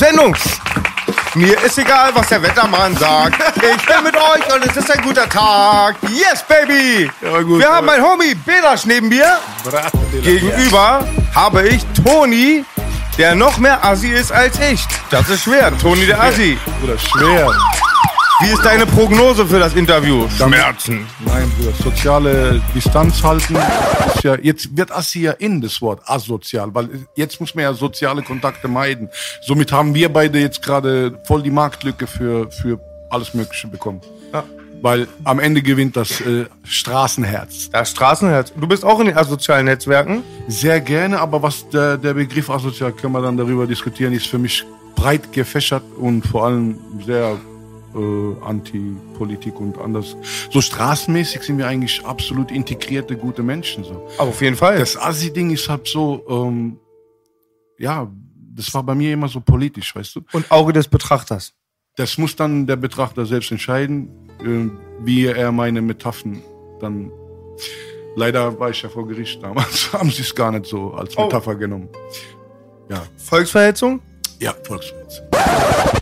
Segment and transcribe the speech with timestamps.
[0.00, 0.34] Sendung.
[1.34, 3.36] Mir ist egal, was der Wettermann sagt.
[3.56, 5.96] Ich bin mit euch und es ist ein guter Tag.
[6.08, 7.10] Yes, baby.
[7.20, 9.38] Wir haben mein Homie Belasch neben mir.
[10.22, 12.64] Gegenüber habe ich Toni,
[13.18, 14.86] der noch mehr Assi ist als ich.
[15.10, 15.70] Das ist schwer.
[15.78, 16.58] Toni der Assi.
[16.80, 17.52] Bruder, schwer.
[18.42, 20.26] Wie ist deine Prognose für das Interview?
[20.30, 21.06] Schmerzen.
[21.26, 23.54] Nein, Bruder, soziale Distanz halten.
[24.14, 27.74] Ist ja, jetzt wird Assi ja in das Wort asozial, weil jetzt muss man ja
[27.74, 29.10] soziale Kontakte meiden.
[29.42, 34.00] Somit haben wir beide jetzt gerade voll die Marktlücke für, für alles Mögliche bekommen.
[34.32, 34.42] Ja.
[34.80, 37.68] Weil am Ende gewinnt das äh, Straßenherz.
[37.70, 38.54] Das Straßenherz.
[38.58, 40.22] Du bist auch in den asozialen Netzwerken.
[40.48, 44.38] Sehr gerne, aber was der, der Begriff asozial, können wir dann darüber diskutieren, ist für
[44.38, 44.64] mich
[44.96, 47.38] breit gefächert und vor allem sehr
[47.94, 50.16] äh, Anti-Politik und anders.
[50.50, 53.84] So straßenmäßig sind wir eigentlich absolut integrierte, gute Menschen.
[53.84, 54.08] So.
[54.18, 54.78] Aber auf jeden Fall.
[54.78, 56.78] Das Assi-Ding ist halt so, ähm,
[57.78, 58.10] ja,
[58.54, 60.20] das war bei mir immer so politisch, weißt du?
[60.32, 61.54] und Auge des Betrachters.
[61.96, 64.08] Das muss dann der Betrachter selbst entscheiden,
[64.40, 64.70] äh,
[65.04, 66.42] wie er meine Metaphern
[66.80, 67.10] dann.
[68.16, 71.24] Leider war ich ja vor Gericht damals, haben sie es gar nicht so als Oh.
[71.24, 71.88] Metapher genommen.
[72.88, 74.00] Ja, Volksverhetzung?
[74.40, 75.22] Ja, Volksschutz.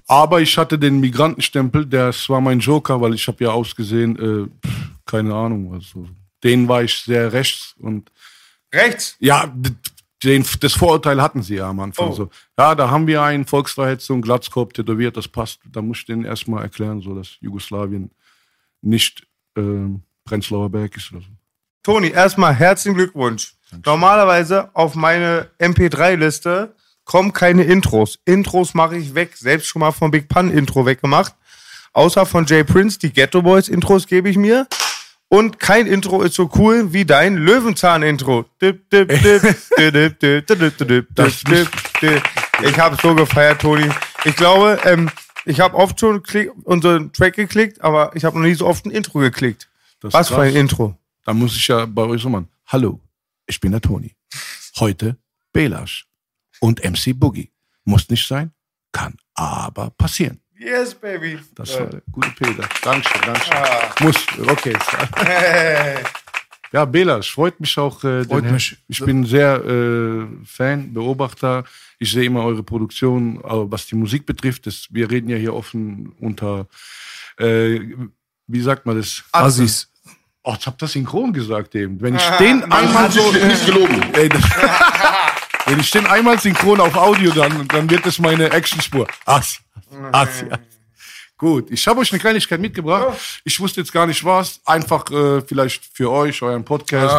[0.07, 4.69] Aber ich hatte den Migrantenstempel, das war mein Joker, weil ich habe ja ausgesehen, äh,
[5.05, 6.09] keine Ahnung, also
[6.43, 8.11] den war ich sehr rechts und
[8.73, 9.17] Rechts.
[9.21, 9.53] ja,
[10.23, 12.13] den, das Vorurteil hatten sie ja am Anfang Oh.
[12.13, 12.31] so.
[12.59, 15.61] Ja, da haben wir einen Volksverhetzung, Glatzkopf, tätowiert, das passt.
[15.71, 18.11] Da muss ich denen erstmal erklären, so dass Jugoslawien
[18.83, 19.27] nicht
[19.57, 19.61] äh,
[20.25, 21.29] Prenzlauer Berg ist oder so.
[21.83, 23.55] Toni, erstmal herzlichen Glückwunsch.
[23.85, 26.75] Normalerweise auf meine MP3-Liste
[27.09, 28.21] kommen keine Intros.
[28.27, 29.33] Intros mache ich weg.
[29.35, 31.35] Selbst schon mal vom Big Pun Intro weggemacht.
[31.95, 34.69] Außer von Jay Prince, die Ghetto Boys Intros gebe ich mir.
[35.29, 38.45] Und kein Intro ist so cool wie dein Löwenzahn-Intro.
[42.63, 43.91] Ich habe so gefeiert, Toni.
[44.25, 45.11] Ich glaube, ähm,
[45.45, 46.23] ich habe oft schon
[46.65, 49.69] unseren Track geklickt, aber ich habe noch nie so oft ein Intro geklickt.
[50.01, 50.55] Das Was für ein.
[50.55, 50.97] Intro.
[51.25, 52.49] Da muss ich ja bei euch so machen.
[52.67, 53.01] Hallo,
[53.47, 54.15] ich bin der Toni.
[54.79, 55.17] Heute
[55.53, 56.08] Belasch
[56.61, 57.51] und MC Boogie.
[57.85, 58.53] Muss nicht sein,
[58.93, 60.41] kann aber passieren.
[60.59, 61.39] Yes, baby.
[61.55, 62.69] Das war der gute Peter.
[62.83, 63.57] Dankeschön, Dankeschön.
[64.01, 64.17] Muss,
[64.49, 64.77] okay.
[66.73, 68.03] Ja, Belasch, freut mich auch.
[68.05, 68.77] Äh, Freut mich.
[68.89, 71.65] Ich bin sehr äh, Fan, Beobachter.
[71.99, 74.67] Ich sehe immer eure Produktion, aber was die Musik betrifft.
[74.67, 76.67] Das, wir reden ja hier offen unter,
[77.39, 77.81] äh,
[78.47, 79.25] wie sagt man das?
[79.33, 79.91] Assis.
[80.43, 82.01] Oh, ich hab das synchron gesagt eben.
[82.01, 83.33] Wenn ich den einmal so...
[83.33, 84.03] Nicht gelogen.
[84.15, 84.43] Ey, das,
[85.69, 89.07] wenn ich den einmal synchron auf Audio, dann, dann wird das meine Actionspur.
[89.27, 89.59] Assi,
[90.13, 90.63] Assi, Assi.
[91.39, 93.17] Gut, ich habe euch eine Kleinigkeit mitgebracht.
[93.45, 94.61] Ich wusste jetzt gar nicht was.
[94.65, 97.15] Einfach äh, vielleicht für euch, euren Podcast.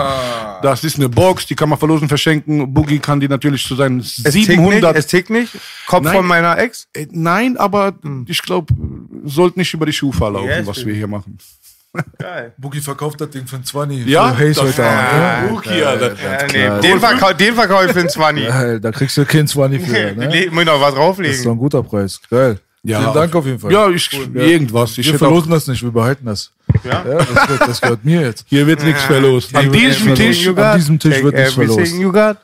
[0.62, 2.74] Das ist eine Box, die kann man verlosen, verschenken.
[2.74, 4.81] Boogie kann die natürlich zu seinen Es tickt 700...
[4.81, 5.58] nicht, es tickt nicht.
[5.88, 6.18] Kopf Nein.
[6.18, 6.90] von meiner Ex.
[6.94, 7.94] Äh, Nein, aber
[8.26, 8.74] ich glaube,
[9.24, 11.38] sollte nicht über die Schufa laufen, Yes, was wir hier machen.
[12.20, 12.54] Geil.
[12.58, 14.06] Boogie verkauft das Ding für ein 20.
[14.06, 14.82] Ja, für das- heute.
[14.82, 15.48] Ja, ne?
[15.50, 16.14] Boogie, Alter.
[16.14, 18.48] Ja, nee, den, verkau den verkaufe ich für einen 20.
[18.48, 19.92] Geil, da kriegst du kein 20 für.
[20.14, 20.28] Ne?
[20.30, 21.52] Le- Muss noch was Das ist doch drauflegen.
[21.52, 22.20] ein guter Preis.
[22.30, 22.60] Geil.
[22.84, 23.02] Ja.
[23.02, 23.72] Vielen Dank auf jeden Fall.
[23.74, 24.98] Ja, ich, irgendwas.
[24.98, 26.52] Ich wir verlosen das nicht, wir behalten das.
[26.84, 27.04] Ja?
[27.06, 28.46] Ja, das, gehört, das gehört mir jetzt.
[28.48, 29.54] hier wird nichts verlost.
[29.56, 30.48] An diesem Tisch.
[30.48, 31.94] An diesem Tisch wird nichts verlost.
[31.96, 32.38] you got.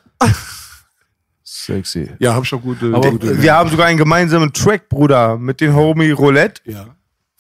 [1.43, 2.09] Sexy.
[2.19, 2.87] Ja, hab schon gute.
[2.93, 6.85] Aber gute Wir haben sogar einen gemeinsamen Track, Bruder, mit den Homie Roulette, ja.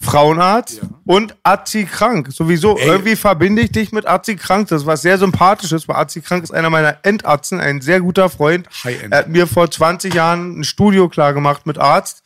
[0.05, 2.29] Frauenarzt und Azi Krank.
[2.31, 4.67] Sowieso, irgendwie verbinde ich dich mit Azi Krank.
[4.69, 8.29] Das ist was sehr Sympathisches, weil Azi Krank ist einer meiner Endarzten, ein sehr guter
[8.29, 8.67] Freund.
[9.11, 12.21] Er hat mir vor 20 Jahren ein Studio klar gemacht mit Arzt.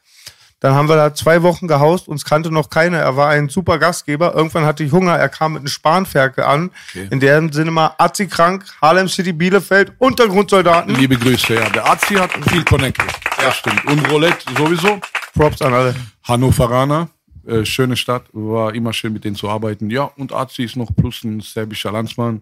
[0.62, 2.98] Dann haben wir da zwei Wochen gehaust, uns kannte noch keiner.
[2.98, 4.36] Er war ein super Gastgeber.
[4.36, 6.72] Irgendwann hatte ich Hunger, er kam mit einem Spanferkel an.
[7.10, 10.94] In dem Sinne mal Azi Krank, Harlem City, Bielefeld, Untergrundsoldaten.
[10.96, 11.70] Liebe Grüße, ja.
[11.70, 13.06] Der Arzt hier hat viel Connected.
[13.42, 13.86] Das stimmt.
[13.86, 15.00] Und Roulette sowieso.
[15.34, 15.96] Props an alle.
[16.28, 17.08] Hannoveraner.
[17.50, 19.90] Äh, schöne Stadt, war immer schön mit denen zu arbeiten.
[19.90, 22.42] Ja, und Azi ist noch plus ein serbischer Landsmann.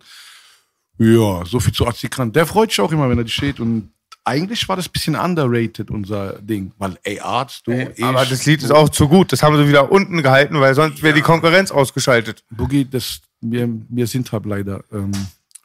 [0.98, 2.33] Ja, so viel zu Azi Kran.
[2.33, 3.59] Der freut sich auch immer, wenn er die steht.
[3.59, 3.92] Und
[4.25, 6.74] eigentlich war das ein bisschen underrated, unser Ding.
[6.77, 9.31] Weil, ey, Arzt, du, ich, Aber das Lied ist auch zu gut.
[9.31, 12.44] Das haben sie wieder unten gehalten, weil sonst wäre die Konkurrenz ausgeschaltet.
[12.50, 15.12] Boogie, das, wir, wir sind halt leider ähm,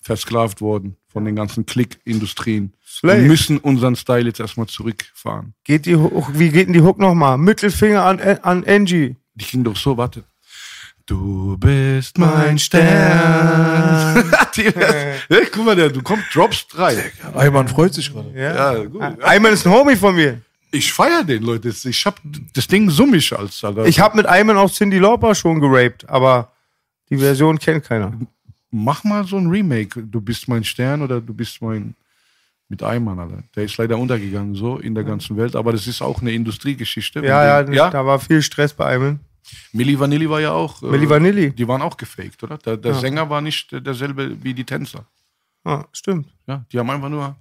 [0.02, 2.74] versklavt worden von den ganzen Klick-Industrien.
[3.02, 5.54] Wir müssen unseren Style jetzt erstmal zurückfahren.
[5.64, 7.38] Geht die wie geht denn die Hook nochmal?
[7.38, 9.16] Mittelfinger an, an Angie.
[9.34, 10.24] Die ging doch so, warte.
[11.06, 14.32] Du bist mein Stern.
[14.56, 17.10] Die- ja, guck mal, der, du kommst, droppst drei.
[17.34, 18.30] Eimann freut sich gerade.
[18.38, 19.02] Ja, gut.
[19.22, 20.40] Ayman ist ein Homie von mir.
[20.70, 21.68] Ich feier den, Leute.
[21.84, 22.20] Ich hab
[22.54, 23.84] das Ding summig als Alter.
[23.86, 26.52] Ich habe mit Ayman auch Cindy Lauper schon geraped, aber
[27.10, 28.12] die Version kennt keiner.
[28.70, 30.02] Mach mal so ein Remake.
[30.02, 31.94] Du bist mein Stern oder du bist mein.
[32.72, 33.44] Mit Eimann, Alter.
[33.54, 35.56] Der ist leider untergegangen, so in der ganzen Welt.
[35.56, 37.20] Aber das ist auch eine Industriegeschichte.
[37.22, 37.90] Ja, ja, ja.
[37.90, 39.20] da war viel Stress bei Ayman.
[39.72, 40.82] Milli Vanilli war ja auch.
[40.82, 41.50] äh, Milli Vanilli.
[41.50, 42.56] Die waren auch gefaked, oder?
[42.56, 45.04] Der, der Sänger war nicht äh, derselbe wie die Tänzer.
[45.64, 46.28] Ah, stimmt.
[46.46, 47.36] Ja, die haben einfach nur.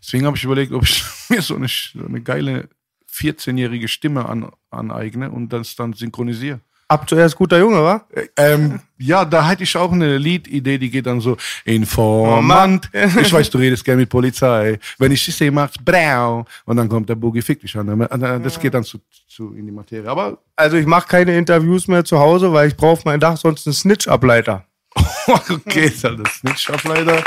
[0.00, 2.68] Deswegen habe ich überlegt, ob ich mir so eine, so eine geile
[3.12, 6.60] 14-jährige Stimme an, aneigne und das dann synchronisiere.
[6.90, 8.04] Ab zuerst guter Junge, wa?
[8.36, 12.90] Ähm, ja, da hätte ich auch eine Liedidee, die geht dann so: Informant.
[12.92, 14.76] Ich weiß, du redest gerne mit Polizei.
[14.98, 16.44] Wenn ich dich sehe, macht's brau.
[16.64, 18.08] Und dann kommt der Boogie Fick dich an.
[18.42, 18.98] Das geht dann zu,
[19.28, 20.10] zu in die Materie.
[20.10, 23.68] Aber Also ich mache keine Interviews mehr zu Hause, weil ich brauche meinem Dach sonst
[23.68, 24.64] einen Snitch-Ableiter.
[25.48, 27.22] okay, ist halt das Snitch-Ableiter.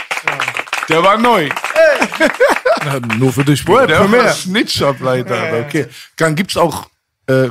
[0.90, 1.48] Der war neu.
[2.84, 3.66] Ja, nur für dich.
[3.66, 3.88] Woher?
[3.88, 5.66] Der war Snitch-Ableiter.
[5.66, 5.86] Okay.
[6.18, 6.90] Dann gibt's auch
[7.28, 7.48] äh,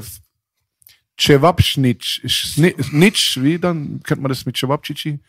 [1.21, 2.25] Cevapschnitsch.
[2.27, 5.21] Schni- Snitch, wie dann kennt man das mit Cevapcici?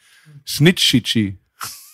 [0.47, 1.37] Snitchichi.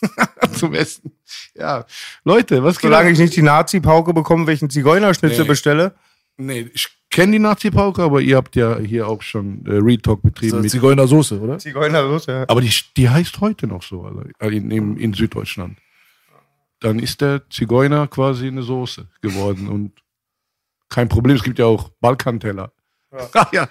[0.54, 1.12] Zum Essen.
[1.56, 1.86] Ja.
[2.24, 5.48] Leute, was geht Solange ich nicht die Nazi-Pauke bekomme, welchen Zigeunerschnitzel Nee.
[5.48, 5.96] bestelle.
[6.38, 10.54] Nee, ich kenne die Nazi-Pauke, aber ihr habt ja hier auch schon äh, Retalk betrieben.
[10.54, 11.58] Das Mit, Zigeunersoße, oder?
[11.58, 12.46] Zigeunersoße, ja.
[12.48, 15.78] aber die, die heißt heute noch so, Alter, in, in, in Süddeutschland.
[16.80, 19.92] Dann ist der Zigeuner quasi eine Soße geworden und
[20.88, 22.72] kein Problem, es gibt ja auch Balkanteller.
[23.12, 23.48] Ja.
[23.52, 23.68] ja.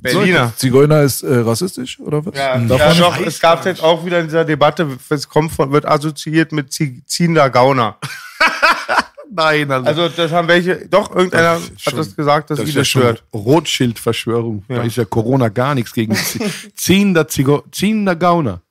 [0.00, 0.52] Berliner.
[0.56, 2.36] Zigeuner ist äh, rassistisch, oder was?
[2.36, 5.70] Ja, Darf ja, doch, es gab jetzt auch wieder in dieser Debatte, es kommt von,
[5.70, 7.96] wird assoziiert mit zie- ziehender Gauner.
[9.30, 12.64] Nein, also, Also das haben welche, doch, irgendeiner Das hat schon- das gesagt, dass das
[12.66, 13.24] sie ist ja das schon stört.
[13.32, 14.64] Rothschild-Verschwörung.
[14.68, 14.82] Da Ja.
[14.82, 18.62] ist ja Corona gar nichts gegen zie- ziehender, Zigo ziehender Gauner.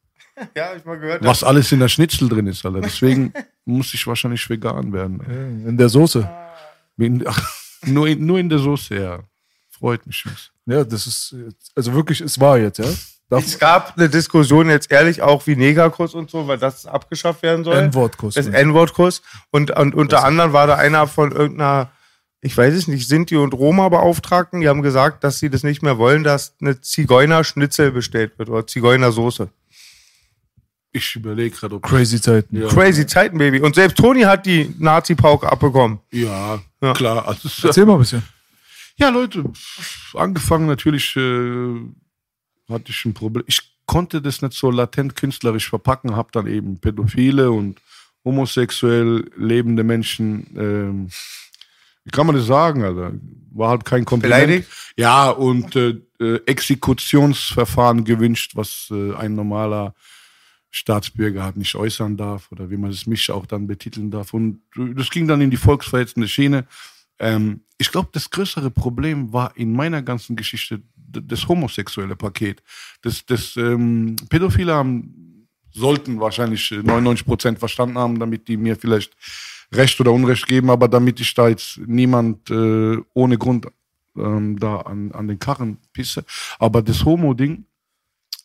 [0.56, 1.24] Ja, hab ich mal gehört.
[1.24, 2.81] Was alles in der Schnitzel drin ist, Alter.
[2.81, 3.34] Deswegen
[3.66, 5.63] muss ich wahrscheinlich vegan werden.
[5.68, 6.30] In der Soße.
[6.98, 7.42] In, ach,
[7.86, 9.20] nur, in, nur in der Soße, ja.
[9.79, 10.24] Freut mich.
[10.25, 10.51] Jungs.
[10.65, 12.85] Ja, das ist, jetzt- also wirklich, es war jetzt, ja?
[13.29, 17.44] Darf, Es gab eine Diskussion jetzt ehrlich auch wie Negerkuss und so, weil das abgeschafft
[17.44, 17.75] werden soll.
[17.75, 18.35] N-Wortkuss.
[18.35, 19.21] Das N-Wort-Kuss.
[19.51, 21.91] Und, und unter anderem war da einer von irgendeiner,
[22.39, 25.97] ich weiß es nicht, Sinti und Roma-Beauftragten, die haben gesagt, dass sie das nicht mehr
[25.97, 29.50] wollen, dass eine Zigeuner-Schnitzel bestellt wird oder Zigeunersoße.
[30.94, 31.83] Ich überlege gerade, ob.
[31.83, 32.56] Crazy Zeiten.
[32.62, 32.68] Ja.
[32.69, 33.59] Crazy Zeiten, Baby.
[33.59, 36.00] Und selbst Toni hat die Nazi-Pauke abbekommen.
[36.12, 36.94] Ja, Ja.
[36.94, 37.27] klar.
[37.27, 38.24] Also, Erzähl mal ein bisschen.
[39.00, 39.44] Ja, Leute,
[40.14, 41.76] angefangen natürlich äh,
[42.70, 43.44] hatte ich ein Problem.
[43.48, 47.80] Ich konnte das nicht so latent künstlerisch verpacken, habe dann eben Pädophile und
[48.24, 51.10] homosexuell lebende Menschen, ähm,
[52.04, 53.14] wie kann man das sagen, Alter?
[53.52, 54.46] War halt kein Kompliment.
[54.46, 54.70] Beleidigt?
[54.96, 59.94] Ja, und äh, äh, Exekutionsverfahren gewünscht, was äh, ein normaler
[60.72, 64.34] Staatsbürger halt nicht äußern darf oder wie man es mich auch dann betiteln darf.
[64.34, 66.66] Und äh, das ging dann in die volksverhetzende Schiene.
[67.20, 72.62] Ähm, ich glaube, das größere Problem war in meiner ganzen Geschichte das homosexuelle Paket.
[73.01, 78.75] Das, das ähm, Pädophile haben, sollten wahrscheinlich äh, 99 Prozent verstanden haben, damit die mir
[78.75, 79.15] vielleicht
[79.72, 83.67] Recht oder Unrecht geben, aber damit ich da jetzt niemand äh, ohne Grund
[84.15, 86.24] ähm, da an, an den Karren pisse.
[86.57, 87.65] Aber das Homo-Ding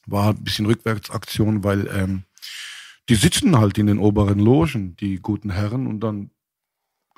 [0.06, 2.24] war ein bisschen Rückwärtsaktion, weil ähm,
[3.08, 6.30] die sitzen halt in den oberen Logen, die guten Herren, und dann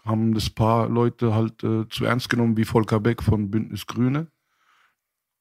[0.04, 4.28] haben das paar Leute halt äh, zu ernst genommen, wie Volker Beck von Bündnis Grüne.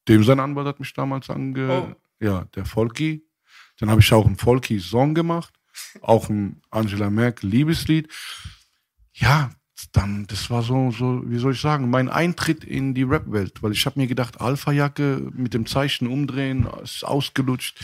[0.08, 1.96] Dem sein Anwalt hat mich damals ange...
[2.20, 3.26] Ja, der Volki.
[3.80, 5.54] Dann habe ich auch einen Volki-Song gemacht,
[6.02, 8.08] auch ein Angela Merkel Liebeslied.
[9.14, 9.50] Ja,
[9.92, 13.74] dann, das war so, so, wie soll ich sagen, mein Eintritt in die Rap-Welt, weil
[13.74, 17.84] ich habe mir gedacht, Alpha-Jacke mit dem Zeichen umdrehen, ist ausgelutscht.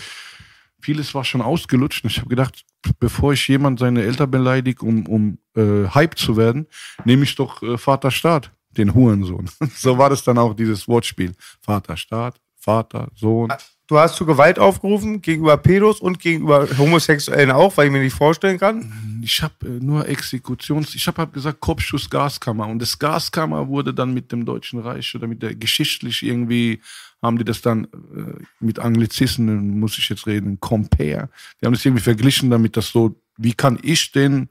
[0.79, 2.03] Vieles war schon ausgelutscht.
[2.03, 2.65] Und ich habe gedacht,
[2.99, 6.67] bevor ich jemand seine Eltern beleidige, um, um äh, Hype zu werden,
[7.05, 9.49] nehme ich doch äh, Vater Staat, den Hurensohn.
[9.75, 11.33] so war das dann auch, dieses Wortspiel.
[11.61, 13.51] Vater Staat, Vater, Sohn.
[13.87, 18.15] Du hast zu Gewalt aufgerufen gegenüber Pedos und gegenüber Homosexuellen auch, weil ich mir nicht
[18.15, 19.21] vorstellen kann.
[19.23, 23.93] Ich habe äh, nur Exekutions, ich habe hab gesagt Kopfschuss Gaskammer und das Gaskammer wurde
[23.93, 26.81] dann mit dem Deutschen Reich oder mit der geschichtlich irgendwie
[27.21, 31.29] haben die das dann äh, mit Anglizismen muss ich jetzt reden Compare.
[31.61, 34.49] Die haben das irgendwie verglichen damit, dass so wie kann ich denn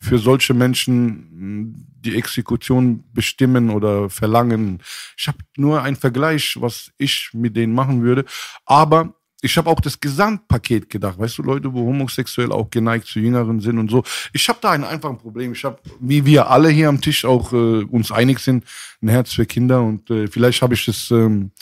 [0.00, 4.80] für solche Menschen mh, die Exekution bestimmen oder verlangen.
[5.16, 8.24] Ich habe nur einen Vergleich, was ich mit denen machen würde.
[8.64, 11.18] Aber ich habe auch das Gesamtpaket gedacht.
[11.18, 14.02] Weißt du, Leute, wo homosexuell auch geneigt zu Jüngeren sind und so.
[14.32, 15.52] Ich habe da ein einfaches Problem.
[15.52, 18.64] Ich habe, wie wir alle hier am Tisch auch äh, uns einig sind,
[19.00, 19.82] ein Herz für Kinder.
[19.82, 21.52] Und äh, vielleicht habe ich es ähm,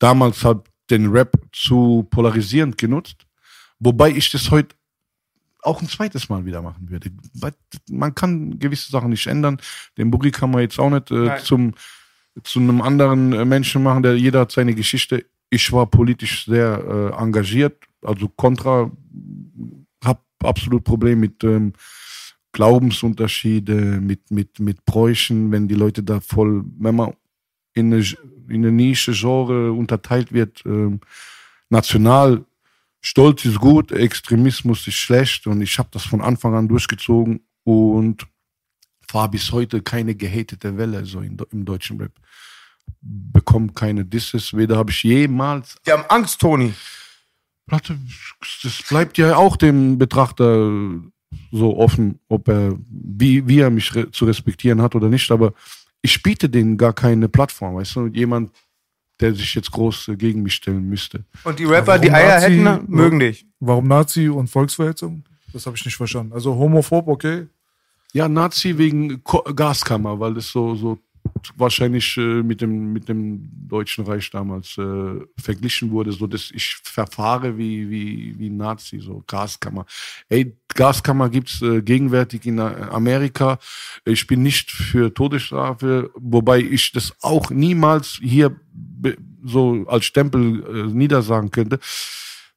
[0.00, 3.26] damals halt den Rap zu polarisierend genutzt.
[3.78, 4.74] Wobei ich das heute
[5.62, 7.10] auch ein zweites Mal wieder machen würde.
[7.88, 9.58] Man kann gewisse Sachen nicht ändern.
[9.96, 11.74] Den Boogie kann man jetzt auch nicht äh, zum
[12.44, 15.26] zu einem anderen äh, Menschen machen, der jeder hat seine Geschichte.
[15.50, 18.90] Ich war politisch sehr äh, engagiert, also kontra,
[20.02, 21.72] hab absolut Problem mit ähm,
[22.52, 27.14] Glaubensunterschiede, mit mit mit Bräuchen, wenn die Leute da voll, wenn man
[27.80, 28.04] in eine,
[28.48, 31.00] in eine Nische Genre unterteilt wird, ähm,
[31.68, 32.44] national
[33.00, 38.26] Stolz ist gut, Extremismus ist schlecht und ich habe das von Anfang an durchgezogen und
[39.08, 42.12] fahre bis heute keine gehatete Welle so in, im deutschen Rap.
[43.00, 45.76] Bekomme keine Disses, weder habe ich jemals.
[45.86, 46.74] Die haben Angst, Toni.
[47.66, 50.70] Das bleibt ja auch dem Betrachter
[51.52, 55.54] so offen, ob er, wie, wie er mich re zu respektieren hat oder nicht, aber
[56.02, 58.50] ich biete denen gar keine Plattform, weißt du, jemand,
[59.20, 61.24] der sich jetzt groß gegen mich stellen müsste.
[61.44, 63.46] Und die Rapper, die Eier Nazi- hätten, mögen dich.
[63.60, 65.24] Warum Nazi und Volksverhetzung?
[65.52, 66.32] Das habe ich nicht verstanden.
[66.32, 67.46] Also homophob, okay.
[68.12, 69.22] Ja, Nazi wegen
[69.54, 70.98] Gaskammer, weil das so, so
[71.56, 76.76] wahrscheinlich äh, mit, dem, mit dem Deutschen Reich damals äh, verglichen wurde, so dass ich
[76.82, 79.86] verfahre wie, wie, wie Nazi, so Gaskammer.
[80.28, 83.58] Ey, Gaskammer gibt's äh, gegenwärtig in äh, Amerika.
[84.04, 88.58] Ich bin nicht für Todesstrafe, wobei ich das auch niemals hier
[89.42, 91.78] so als Stempel äh, niedersagen könnte.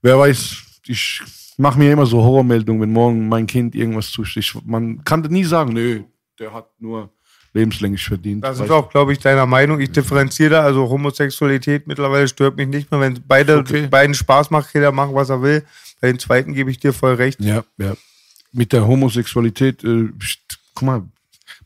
[0.02, 1.22] Wer weiß, ich
[1.58, 4.56] mache mir immer so Horrormeldungen, wenn morgen mein Kind irgendwas zusticht.
[4.66, 6.04] Man kann nie sagen, nö,
[6.40, 7.14] der hat nur
[7.54, 8.44] lebenslänglich verdient.
[8.44, 9.80] Da sind Weil- wir auch, glaube ich, deiner Meinung.
[9.80, 10.62] Ich differenziere da.
[10.62, 13.00] Also Homosexualität mittlerweile stört mich nicht mehr.
[13.00, 13.88] Wenn beide Okay.
[13.88, 15.64] beiden Spaß macht, jeder machen, was er will.
[16.02, 17.40] Bei den zweiten gebe ich dir voll recht.
[17.40, 17.94] Ja, ja.
[18.52, 20.10] Mit der Homosexualität, äh,
[20.74, 21.04] guck mal,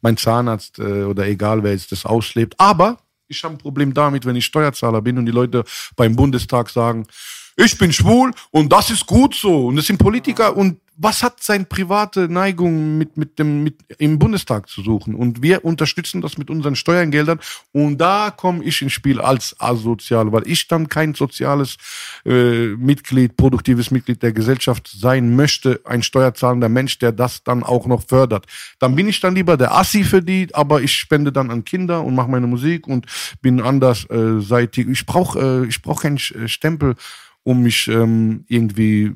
[0.02, 2.56] mein Zahnarzt äh, oder egal wer jetzt das auslebt.
[2.58, 5.64] Aber ich habe ein Problem damit, wenn ich Steuerzahler bin und die Leute
[5.96, 7.08] beim Bundestag sagen,
[7.56, 9.68] ich bin schwul und das ist gut so.
[9.68, 14.18] Und das sind Politiker und was hat seine private Neigung mit, mit dem, mit, im
[14.18, 15.14] Bundestag zu suchen?
[15.14, 17.40] Und wir unterstützen das mit unseren Steuergeldern.
[17.72, 21.78] Und da komme ich ins Spiel als asozial, weil ich dann kein soziales
[22.26, 27.86] äh, Mitglied, produktives Mitglied der Gesellschaft sein möchte, ein steuerzahlender Mensch, der das dann auch
[27.86, 28.48] noch fördert.
[28.80, 32.04] Dann bin ich dann lieber der Assi für die, aber ich spende dann an Kinder
[32.04, 33.06] und mache meine Musik und
[33.42, 34.88] bin andersseitig.
[34.88, 36.96] Ich brauche äh, ich brauch keinen Sch- Stempel,
[37.44, 39.14] um mich ähm, irgendwie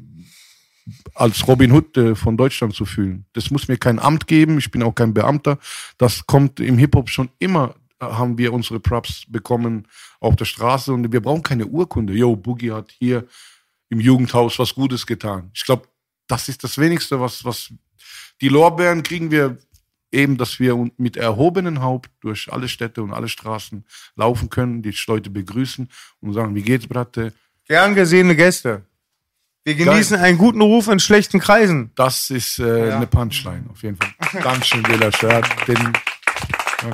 [1.13, 3.25] als Robin Hood äh, von Deutschland zu fühlen.
[3.33, 5.57] Das muss mir kein Amt geben, ich bin auch kein Beamter.
[5.97, 9.87] Das kommt im Hip-Hop schon immer, äh, haben wir unsere Props bekommen
[10.19, 12.13] auf der Straße und wir brauchen keine Urkunde.
[12.13, 13.25] Yo, Boogie hat hier
[13.89, 15.51] im Jugendhaus was Gutes getan.
[15.53, 15.87] Ich glaube,
[16.27, 17.73] das ist das Wenigste, was, was
[18.39, 19.57] die Lorbeeren kriegen wir
[20.11, 24.95] eben, dass wir mit erhobenem Haupt durch alle Städte und alle Straßen laufen können, die
[25.07, 25.89] Leute begrüßen
[26.21, 27.33] und sagen, wie geht's, Bratte?
[27.67, 28.83] Gern gesehene Gäste.
[29.63, 31.91] Wir genießen einen guten Ruf in schlechten Kreisen.
[31.95, 34.41] Das ist äh, eine Punchline, auf jeden Fall.
[34.41, 35.45] Ganz schön Bela Shirt.
[35.67, 36.93] Den, ja,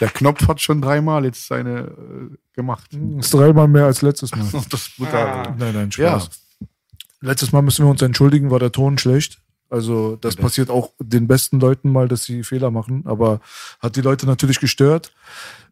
[0.00, 2.88] der Knopf hat schon dreimal jetzt seine äh, gemacht.
[2.90, 4.46] Das ist dreimal mehr als letztes Mal.
[4.70, 5.54] Das Butter.
[5.58, 6.20] Nein, nein, Ja.
[6.20, 6.30] Spaß.
[7.20, 9.40] Letztes Mal müssen wir uns entschuldigen, war der Ton schlecht.
[9.70, 13.40] Also das passiert auch den besten Leuten mal, dass sie Fehler machen, aber
[13.80, 15.12] hat die Leute natürlich gestört.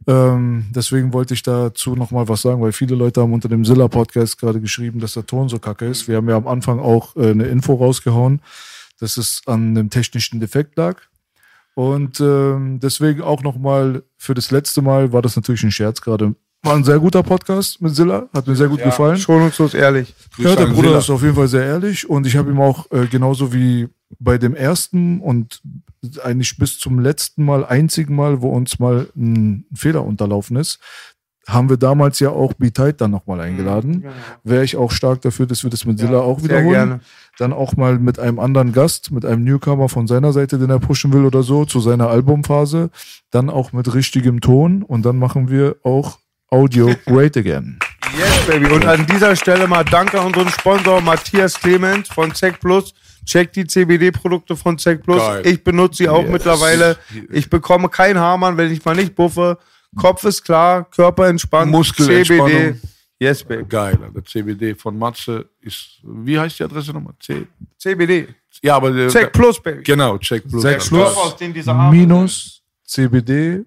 [0.07, 3.65] Ähm, deswegen wollte ich dazu noch mal was sagen, weil viele Leute haben unter dem
[3.65, 6.09] Zilla-Podcast gerade geschrieben, dass der Ton so kacke ist.
[6.09, 8.41] Wir haben ja am Anfang auch äh, eine Info rausgehauen,
[8.99, 11.01] dass es an einem technischen Defekt lag.
[11.75, 16.01] Und ähm, deswegen auch noch mal für das letzte Mal war das natürlich ein Scherz
[16.01, 16.35] gerade.
[16.65, 19.17] War ein sehr guter Podcast mit Zilla, hat mir sehr gut gefallen.
[19.17, 20.15] Schonungslos ehrlich.
[20.39, 20.99] Ja, der Bruder Silla.
[20.99, 23.89] ist auf jeden Fall sehr ehrlich und ich habe ihm auch äh, genauso wie
[24.21, 25.61] bei dem ersten und
[26.23, 30.79] eigentlich bis zum letzten Mal, einzigen Mal, wo uns mal ein Fehler unterlaufen ist,
[31.49, 34.05] haben wir damals ja auch B-Tight dann nochmal eingeladen.
[34.45, 36.71] Wäre ich auch stark dafür, dass wir das mit Silla auch sehr wiederholen.
[36.71, 37.01] gerne.
[37.39, 40.79] Dann auch mal mit einem anderen Gast, mit einem Newcomer von seiner Seite, den er
[40.79, 42.91] pushen will oder so, zu seiner Albumphase.
[43.31, 46.19] Dann auch mit richtigem Ton und dann machen wir auch
[46.53, 47.79] Audio Great Again.
[48.15, 48.71] Yes, Baby.
[48.71, 52.93] Und an dieser Stelle mal Danke an unseren Sponsor Matthias Clement von Zec Plus.
[53.25, 55.19] Checkt die CBD-Produkte von Zec Plus.
[55.19, 55.47] Geil.
[55.47, 56.99] Ich benutze sie auch mittlerweile.
[57.31, 59.57] Ich bekomme keinen Haarmann, wenn ich mal nicht buffe.
[59.97, 61.73] Kopf ist klar, Körper entspannt.
[61.73, 62.49] Muskelentspannung.
[62.49, 62.81] CBD.
[63.19, 63.65] Yes, Baby.
[63.69, 67.15] Geil, der CBD von Matze ist, wie heißt die Adresse nochmal?
[67.19, 67.47] C
[67.79, 68.29] CBD.
[68.63, 69.85] ja, aber der, Zec Plus, Baby.
[69.85, 70.63] Genau, Check Plus.
[70.63, 71.17] Check Plus.
[71.91, 73.65] Minus cbd.de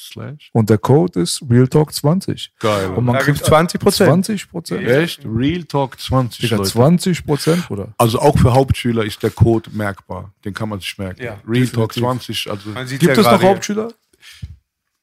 [0.00, 0.50] Slash.
[0.52, 2.48] und der Code ist realtalk20.
[2.58, 2.90] Geil.
[2.90, 4.08] Und man Da kriegt gibt's 20 Prozent.
[4.08, 4.86] 20 Prozent.
[4.86, 5.20] Echt?
[5.24, 6.68] Real Talk 20, Digga, Leute.
[6.70, 7.88] 20 Prozent, Bruder.
[7.98, 10.32] Also auch für Hauptschüler ist der Code merkbar.
[10.44, 11.22] Den kann man sich merken.
[11.22, 12.42] Ja, Real Talk definitiv.
[12.44, 12.50] 20.
[12.50, 13.42] Also Gibt ja es noch.
[13.42, 13.92] Hauptschüler?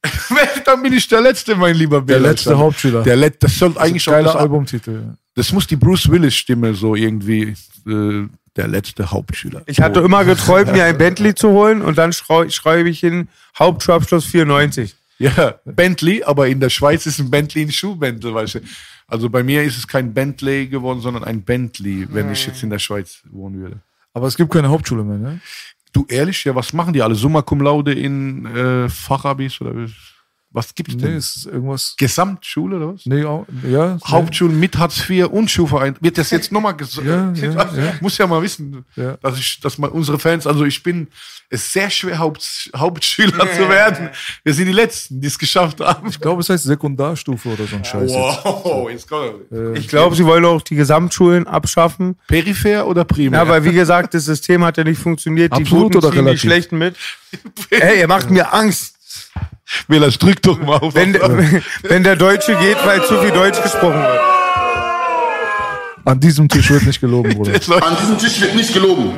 [0.64, 2.30] dann bin ich der Letzte, mein lieber Der Bela.
[2.30, 3.02] letzte Hauptschüler.
[3.02, 5.02] Der Let das soll eigentlich auch Geiler das, Albumtitel.
[5.34, 7.54] das muss die Bruce Willis Stimme so irgendwie
[7.86, 8.26] äh,
[8.58, 9.62] der letzte Hauptschüler.
[9.66, 13.28] Ich hatte immer geträumt, mir ein Bentley zu holen und dann schrei- schreibe ich hin
[13.58, 14.94] Hauptschulabschluss 94.
[15.18, 18.60] Ja, Bentley, aber in der Schweiz ist ein Bentley ein Schuhbentel, weißt du.
[19.06, 22.70] Also bei mir ist es kein Bentley geworden, sondern ein Bentley, wenn ich jetzt in
[22.70, 23.78] der Schweiz wohnen würde.
[24.12, 25.40] Aber es gibt keine Hauptschule mehr, ne?
[25.92, 27.14] Du ehrlich, ja, was machen die alle?
[27.14, 29.90] Summa Cum Laude in äh, Fachabis oder was
[30.74, 31.16] gibt's Nee, denn?
[31.16, 31.94] es ist irgendwas.
[31.98, 33.04] Gesamtschule oder was?
[33.06, 33.94] Nee, auch, ja.
[33.94, 34.00] nee.
[34.06, 35.96] Hauptschulen mit Hartz IV und Schulverein.
[36.00, 37.06] Wird das jetzt nochmal gesagt?
[37.06, 37.92] Ja, ja, ja.
[38.00, 39.16] Muss ja mal wissen, Ja.
[39.18, 41.08] dass ich, dass mal unsere Fans, also ich bin,
[41.50, 44.10] es ist sehr schwer, Haupt, Hauptschüler zu werden.
[44.42, 46.08] Wir sind die Letzten, die es geschafft haben.
[46.08, 48.10] Ich glaube, es heißt Sekundarstufe oder so ein Scheiß.
[48.10, 49.34] Wow, jetzt kommt
[49.76, 52.16] Ich glaube, sie wollen auch die Gesamtschulen abschaffen.
[52.26, 53.38] Peripher oder primär?
[53.38, 55.52] Ja, aber wie gesagt, das System hat ja nicht funktioniert.
[55.56, 56.40] Die Absolut Guten oder ziehen die relativ?
[56.40, 56.96] Schlechten mit.
[57.70, 58.94] Ey, ihr macht mir Angst.
[59.88, 60.94] Wähler, drück doch mal auf.
[60.94, 64.20] Wenn, der- wenn der Deutsche geht, weil zu viel Deutsch gesprochen wird.
[66.04, 67.52] An diesem Tisch wird nicht gelogen, Bruder.
[67.82, 69.12] An diesem Tisch wird nicht gelogen.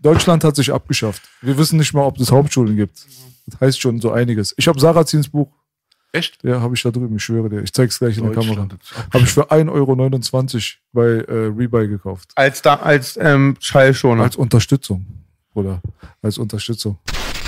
[0.00, 1.22] Deutschland hat sich abgeschafft.
[1.40, 2.98] Wir wissen nicht mal, ob es Hauptschulen gibt.
[3.46, 4.54] Das heißt schon so einiges.
[4.56, 5.48] Ich habe Sarazins Buch.
[6.12, 6.38] Echt?
[6.42, 7.14] Ja, habe ich da drüben.
[7.16, 7.60] Ich schwöre dir.
[7.60, 8.66] Ich zeig's gleich in der Kamera.
[9.12, 9.94] Habe ich für 1,29 Euro
[10.92, 12.30] bei äh, Rebuy gekauft.
[12.34, 14.24] Als, da, als ähm, Schallschoner.
[14.24, 15.06] Als Unterstützung,
[15.52, 15.80] Bruder.
[16.22, 16.98] Als Unterstützung.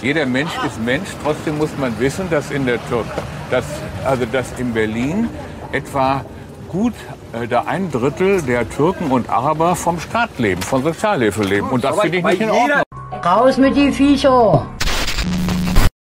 [0.03, 3.65] Jeder Mensch ist Mensch, trotzdem muss man wissen, dass in der Türkei, dass,
[4.05, 5.29] also dass in Berlin
[5.71, 6.25] etwa
[6.69, 6.93] gut
[7.33, 11.69] äh, ein Drittel der Türken und Araber vom Staat leben, von Sozialhilfe leben.
[11.69, 12.83] Und das finde ich nicht in Ordnung.
[13.25, 14.67] Raus mit die Viecher!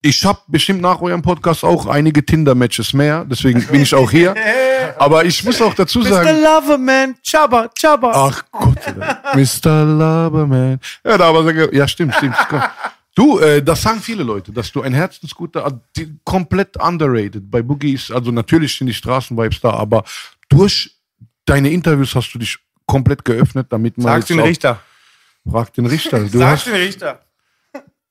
[0.01, 4.35] Ich habe bestimmt nach eurem Podcast auch einige Tinder-Matches mehr, deswegen bin ich auch hier.
[4.99, 8.13] Aber ich muss auch dazu sagen, Lover Man, Chabba, Chabba.
[8.15, 8.79] ach Gott.
[9.35, 9.85] Mr.
[9.85, 10.81] Loverman.
[11.05, 12.37] Ja, da aber ja stimmt, stimmt.
[13.15, 17.49] Du, äh, das sagen viele Leute, dass du ein herzensguter, also die- komplett underrated.
[17.51, 20.03] Bei Boogie ist, also natürlich sind die Straßenvibes da, aber
[20.49, 20.97] durch
[21.45, 24.81] deine Interviews hast du dich komplett geöffnet, damit man Sag den auch- Richter.
[25.49, 26.21] Frag den Richter.
[26.33, 27.21] Du Sag hast den Richter.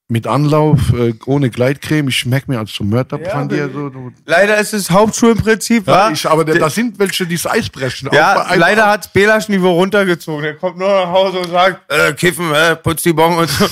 [0.07, 3.51] mit Anlauf, äh, ohne Gleitcreme, ich schmeck mir als so Mörderbrand.
[3.51, 7.69] so, du, Leider ist es Hauptschulenprinzip, ja, ich, aber da, sind welche, die das Eis
[7.69, 8.09] brechen.
[8.13, 10.43] Ja, leider hat Belasch Niveau runtergezogen.
[10.43, 13.65] Der kommt nur nach Hause und sagt, äh, kiffen, äh, putz die Bon und so.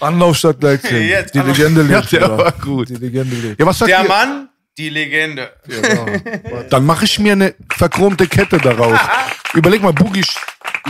[0.00, 1.02] Anlauf statt Gleitcreme.
[1.08, 2.12] Jetzt, Die Anlauf- Legende Ja, lebt.
[2.12, 2.38] der Bruder.
[2.38, 2.88] war gut.
[2.88, 3.60] Die Legende lebt.
[3.60, 4.08] Ja, was sagt Der ihr?
[4.08, 5.50] Mann, die Legende.
[6.70, 8.98] Dann mache ich mir eine verchromte Kette daraus.
[9.54, 10.24] Überleg mal, Boogie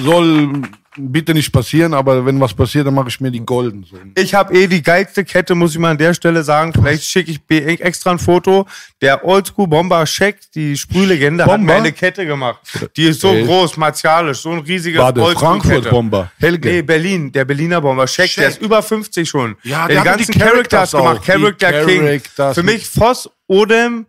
[0.03, 0.63] soll
[0.97, 3.85] bitte nicht passieren, aber wenn was passiert, dann mache ich mir die golden.
[3.85, 3.97] So.
[4.17, 6.73] Ich habe eh die geilste Kette, muss ich mal an der Stelle sagen.
[6.73, 8.67] Vielleicht schicke ich B- extra ein Foto.
[9.01, 11.75] Der Oldschool Bomber Scheck, die Sprühlegende, hat Bomber?
[11.75, 12.61] mir eine Kette gemacht.
[12.97, 13.45] Die ist so Ey.
[13.45, 15.69] groß, martialisch, so ein riesiger War der Oldschool-Kette.
[15.69, 16.69] Frankfurt-Bomber, Helge.
[16.69, 19.57] Nee, Berlin, der Berliner Bomber Scheck, der ist über 50 schon.
[19.63, 20.99] Ja, der der die hat ganzen die Characters Characters auch.
[21.23, 21.25] gemacht.
[21.25, 22.01] Character King.
[22.01, 24.07] Characters Für mich Voss, Odem,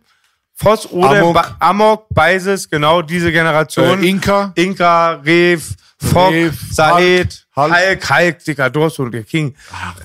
[0.62, 1.34] Voss, Odem, Amok.
[1.34, 4.02] Ba- Amok, Beises, genau diese Generation.
[4.02, 4.52] Äh, Inka.
[4.54, 5.62] Inka, Rev,
[6.00, 6.32] Fock,
[6.70, 7.72] Saed, Hulk.
[7.74, 9.54] Hulk, Hulk, Digga, du hast so der King.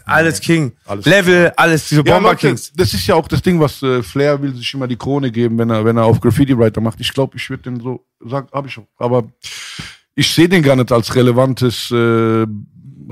[0.05, 0.73] alles King.
[0.85, 2.71] alles Level, alles, diese Ja, Bomber Leute, Kings.
[2.75, 5.57] das ist ja auch das Ding, was äh, Flair will sich immer die Krone geben,
[5.57, 6.99] wenn er, wenn er auf Graffiti-Writer macht.
[6.99, 8.87] Ich glaube, ich würde den so, sag, hab ich auch.
[8.97, 9.23] Aber
[10.15, 12.45] ich sehe den gar nicht als relevantes, äh,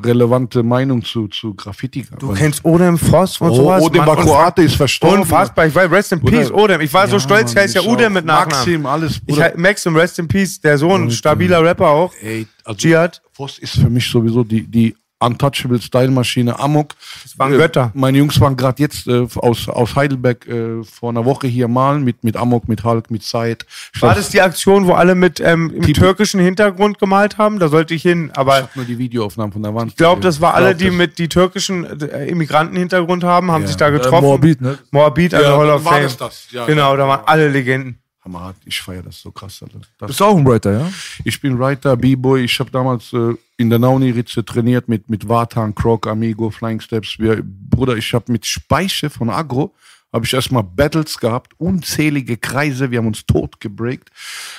[0.04, 2.06] relevante Meinung zu, zu Graffiti.
[2.20, 3.84] Du kennst Odem Voss und oh, sowas.
[3.84, 5.22] Odem Mann, Bakroate ist verstorben.
[5.22, 6.82] Unfassbar, ich weiß, rest in peace, Odem.
[6.82, 8.10] Ich war so Ja, stolz, ich Mann, heiße ja auch.
[8.10, 8.48] mit Nachnamen.
[8.50, 9.16] Maxim, alles.
[9.18, 9.54] Ich Bruder.
[9.56, 12.14] Maxim, rest in peace, der Sohn, stabiler Rapper auch.
[12.22, 13.22] Ey, also Jihad.
[13.32, 16.90] Voss ist für mich sowieso die, die Untouchable Style Maschine Amok.
[17.24, 17.92] Das waren Götter.
[17.94, 22.04] Meine Jungs waren gerade jetzt äh, aus, aus Heidelberg äh, vor einer Woche hier malen
[22.04, 23.66] mit, mit Amok, mit Hulk, mit Said.
[23.94, 27.38] Ich War glaub, das die Aktion, wo alle mit ähm, im Die- türkischen Hintergrund gemalt
[27.38, 27.60] haben?
[27.60, 29.92] Da sollte ich hin, ich aber hab nur die Videoaufnahmen von der Wand.
[29.92, 33.66] ich glaube, das war Ich alle, glaub, die mit die türkischen äh, Immigrantenhintergrund haben, haben
[33.68, 34.26] sich da getroffen.
[34.26, 34.78] Äh, Moabit, ne?
[34.92, 36.04] Moabit, also Ja, Hall of war Fame.
[36.04, 36.66] das das, ja.
[36.66, 38.00] genau, da waren alle Legenden.
[38.26, 39.62] Hammerhart, ich feiere das so krass.
[39.62, 39.80] Alter.
[40.00, 40.92] Das, Bist du auch ein Writer, ja?
[41.24, 42.44] ich bin Writer, B-Boy.
[42.44, 47.20] Ich habe damals äh, in der Nauni-Ritze trainiert mit, mit Vatan, Croc, Amigo, Flying Steps.
[47.20, 49.74] Wir, Bruder, ich habe mit Speiche von Agro
[50.16, 54.10] habe ich erstmal Battles gehabt, unzählige Kreise, wir haben uns tot gebreakt.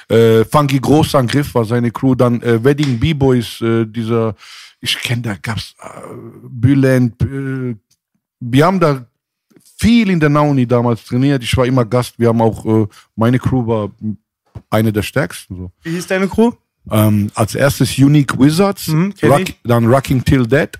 [0.09, 4.35] Äh, Funky Großangriff war seine Crew, dann äh, Wedding B-Boys, äh, dieser,
[4.81, 5.87] ich kenne, da gab's äh,
[6.43, 7.75] Bülent, äh,
[8.41, 9.07] wir haben da
[9.77, 11.43] viel in der Nauni damals trainiert.
[11.43, 12.19] Ich war immer Gast.
[12.19, 13.91] Wir haben auch, äh, meine Crew war
[14.71, 15.57] eine der stärksten.
[15.57, 15.71] So.
[15.83, 16.53] Wie hieß deine Crew?
[16.91, 20.71] Ähm, als erstes Unique Wizards, Mhm, Rock, dann Rocking Till Dead.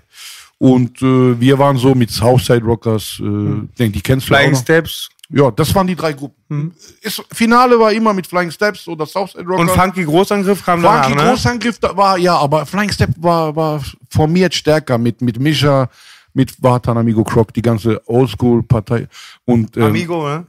[0.57, 4.55] Und äh, wir waren so mit Southside Rockers, äh, denk, die kennst du auch Flying.
[4.55, 6.73] Steps Ja, das waren die drei Gruppen.
[7.01, 9.69] Ist, Finale war immer mit Flying Steps oder Southside Rockers.
[9.69, 11.29] und Funky Großangriff kam danach, Funky ne?
[11.29, 15.89] Großangriff da war, ja, aber Flying Step war, war formiert stärker mit, mit Mischa,
[16.37, 19.07] mit Vatan, Amigo Croc, die ganze Oldschool-Partei
[19.45, 20.45] und ähm, Amigo, ne?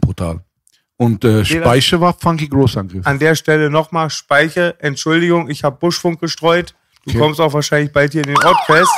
[0.00, 0.40] brutal.
[0.96, 3.04] Und äh, Speiche war Funky Großangriff.
[3.04, 6.74] An der Stelle nochmal Speiche, Entschuldigung, ich habe Buschfunk gestreut.
[7.04, 7.18] Du Okay.
[7.18, 8.90] kommst auch wahrscheinlich bald hier in den Ort fest.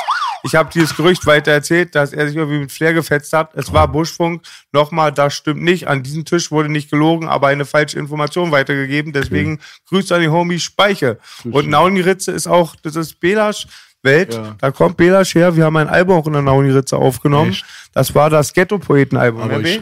[0.43, 3.53] Ich habe dieses Gerücht weiter erzählt, dass er sich irgendwie mit Flair gefetzt hat.
[3.55, 4.43] Es war Buschfunk.
[4.71, 5.87] Nochmal, das stimmt nicht.
[5.87, 9.11] An diesem Tisch wurde nicht gelogen, aber eine falsche Information weitergegeben.
[9.11, 11.17] Deswegen Grüße an die Homie Speiche.
[11.43, 13.67] Und Nauni-Ritze ist auch, das ist Belasch
[14.03, 14.33] Welt.
[14.33, 14.55] Ja.
[14.59, 15.55] Da kommt Belasch her.
[15.55, 17.51] Wir haben ein Album auch in der Nauni-Ritze aufgenommen.
[17.51, 17.65] Echt?
[17.93, 19.41] Das war das Ghetto-Poeten-Album.
[19.41, 19.81] Aber ne, ich,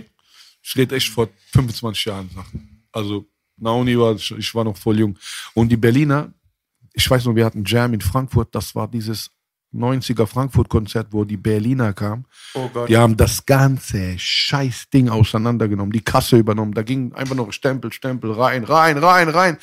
[0.64, 2.84] ich rede echt vor 25 Jahren Sachen.
[2.92, 3.26] Also,
[3.58, 5.18] Nauni war, ich ich war noch voll jung.
[5.54, 6.34] Und die Berliner,
[6.94, 9.30] ich weiß noch, wir hatten Jam in Frankfurt, das war dieses
[9.76, 12.26] 90er Frankfurt-Konzert, wo die Berliner kamen.
[12.54, 12.70] Oh.
[12.88, 16.74] Die haben das ganze scheiß Ding auseinandergenommen, die Kasse übernommen.
[16.74, 19.58] Da ging einfach noch Stempel, Stempel, rein, rein, rein, rein.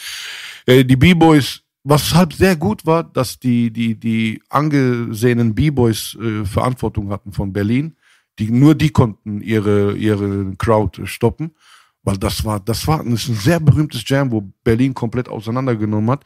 [0.66, 6.44] Äh, die B-Boys, was halt sehr gut war, dass die, die, die angesehenen B-Boys äh,
[6.44, 7.96] Verantwortung hatten von Berlin.
[8.38, 11.52] Die, nur die konnten ihre, ihre Crowd stoppen.
[12.04, 16.10] Weil das war, das war das ist ein sehr berühmtes Jam, wo Berlin komplett auseinandergenommen
[16.10, 16.24] hat.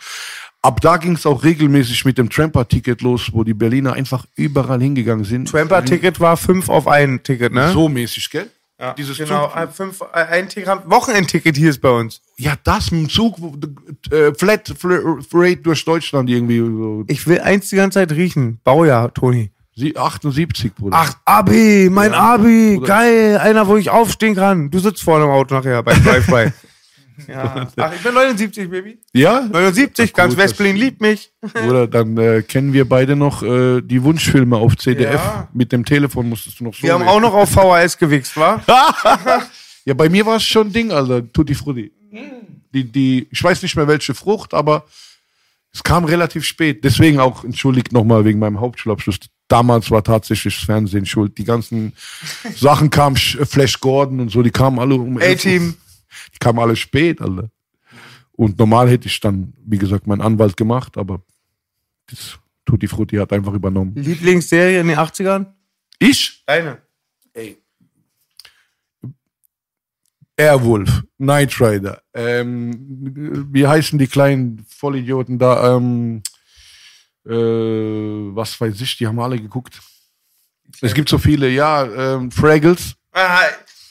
[0.63, 4.81] Ab da ging es auch regelmäßig mit dem Tramper-Ticket los, wo die Berliner einfach überall
[4.81, 5.49] hingegangen sind.
[5.49, 7.73] Tramper-Ticket war fünf auf ein Ticket, ne?
[7.73, 8.51] So mäßig, gell?
[8.79, 12.21] Ja, Dieses genau, Zug- äh, fünf, äh, ein Ticket, Wochenendticket hier ist bei uns.
[12.37, 13.37] Ja, das mit dem Zug,
[14.11, 17.05] äh, Flat Fl- Freight durch Deutschland irgendwie so.
[17.07, 18.61] Ich will eins die ganze Zeit riechen.
[18.65, 19.51] Baujahr, Toni.
[19.75, 20.97] Sie 78, Bruder.
[20.99, 24.71] Ach, Abi, mein Abi, Oder- geil, einer, wo ich aufstehen kann.
[24.71, 26.53] Du sitzt vorne im Auto nachher beim Drive-By.
[27.29, 27.69] ja.
[27.77, 28.99] Ach, ich bin 79, Baby.
[29.13, 29.43] Ja?
[29.51, 31.33] 79, Ach, ganz Westberlin liebt mich.
[31.69, 35.15] Oder dann äh, kennen wir beide noch äh, die Wunschfilme auf CDF.
[35.15, 35.49] Ja.
[35.53, 36.83] Mit dem Telefon musstest du noch so.
[36.83, 37.11] Wir haben reden.
[37.11, 38.63] auch noch auf VHS gewichst, wa?
[39.87, 41.33] Ja, bei mir war es schon ein Ding, Alter.
[41.33, 41.93] Tutti Frutti.
[42.75, 44.85] Die, die, ich weiß nicht mehr welche Frucht, aber
[45.73, 46.83] es kam relativ spät.
[46.83, 49.19] Deswegen auch, entschuldigt nochmal wegen meinem Hauptschulabschluss.
[49.47, 51.39] Damals war tatsächlich das Fernsehen schuld.
[51.39, 51.93] Die ganzen
[52.57, 55.51] Sachen kamen, Flash Gordon und so, die kamen alle um 11 Uhr.
[55.51, 55.75] A-Team.
[56.35, 57.51] Die kamen alle spät, Alter.
[58.33, 61.23] Und normal hätte ich dann, wie gesagt, meinen Anwalt gemacht, aber
[62.07, 63.95] das Tutti Frutti hat einfach übernommen.
[63.95, 65.47] Lieblingsserie in den 80ern?
[65.99, 66.43] Ich?
[66.47, 66.83] Deine.
[70.37, 76.23] Airwolf, Knight Rider, ähm, wie heißen die kleinen Vollidioten da, ähm,
[77.25, 79.81] äh, was weiß ich, die haben alle geguckt.
[80.83, 82.97] Es gibt so viele, ja, ähm, Fraggles.
[83.13, 83.45] Ah,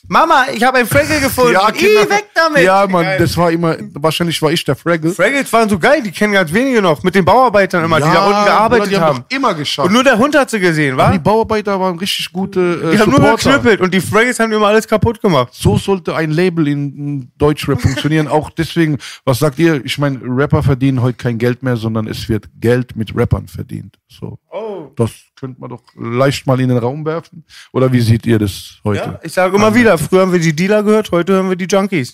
[0.07, 1.53] Mama, ich habe ein Fraggle gefunden.
[1.53, 2.09] Ja, Ih, genau.
[2.09, 2.63] weg damit.
[2.63, 3.17] Ja, Mann, Geil.
[3.19, 5.11] das war immer, wahrscheinlich war ich der Fraggle.
[5.11, 7.01] Fraggles waren so geil, die kennen ganz wenige noch.
[7.03, 9.15] Mit den Bauarbeitern immer, die da unten Bruder, gearbeitet die haben.
[9.17, 9.87] haben doch immer geschafft.
[9.87, 11.11] Und nur der Hund hat sie gesehen, wa?
[11.11, 13.51] die Bauarbeiter waren richtig gute äh, Die haben nur Supporter.
[13.53, 15.49] geknüppelt und die Fraggles haben immer alles kaputt gemacht.
[15.53, 18.27] So sollte ein Label in, in Deutschrap funktionieren.
[18.27, 19.83] Auch deswegen, was sagt ihr?
[19.85, 23.97] Ich meine, Rapper verdienen heute kein Geld mehr, sondern es wird Geld mit Rappern verdient.
[24.07, 24.37] So.
[24.49, 24.64] Oh.
[24.95, 27.43] Das könnte man doch leicht mal in den Raum werfen.
[27.73, 28.99] Oder wie seht ihr das heute?
[29.01, 31.65] Ja, ich sage immer wieder, früher haben wir die Dealer gehört, heute hören wir die
[31.65, 32.13] Junkies.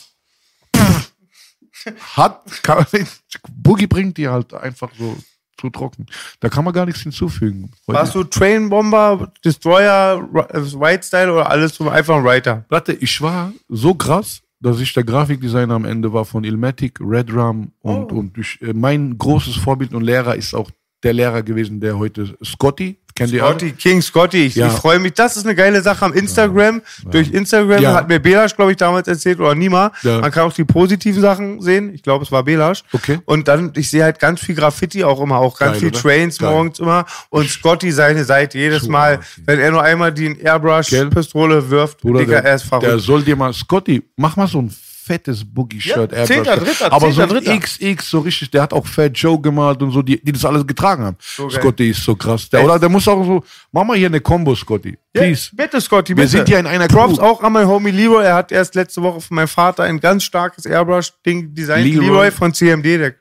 [2.16, 2.86] Hat, kann,
[3.52, 5.18] Boogie bringt die halt einfach so
[5.60, 6.06] zu trocken.
[6.40, 7.72] Da kann man gar nichts hinzufügen.
[7.88, 12.66] Heute- Warst du Train Bomber, Destroyer, Ri- White Style oder alles so einfach ein Writer?
[12.70, 17.34] Warte, ich war so krass, dass ich der Grafikdesigner am Ende war von Ilmatic, Red
[17.34, 20.70] Rum und, und ich, äh, mein großes Vorbild und Lehrer ist auch
[21.04, 23.32] der Lehrer gewesen, der heute Scotty, kennt?
[23.32, 24.46] Scotty, King Scotty.
[24.46, 24.68] Ich, Ja.
[24.68, 25.14] ich freue mich.
[25.14, 26.82] Das ist eine geile Sache am Instagram.
[27.10, 27.94] Durch Instagram Ja.
[27.96, 29.92] hat mir Belasch, glaube ich, damals erzählt oder Nima.
[30.04, 30.20] Ja.
[30.22, 31.94] Man kann auch die positiven Sachen sehen.
[31.94, 32.84] Ich glaube, es war Belasch.
[32.94, 33.20] Okay.
[33.26, 36.00] Und dann, ich sehe halt ganz viel Graffiti auch immer, auch ganz Geil, viel oder?
[36.00, 36.50] Trains Geil.
[36.52, 37.06] morgens immer.
[37.30, 40.38] Und Scotty seine Seite jedes Super, Mal, wenn er nur einmal die?
[40.40, 42.86] Airbrush-Pistole wirft, Bruder, Digga, der, er ist verrückt.
[42.88, 44.74] der soll dir mal, Scotty, mach mal so ein
[45.12, 46.12] fettes Boogie-Shirt.
[46.12, 46.28] Ja, Airbrush.
[46.28, 47.60] Zehnter, Dritter, Aber so Zehnter, ein Dritter.
[47.60, 50.66] XX, so richtig, der hat auch Fat Joe gemalt und so, die, die das alles
[50.66, 51.18] getragen haben.
[51.38, 51.50] geil.
[51.52, 52.50] Scotty ist so krass.
[52.50, 54.98] Der, oder der muss auch so, mach mal hier eine Combo, Scotty.
[55.16, 55.50] Ja, Please.
[55.54, 56.28] bitte, Scotty, Wir bitte.
[56.30, 57.24] sind ja in einer Props Crew.
[57.26, 58.24] auch an mein Homie Leroy.
[58.24, 61.86] Er hat erst letzte Woche von meinem Vater ein ganz starkes Airbrush-Ding designt.
[61.86, 62.06] Leroy.
[62.06, 62.32] Leroy.
[62.32, 63.16] von CMD, der,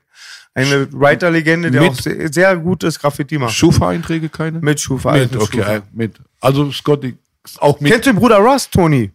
[0.53, 3.53] eine Writer-Legende, der Mit- auch sehr, sehr gutes Graffiti macht.
[3.53, 4.59] Schufa-Einträge keine?
[4.59, 5.13] Mit Schufa.
[5.13, 5.75] Mit, okay, Schufa.
[5.75, 6.15] äh, mit.
[6.41, 7.15] Also Scotty
[7.59, 7.91] auch mit.
[7.91, 9.11] Kennst du den Bruder Russ, Tony?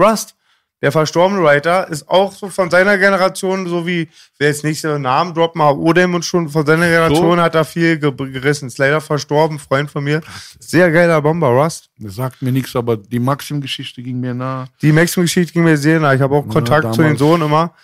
[0.00, 0.34] Rust.
[0.82, 4.96] Der verstorbene Writer ist auch so von seiner Generation, so wie, will jetzt nicht so
[4.96, 8.68] Namen droppen, aber Odem und schon von seiner Generation hat er viel ge gerissen.
[8.68, 10.22] Ist leider verstorben, Freund von mir.
[10.58, 11.90] Sehr geiler Bomber, Rust.
[11.98, 14.68] Das sagt mir nichts, aber die Maxim-Geschichte ging mir nah.
[14.80, 16.14] Die Maxim-Geschichte ging mir sehr nah.
[16.14, 17.18] Ich habe auch Kontakt zu den damals.
[17.18, 17.74] Sohn immer.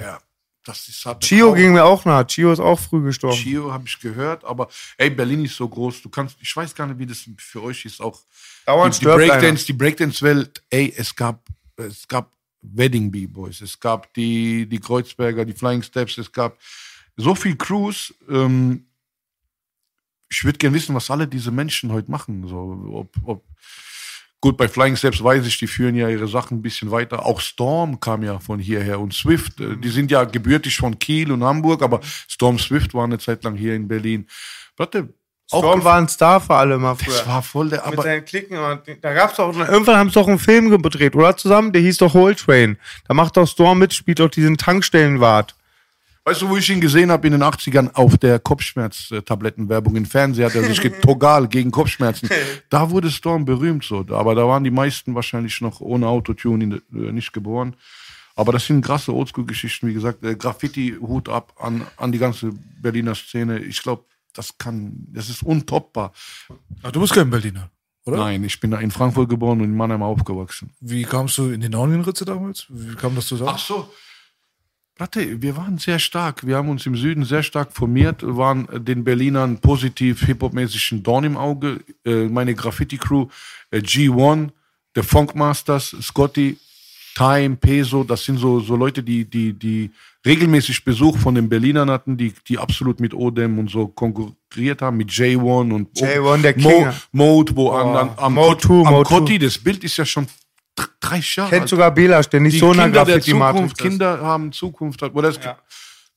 [0.00, 0.18] Ja,
[0.64, 2.24] das ist hat Chio ging mir auch nah.
[2.24, 3.36] Chio ist auch früh gestorben.
[3.36, 6.00] Chio habe ich gehört, aber ey, Berlin ist so groß.
[6.00, 8.00] Du kannst, ich weiß gar nicht, wie das für euch ist.
[8.00, 8.18] Auch
[8.64, 10.62] Dauernd die, die Breakdance, die Breakdance-Welt.
[10.70, 11.44] Ey, es gab,
[11.76, 16.58] es gab Wedding B-Boys, es gab die, die Kreuzberger, die Flying Steps, es gab
[17.16, 18.14] so viel Crews.
[18.28, 18.86] Ähm,
[20.30, 22.46] ich würde gerne wissen, was alle diese Menschen heute machen.
[22.46, 22.56] So,
[22.92, 23.44] ob, ob,
[24.40, 27.24] gut, bei Flying Steps weiß ich, die führen ja ihre Sachen ein bisschen weiter.
[27.24, 31.32] Auch Storm kam ja von hierher und Swift, äh, die sind ja gebürtig von Kiel
[31.32, 34.26] und Hamburg, aber Storm Swift war eine Zeit lang hier in Berlin.
[34.76, 35.12] Warte,
[35.48, 37.16] Storm war ein Star für alle mal früher.
[37.16, 38.58] das war voll der, Mit aber seinen Klicken.
[38.58, 41.72] und Da gab's doch, irgendwann haben sie doch einen Film gedreht, oder zusammen?
[41.72, 42.76] Der hieß doch Whole Train.
[43.06, 45.54] Da macht doch Storm mit, spielt doch diesen Tankstellenwart.
[46.24, 50.44] Weißt du, wo ich ihn gesehen habe in den 80ern auf der Kopfschmerztablettenwerbung im Fernsehen,
[50.44, 52.28] hat er sich getogal gegen Kopfschmerzen.
[52.68, 56.72] Da wurde Storm berühmt so, aber da waren die meisten wahrscheinlich noch ohne Autotune in-
[56.74, 57.74] äh, nicht geboren.
[58.36, 62.50] Aber das sind krasse Oldschool-Geschichten, wie gesagt, äh, Graffiti-Hut ab an, an die ganze
[62.82, 63.58] Berliner Szene.
[63.60, 64.04] Ich glaube,
[64.38, 66.12] das kann, das ist untoppbar.
[66.82, 67.70] Ach, du bist kein Berliner,
[68.04, 68.18] oder?
[68.18, 70.70] Nein, ich bin in Frankfurt geboren und in Mannheim aufgewachsen.
[70.80, 72.66] Wie kamst du in die Naunienritze damals?
[72.68, 73.50] Wie kam das zusammen?
[73.52, 73.92] Ach so.
[74.96, 76.46] Warte, wir waren sehr stark.
[76.46, 81.24] Wir haben uns im Süden sehr stark formiert, waren den Berlinern positiv hip-hop-mäßig ein Dorn
[81.24, 81.80] im Auge.
[82.04, 83.28] Äh, meine Graffiti-Crew,
[83.70, 84.50] äh, G1,
[84.94, 86.58] der Funkmasters, Scotty,
[87.18, 89.90] Time, Peso, das sind so, so Leute, die, die, die
[90.24, 94.98] regelmäßig Besuch von den Berlinern hatten, die, die absolut mit Odem und so konkurriert haben,
[94.98, 96.92] mit J1 und J1, der Mo, King.
[97.10, 99.18] Mode, wo an, an, am, Mode Kot- 2, am Mode 2.
[99.18, 100.28] Kotti, das Bild ist ja schon
[100.76, 103.78] dr- 30 Jahre Kennt alt sogar Belasch, der nicht die so der Graffiti-Matrix Zukunft.
[103.78, 105.02] Kinder haben Zukunft.
[105.02, 105.40] Oder das,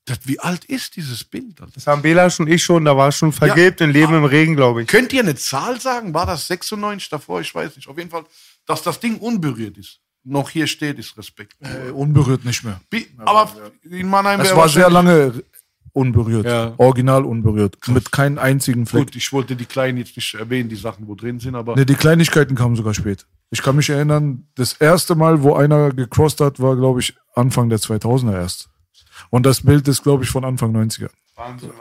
[0.05, 1.55] das, wie alt ist dieses Bild?
[1.73, 4.55] Das haben Belasch und ich schon, da war es schon vergilbt in Leben im Regen,
[4.55, 4.87] glaube ich.
[4.87, 6.13] Könnt ihr eine Zahl sagen?
[6.13, 7.41] War das 96 davor?
[7.41, 7.87] Ich weiß nicht.
[7.87, 8.23] Auf jeden Fall,
[8.67, 9.99] dass das Ding unberührt ist.
[10.23, 11.55] Noch hier steht, ist Respekt.
[11.61, 12.79] Äh, unberührt nicht mehr.
[12.91, 13.51] Wie, aber
[13.89, 15.43] in Mannheim Es war sehr lange
[15.93, 16.45] unberührt.
[16.45, 16.73] Ja.
[16.77, 17.77] Original unberührt.
[17.87, 19.07] Mit keinem einzigen Fleck.
[19.07, 21.85] Gut, ich wollte die Kleinen jetzt nicht erwähnen, die Sachen, wo drin sind, aber Ne,
[21.85, 23.25] die Kleinigkeiten kamen sogar spät.
[23.49, 27.69] Ich kann mich erinnern, das erste Mal, wo einer gecrossed hat, war, glaube ich, Anfang
[27.69, 28.69] der 2000er erst.
[29.29, 31.09] Und das Bild ist, glaube ich, von Anfang 90er.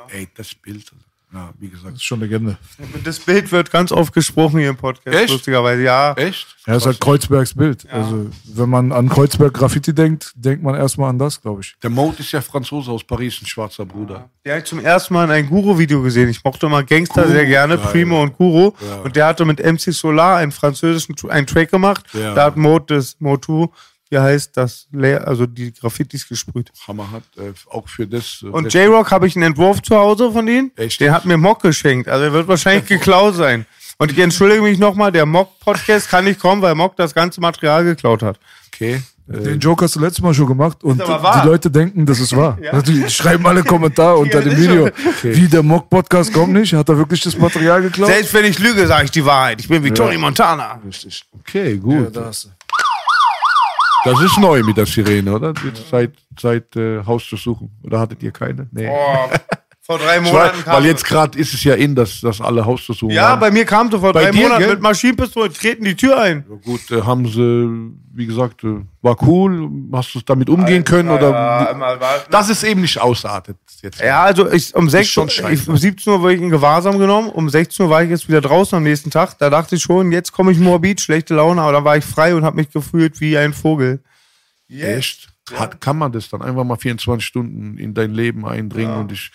[0.08, 0.90] ey, das Bild,
[1.32, 1.92] ja, wie gesagt.
[1.92, 2.58] Das ist schon Legende.
[3.04, 5.30] Das Bild wird ganz oft gesprochen hier im Podcast, Echt?
[5.30, 5.82] lustigerweise.
[5.82, 6.12] Ja.
[6.14, 6.56] Echt?
[6.66, 7.88] Ja, ist halt Kreuzbergs Bild.
[7.90, 11.76] Also, wenn man an Kreuzberg Graffiti denkt, denkt man erstmal an das, glaube ich.
[11.82, 14.28] Der Mode ist ja Franzose aus Paris, ein schwarzer Bruder.
[14.44, 16.28] Der hat zum ersten Mal in ein Guru-Video gesehen.
[16.28, 17.86] Ich mochte mal Gangster Guru, sehr gerne, geil.
[17.86, 18.72] Primo und Guru.
[18.80, 18.96] Ja.
[19.02, 22.06] Und der hatte mit MC Solar einen französischen einen Track gemacht.
[22.12, 22.34] Ja.
[22.34, 23.68] Da hat Mode das Motu,
[24.10, 26.70] hier heißt das, Layer- also die Graffitis gesprüht.
[26.86, 28.40] Hammer hat, äh, auch für das.
[28.42, 30.70] äh, Und J-Rock habe ich einen Entwurf zu Hause von ihm.
[30.76, 31.00] Echt?
[31.00, 32.08] Den hat mir Mock geschenkt.
[32.08, 33.64] Also er wird wahrscheinlich geklaut sein.
[33.98, 37.84] Und ich entschuldige mich nochmal, der Mock-Podcast kann nicht kommen, weil Mock das ganze Material
[37.84, 38.38] geklaut hat.
[38.74, 39.00] Okay.
[39.32, 42.58] Den Joke hast du letztes Mal schon gemacht und die Leute denken, das ist wahr.
[42.72, 44.90] Also die schreiben alle Kommentare unter dem Video.
[45.20, 48.08] schon- Wie der Mock-Podcast kommt nicht, hat er wirklich das Material geklaut?
[48.08, 49.60] Selbst wenn ich lüge, sage ich die Wahrheit.
[49.60, 50.80] Ich bin wie Tony Montana.
[50.84, 51.22] Richtig.
[51.38, 52.16] Okay, gut.
[52.16, 52.48] da hast du.
[54.04, 55.52] Das ist neu mit der Sirene, oder?
[55.90, 57.70] Seit, seit äh, Hausdurchsuchung.
[57.82, 58.68] Oder hattet ihr keine?
[58.72, 58.86] Nee.
[58.86, 59.30] Boah,
[59.90, 62.64] vor drei Monaten weiß, kam weil jetzt gerade ist es ja in, dass, dass alle
[62.64, 63.40] Hausdurchsuchungen Ja, haben.
[63.40, 64.70] bei mir kam so vor Bei drei dir, Monaten gell?
[64.70, 66.44] mit Maschinenpistole, treten die Tür ein.
[66.64, 69.68] Gut, äh, haben sie, wie gesagt, äh, war cool.
[69.92, 71.08] Hast du damit umgehen können?
[71.10, 72.28] oder Ja, mal warten.
[72.30, 73.56] Das ist eben nicht ausartet.
[73.82, 74.00] Jetzt.
[74.00, 77.30] Ja, also ich, um, 6, schon ich, um 17 Uhr wurde ich in Gewahrsam genommen,
[77.30, 79.38] um 16 Uhr war ich jetzt wieder draußen am nächsten Tag.
[79.38, 82.34] Da dachte ich schon, jetzt komme ich morbid, schlechte Laune, aber dann war ich frei
[82.34, 84.00] und habe mich gefühlt wie ein Vogel.
[84.68, 85.28] Echt?
[85.54, 89.32] Hat, kann man das dann einfach mal 24 Stunden in dein Leben eindringen und ich,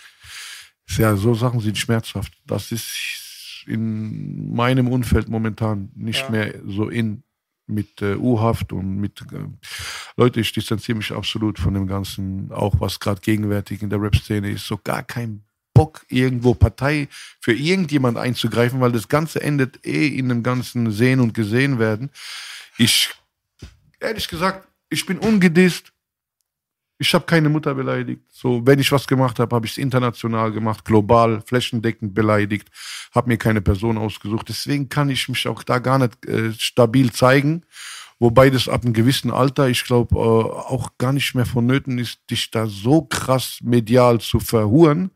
[0.90, 2.34] ja, so Sachen sind schmerzhaft.
[2.46, 7.24] Das ist in meinem Umfeld momentan nicht mehr so in
[7.68, 9.48] mit äh, U-Haft und mit äh,
[10.18, 14.52] Leute, ich distanziere mich absolut von dem Ganzen, auch was gerade gegenwärtig in der Rap-Szene
[14.52, 15.44] ist, so gar kein
[15.74, 17.08] Bock, irgendwo Partei
[17.42, 22.12] für irgendjemand einzugreifen, weil das Ganze endet eh in dem ganzen Sehen und Gesehen werden.
[22.78, 23.10] Ich,
[24.00, 25.92] ehrlich gesagt, ich bin ungedisst.
[26.98, 28.22] Ich habe keine Mutter beleidigt.
[28.32, 32.70] So, wenn ich was gemacht habe, habe ich es international gemacht, global, flächendeckend beleidigt,
[33.14, 34.48] habe mir keine Person ausgesucht.
[34.48, 37.64] Deswegen kann ich mich auch da gar nicht äh, stabil zeigen.
[38.18, 42.20] Wobei das ab einem gewissen Alter, ich glaube, äh, auch gar nicht mehr vonnöten ist,
[42.32, 45.12] dich da so krass medial zu verhuren,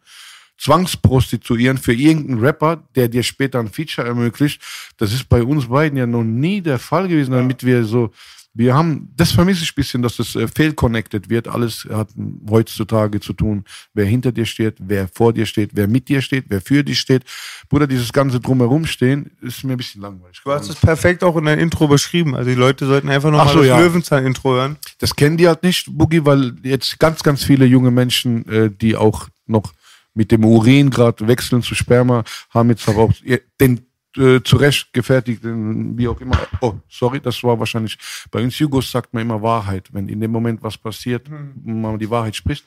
[0.57, 4.61] zwangsprostituieren für irgendeinen Rapper, der dir später ein Feature ermöglicht.
[4.97, 8.11] Das ist bei uns beiden ja noch nie der Fall gewesen, damit wir so
[8.59, 11.47] Wir haben, das vermisse ich ein bisschen, dass das äh, fehlconnected wird.
[11.47, 12.09] Alles hat
[12.49, 16.43] heutzutage zu tun, wer hinter dir steht, wer vor dir steht, wer mit dir steht,
[16.49, 17.23] wer für dich steht.
[17.69, 20.41] Bruder, dieses ganze Drumherum stehen, ist mir ein bisschen langweilig.
[20.43, 22.35] Du hast es perfekt auch in deinem Intro beschrieben.
[22.35, 23.79] Also die Leute sollten einfach noch Ach mal so, das ja.
[23.79, 24.75] Löwenzahn-Intro hören.
[24.97, 28.97] Das kennen die halt nicht, Boogie, weil jetzt ganz, ganz viele junge Menschen, äh, die
[28.97, 29.71] auch noch
[30.13, 33.13] mit dem Urin gerade wechseln zu Sperma, haben jetzt aber auch
[33.61, 36.37] den äh, zurecht gefertigten, wie auch immer.
[36.61, 37.97] Oh, sorry, das war wahrscheinlich
[38.31, 39.89] bei uns Jugos sagt man immer Wahrheit.
[39.91, 41.27] Wenn in dem Moment was passiert,
[41.63, 42.65] man die Wahrheit spricht,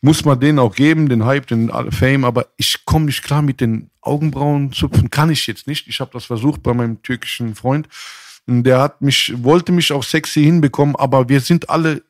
[0.00, 2.24] muss man den auch geben, den Hype, den Fame.
[2.24, 5.88] Aber ich komme nicht klar mit den Augenbrauen zupfen, kann ich jetzt nicht.
[5.88, 7.88] Ich habe das versucht bei meinem türkischen Freund.
[8.46, 12.02] Und Der hat mich, wollte mich auch sexy hinbekommen, aber wir sind alle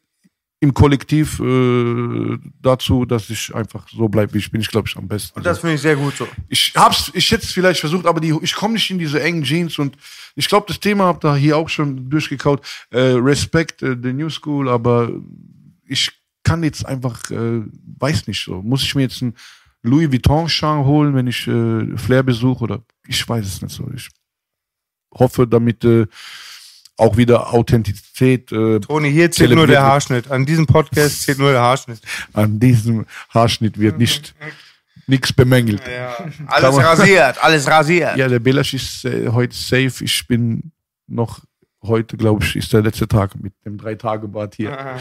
[0.62, 4.61] im Kollektiv äh, dazu, dass ich einfach so bleibe, wie ich bin.
[4.61, 5.38] Ich glaube, ich am besten.
[5.38, 6.29] Und das finde ich sehr gut so.
[6.49, 9.42] ich hab's, ich hätte es vielleicht versucht, aber die, ich komme nicht in diese engen
[9.42, 9.96] Jeans und
[10.37, 12.61] ich glaube, das Thema habt ihr hier auch schon durchgekaut.
[12.90, 15.11] Äh, Respect äh, the New School, aber
[15.87, 16.12] ich
[16.44, 17.62] kann jetzt einfach, äh,
[17.99, 18.61] weiß nicht so.
[18.61, 19.35] Muss ich mir jetzt einen
[19.83, 23.90] Louis Vuitton-Schal holen, wenn ich äh, Flair besuche oder ich weiß es nicht so.
[23.94, 24.11] Ich
[25.14, 26.07] hoffe, damit äh,
[27.01, 29.83] auch wieder Authentizität äh, Toni, hier zählt nur der.
[29.83, 30.31] Haarschnitt.
[30.31, 32.01] An diesem Podcast zählt nur der Haarschnitt.
[32.33, 34.35] an diesem Haarschnitt wird nicht
[35.07, 35.83] nichts bemängelt.
[36.47, 38.17] Alles man- rasiert, alles rasiert.
[38.17, 40.05] Ja, der Belasch ist äh, heute safe.
[40.05, 40.71] Ich bin
[41.09, 41.41] noch
[41.83, 44.97] heute, glaube ich, ist der letzte Tag mit dem Drei-Tage-Bad hier.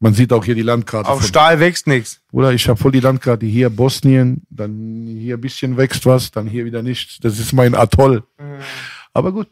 [0.00, 1.08] Man sieht auch hier die Landkarte.
[1.08, 2.20] Auf Stahl wächst nichts.
[2.30, 3.46] Oder ich habe voll die Landkarte.
[3.46, 7.18] Hier Bosnien, dann hier ein bisschen wächst was, dann hier wieder nichts.
[7.20, 8.22] Das ist mein Atoll.
[9.12, 9.48] Aber gut,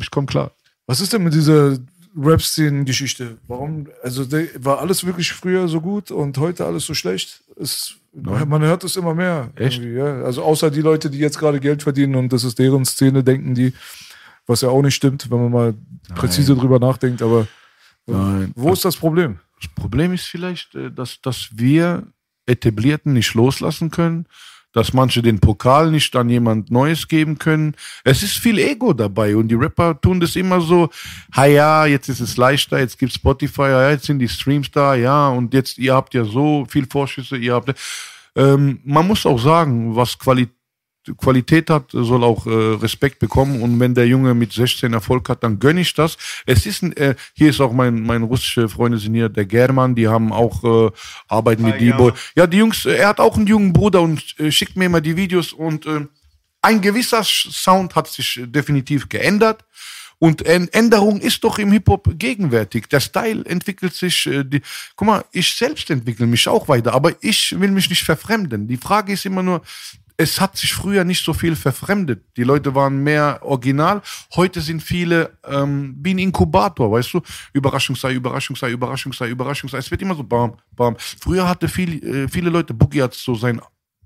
[0.00, 0.50] ich komme klar.
[0.88, 1.76] Was ist denn mit dieser
[2.16, 3.36] Rap-Szenen-Geschichte?
[3.46, 4.24] Warum, also
[4.56, 7.42] war alles wirklich früher so gut und heute alles so schlecht?
[7.60, 9.50] Es, man hört es immer mehr.
[9.54, 9.82] Echt?
[9.82, 10.22] Ja.
[10.22, 13.54] Also außer die Leute, die jetzt gerade Geld verdienen und das ist deren Szene, denken
[13.54, 13.74] die,
[14.46, 15.74] was ja auch nicht stimmt, wenn man mal
[16.14, 17.20] präzise drüber nachdenkt.
[17.20, 17.42] Aber
[18.06, 18.52] äh, Nein.
[18.56, 19.40] wo ist das Problem?
[19.60, 22.06] Das Problem ist vielleicht, äh, dass, dass wir
[22.46, 24.24] Etablierten nicht loslassen können,
[24.78, 27.74] dass manche den Pokal nicht an jemand Neues geben können.
[28.04, 30.88] Es ist viel Ego dabei und die Rapper tun das immer so,
[31.34, 34.94] ha ja, jetzt ist es leichter, jetzt gibt's Spotify, ja, jetzt sind die Streams da,
[34.94, 37.74] ja, und jetzt, ihr habt ja so viel Vorschüsse, ihr habt,
[38.36, 40.57] ähm, man muss auch sagen, was Qualität
[41.16, 43.62] Qualität hat, soll auch äh, Respekt bekommen.
[43.62, 46.16] Und wenn der Junge mit 16 Erfolg hat, dann gönne ich das.
[46.46, 50.08] Es ist äh, hier ist auch mein, mein russische Freunde sind hier, der German, die
[50.08, 50.90] haben auch äh,
[51.28, 52.12] arbeiten mit D-Boy.
[52.36, 55.00] Ja, die Jungs, äh, er hat auch einen jungen Bruder und äh, schickt mir immer
[55.00, 56.06] die Videos und äh,
[56.62, 59.64] ein gewisser Sound hat sich äh, definitiv geändert.
[60.20, 62.88] Und Än- Änderung ist doch im Hip-Hop gegenwärtig.
[62.88, 64.26] Der Style entwickelt sich.
[64.26, 64.62] Äh, die,
[64.96, 68.66] guck mal, ich selbst entwickle mich auch weiter, aber ich will mich nicht verfremden.
[68.66, 69.62] Die Frage ist immer nur,
[70.20, 72.24] es hat sich früher nicht so viel verfremdet.
[72.36, 74.02] Die Leute waren mehr original.
[74.34, 77.20] Heute sind viele ähm, wie ein Inkubator, weißt du?
[77.52, 79.78] Überraschung sei, Überraschung sei, Überraschung sei, Überraschung sei.
[79.78, 80.96] Es wird immer so bam, bam.
[80.98, 83.60] Früher hatte viel, äh, viele Leute, Boogie hat so sein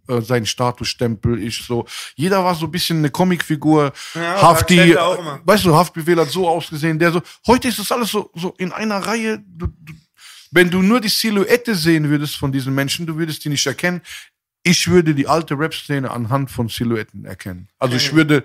[0.06, 1.86] äh, seinen Statusstempel, ich so.
[2.14, 3.92] Jeder war so ein bisschen eine Comicfigur.
[4.14, 5.40] Ja, Hafti, immer.
[5.44, 7.22] weißt du, Haftbefehl hat so ausgesehen, der so.
[7.46, 9.42] Heute ist das alles so, so in einer Reihe.
[9.46, 9.94] Du, du,
[10.50, 14.02] wenn du nur die Silhouette sehen würdest von diesen Menschen, du würdest die nicht erkennen.
[14.62, 17.68] Ich würde die alte Rap-Szene anhand von Silhouetten erkennen.
[17.78, 18.44] Also ich würde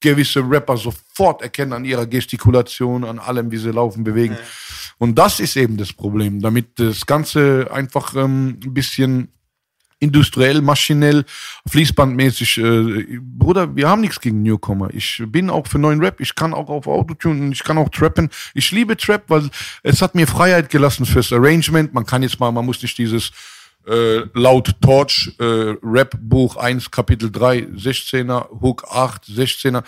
[0.00, 4.36] gewisse Rapper sofort erkennen an ihrer Gestikulation, an allem, wie sie laufen, bewegen.
[4.98, 9.28] Und das ist eben das Problem, damit das Ganze einfach ähm, ein bisschen
[10.00, 11.24] industriell, maschinell,
[11.66, 12.58] fließbandmäßig.
[12.58, 14.90] Äh, Bruder, wir haben nichts gegen Newcomer.
[14.92, 16.20] Ich bin auch für neuen Rap.
[16.20, 18.28] Ich kann auch auf Autotune, ich kann auch trappen.
[18.52, 19.48] Ich liebe Trap, weil
[19.82, 21.94] es hat mir Freiheit gelassen fürs Arrangement.
[21.94, 23.30] Man kann jetzt mal, man muss nicht dieses
[23.86, 29.82] äh, laut Torch äh, Rap Buch 1 Kapitel 3 16er Hook 8 16er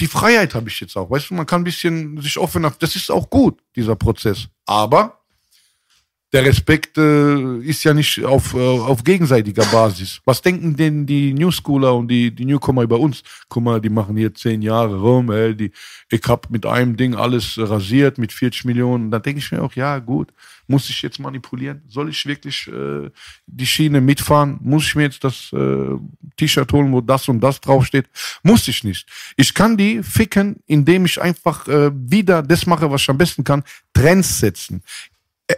[0.00, 1.10] die Freiheit habe ich jetzt auch.
[1.10, 4.48] Weißt du, man kann ein bisschen sich offener, das ist auch gut, dieser Prozess.
[4.64, 5.20] Aber
[6.32, 10.20] der Respekt äh, ist ja nicht auf, äh, auf gegenseitiger Basis.
[10.24, 13.22] Was denken denn die New Schooler und die, die Newcomer über uns?
[13.48, 15.72] Guck mal, die machen hier zehn Jahre rum, ey, die,
[16.08, 19.10] ich hab mit einem Ding alles rasiert mit 40 Millionen.
[19.10, 20.32] Da denke ich mir auch, ja gut,
[20.70, 21.82] muss ich jetzt manipulieren?
[21.88, 23.10] Soll ich wirklich äh,
[23.46, 24.58] die Schiene mitfahren?
[24.62, 25.96] Muss ich mir jetzt das äh,
[26.36, 28.08] T-Shirt holen, wo das und das draufsteht?
[28.42, 29.06] Muss ich nicht.
[29.36, 33.44] Ich kann die ficken, indem ich einfach äh, wieder das mache, was ich am besten
[33.44, 34.82] kann, Trends setzen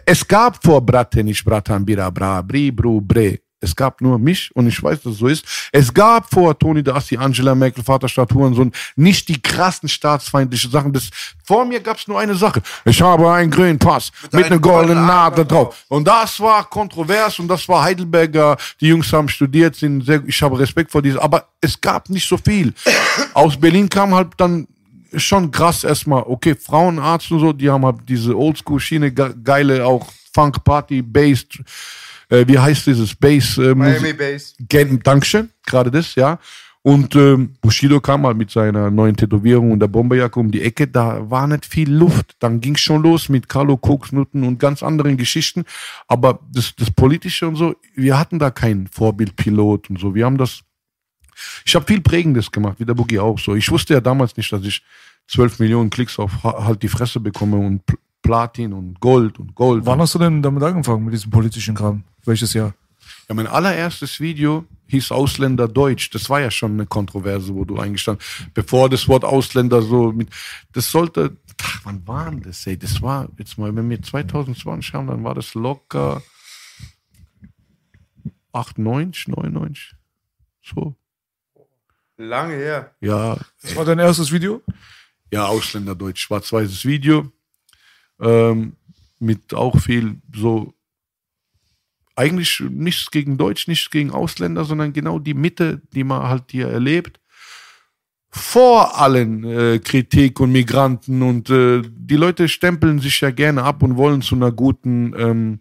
[0.05, 3.39] es gab vor Brate nicht Bratan Bira Bra Bri Bru Bre.
[3.63, 5.45] Es gab nur mich und ich weiß, dass es so ist.
[5.71, 10.91] Es gab vor Tony Dassi, Angela Merkel, Vaterstaat Hurensohn nicht die krassen staatsfeindlichen Sachen.
[10.91, 11.09] Das,
[11.45, 12.61] vor mir gab es nur eine Sache.
[12.83, 15.85] Ich habe einen grünen Pass mit, einer goldenen Nadel drauf.
[15.87, 18.57] Und das war kontrovers und das war Heidelberger.
[18.81, 21.19] Die Jungs haben studiert, sind sehr, ich habe Respekt vor diesem.
[21.19, 22.73] Aber es gab nicht so viel.
[23.33, 24.67] Aus Berlin kam halt dann
[25.15, 30.11] schon krass erstmal, okay, Frauenarzt und so, die haben halt diese Oldschool-Schiene, ge geile auch
[30.33, 31.45] Funk-Party, Bass,
[32.33, 33.57] äh, wie heißt dieses Bass?
[33.57, 34.55] Äh, Miami Bass.
[35.03, 36.39] Dankeschön, gerade das, ja.
[36.85, 40.85] Und ähm, Bushido kam mal mit seiner neuen Tätowierung und der Bomberjacke um die Ecke.
[40.85, 42.35] Da war nicht viel Luft.
[42.39, 45.63] Dann ging schon los mit Carlo Koksnutten und ganz anderen Geschichten.
[46.09, 50.13] Aber das, das Politische und so, wir hatten da keinen Vorbildpilot und so.
[50.13, 50.59] Wir haben das.
[51.65, 53.55] Ich habe viel Prägendes gemacht, wie der Boogie auch so.
[53.55, 54.83] Ich wusste ja damals nicht, dass ich
[55.29, 57.81] 12 Millionen Klicks auf ha- halt die Fresse bekomme und
[58.23, 59.85] Platin und Gold und Gold.
[59.85, 62.03] Wann hast du denn damit angefangen, mit diesem politischen Kram?
[62.25, 62.73] Welches Jahr?
[63.29, 66.09] Ja, mein allererstes Video hieß Ausländer Deutsch.
[66.09, 70.29] Das war ja schon eine Kontroverse, wo du eingestanden Bevor das Wort Ausländer so mit.
[70.71, 71.37] Das sollte.
[71.61, 72.77] Ach, wann war denn das, ey?
[72.77, 76.21] Das war jetzt mal, wenn wir 2020 haben, dann war das locker
[78.53, 79.95] 98, 99.
[80.61, 80.95] So.
[82.17, 82.95] Lange her.
[83.01, 84.61] Ja, Das war dein erstes Video?
[85.31, 87.31] ja, Ausländerdeutsch, schwarz-weißes Video.
[88.19, 88.75] Ähm,
[89.19, 90.73] mit auch viel so,
[92.15, 96.67] eigentlich nichts gegen Deutsch, nichts gegen Ausländer, sondern genau die Mitte, die man halt hier
[96.67, 97.19] erlebt.
[98.29, 103.83] Vor allen äh, Kritik und Migranten und äh, die Leute stempeln sich ja gerne ab
[103.83, 105.59] und wollen zu einer guten, ähm,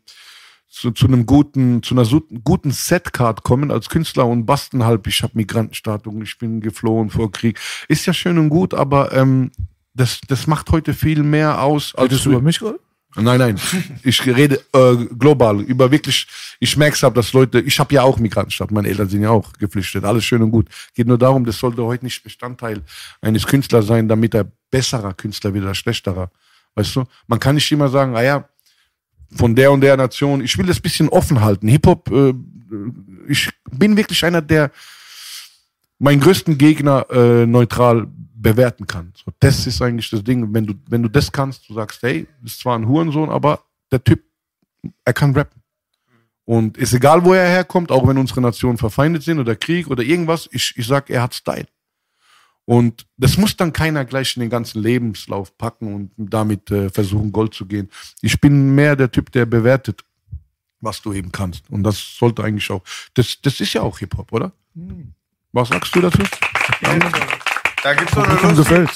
[0.69, 2.07] zu, zu einem guten, zu einer
[2.45, 7.31] guten Setcard kommen als Künstler und basteln halb, ich habe Migrantenstatuen, ich bin geflohen vor
[7.31, 7.61] Krieg.
[7.89, 9.51] Ist ja schön und gut, aber ähm,
[9.95, 12.79] das, das macht heute viel mehr aus als Redest du über mich gerade?
[13.15, 13.61] Nein, nein.
[14.05, 16.27] Ich rede äh, global über wirklich.
[16.61, 17.61] Ich merke es, dass Leute.
[17.61, 18.71] Ich habe ja auch Migrantenstadt.
[18.71, 20.05] Meine Eltern sind ja auch geflüchtet.
[20.05, 20.69] Alles schön und gut.
[20.95, 22.81] Geht nur darum, das sollte heute nicht Bestandteil
[23.21, 26.31] eines Künstlers sein, damit er besserer Künstler wird oder schlechterer.
[26.75, 27.05] Weißt du?
[27.27, 28.49] Man kann nicht immer sagen, ah ja,
[29.31, 30.43] von der und der Nation.
[30.43, 31.69] Ich will das bisschen offen halten.
[31.69, 32.11] Hip Hop.
[32.11, 32.33] Äh,
[33.29, 34.71] ich bin wirklich einer, der
[36.03, 39.13] meinen größten Gegner äh, neutral bewerten kann.
[39.15, 40.53] So, das ist eigentlich das Ding.
[40.53, 44.03] Wenn du, wenn du das kannst, du sagst, hey, ist zwar ein Hurensohn, aber der
[44.03, 44.25] Typ,
[45.05, 45.63] er kann rappen.
[46.45, 50.03] Und ist egal, wo er herkommt, auch wenn unsere Nationen verfeindet sind oder Krieg oder
[50.03, 51.69] irgendwas, ich, ich sag, er hat Style.
[52.65, 57.31] Und das muss dann keiner gleich in den ganzen Lebenslauf packen und damit äh, versuchen,
[57.31, 57.89] Gold zu gehen.
[58.23, 60.05] Ich bin mehr der Typ, der bewertet,
[60.81, 61.71] was du eben kannst.
[61.71, 62.83] Und das sollte eigentlich auch,
[63.15, 64.53] das, das ist ja auch Hip-Hop, oder?
[65.53, 66.23] Was sagst du dazu?
[67.83, 68.89] Da gibt's doch eine lustige,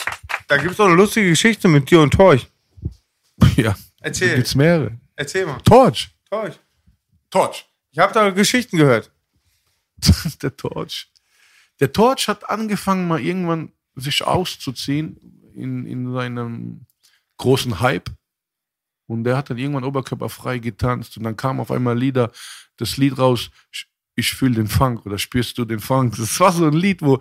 [0.48, 2.48] da gibt's doch eine lustige Geschichte mit dir und Torch.
[3.56, 3.74] Ja.
[4.00, 4.36] Erzähl.
[4.36, 4.98] Gibt's mehrere.
[5.14, 5.58] Erzähl mal.
[5.60, 6.10] Torch.
[6.30, 6.58] Torch.
[7.30, 7.66] Torch.
[7.90, 9.10] Ich habe da Geschichten gehört.
[10.42, 11.10] der Torch.
[11.80, 16.86] Der Torch hat angefangen, mal irgendwann sich auszuziehen in, in seinem
[17.38, 18.10] großen Hype.
[19.06, 21.16] Und der hat dann irgendwann oberkörperfrei getanzt.
[21.16, 22.30] Und dann kam auf einmal Lieder,
[22.76, 23.50] das Lied raus,
[24.16, 26.16] ich, fühle den Funk oder spürst du den Funk.
[26.16, 27.20] Das war so ein Lied, wo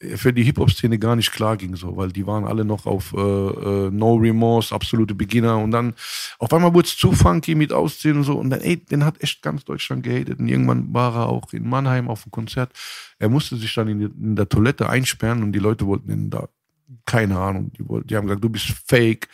[0.00, 3.12] äh, für die Hip-Hop-Szene gar nicht klar ging, so, weil die waren alle noch auf
[3.12, 5.94] äh, äh, No Remorse, absolute Beginner und dann
[6.38, 9.22] auf einmal wurde es zu funky mit Ausziehen und so und dann, ey, den hat
[9.22, 12.72] echt ganz Deutschland gehatet und irgendwann war er auch in Mannheim auf dem Konzert.
[13.18, 16.48] Er musste sich dann in, in der Toilette einsperren und die Leute wollten ihn da,
[17.04, 19.28] keine Ahnung, die, wollten, die haben gesagt, du bist fake,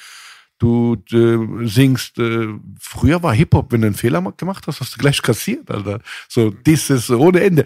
[0.59, 2.49] du äh, singst, äh,
[2.79, 6.01] früher war Hip-Hop, wenn du einen Fehler ma- gemacht hast, hast du gleich kassiert, Alter.
[6.29, 7.65] So, dieses ohne Ende.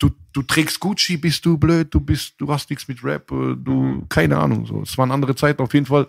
[0.00, 3.54] Du, du trägst Gucci, bist du blöd, du bist, du hast nichts mit Rap, äh,
[3.56, 4.82] du, keine Ahnung, so.
[4.82, 5.62] Es waren andere Zeiten.
[5.62, 6.08] Auf jeden Fall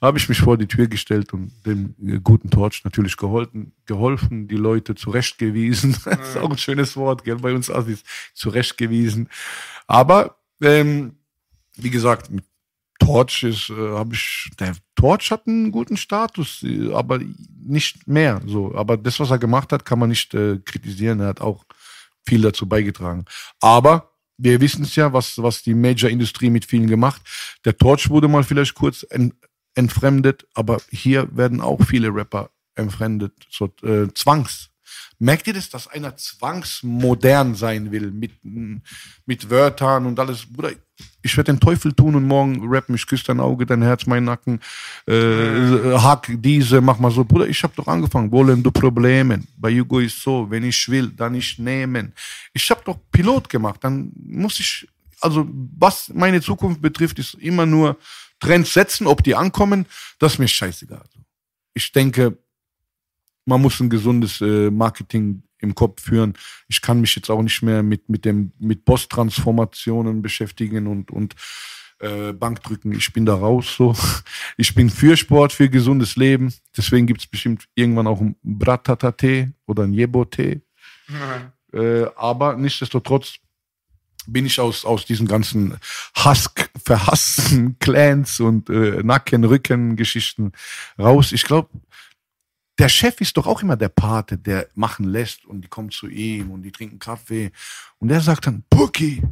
[0.00, 4.46] habe ich mich vor die Tür gestellt und dem äh, guten Torch natürlich geholfen, geholfen,
[4.46, 5.96] die Leute zurechtgewiesen.
[6.04, 8.04] das ist auch ein schönes Wort, gell, bei uns Assis,
[8.34, 9.28] zurechtgewiesen.
[9.88, 11.16] Aber, ähm,
[11.76, 12.44] wie gesagt, mit
[12.98, 17.20] Torch ist, äh, habe ich, der Torch hat einen guten Status, äh, aber
[17.62, 18.40] nicht mehr.
[18.46, 21.20] So, aber das, was er gemacht hat, kann man nicht äh, kritisieren.
[21.20, 21.64] Er hat auch
[22.26, 23.24] viel dazu beigetragen.
[23.60, 27.22] Aber wir wissen es ja, was was die Major-Industrie mit vielen gemacht.
[27.64, 29.32] Der Torch wurde mal vielleicht kurz en,
[29.74, 34.70] entfremdet, aber hier werden auch viele Rapper entfremdet, so äh, zwangs.
[35.18, 40.46] Merkt ihr das, dass einer zwangsmodern sein will mit, mit Wörtern und alles?
[40.46, 40.72] Bruder,
[41.22, 44.24] ich werde den Teufel tun und morgen rappen, ich küsse dein Auge, dein Herz, mein
[44.24, 44.60] Nacken,
[45.06, 47.24] äh, hack diese, mach mal so.
[47.24, 49.42] Bruder, ich habe doch angefangen, wollen du Probleme?
[49.56, 52.12] Bei Hugo ist so, wenn ich will, dann ich nehmen.
[52.52, 54.88] Ich habe doch Pilot gemacht, dann muss ich,
[55.20, 57.98] also was meine Zukunft betrifft, ist immer nur
[58.38, 59.86] Trends setzen, ob die ankommen,
[60.18, 61.04] das ist mir scheißegal.
[61.74, 62.38] Ich denke,
[63.46, 66.34] man muss ein gesundes äh, Marketing im Kopf führen.
[66.68, 71.34] Ich kann mich jetzt auch nicht mehr mit, mit dem, mit Boss-Transformationen beschäftigen und, und
[72.00, 72.92] äh, Bankdrücken.
[72.92, 73.94] Ich bin da raus so.
[74.58, 76.52] Ich bin für Sport, für gesundes Leben.
[76.76, 80.60] Deswegen gibt's bestimmt irgendwann auch ein Bratata-Tee oder ein Jebo-Tee.
[81.72, 83.36] Äh, aber nichtsdestotrotz,
[84.26, 85.78] bin ich aus, aus diesen ganzen
[86.16, 86.50] Hass,
[86.84, 90.52] verhassten Clans und äh, Nacken-Rücken-Geschichten
[90.98, 91.32] raus.
[91.32, 91.68] Ich glaube,
[92.78, 96.08] der Chef ist doch auch immer der Pate, der machen lässt und die kommen zu
[96.08, 97.50] ihm und die trinken Kaffee
[97.98, 99.22] und der sagt dann, Puki,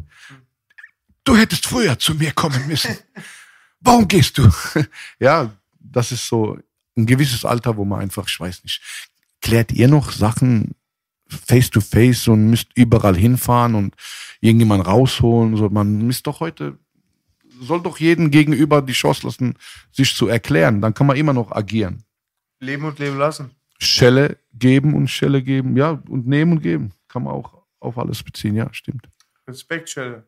[1.24, 2.96] du hättest früher zu mir kommen müssen.
[3.80, 4.50] Warum gehst du?
[5.18, 6.58] ja, das ist so
[6.96, 8.80] ein gewisses Alter, wo man einfach, ich weiß nicht,
[9.42, 10.74] klärt ihr noch Sachen
[11.28, 13.94] face to face und müsst überall hinfahren und
[14.40, 15.56] irgendjemand rausholen?
[15.56, 16.78] So, man ist doch heute,
[17.60, 19.54] soll doch jeden gegenüber die Chance lassen,
[19.92, 20.80] sich zu erklären.
[20.80, 22.04] Dann kann man immer noch agieren.
[22.64, 23.50] Leben und leben lassen.
[23.78, 26.92] Schelle geben und Schelle geben, ja, und nehmen und geben.
[27.08, 29.06] Kann man auch auf alles beziehen, ja, stimmt.
[29.46, 30.24] Respekt, Schelle.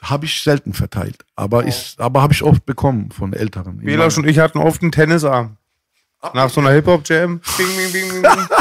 [0.00, 3.78] Habe ich selten verteilt, aber ist, aber habe ich oft bekommen von Älteren.
[3.78, 5.56] Belasch und ich hatten oft einen Tennisarm.
[6.34, 7.40] Nach so einer Hip-Hop-Jam.
[7.56, 8.46] Bing, bing, bing, bing.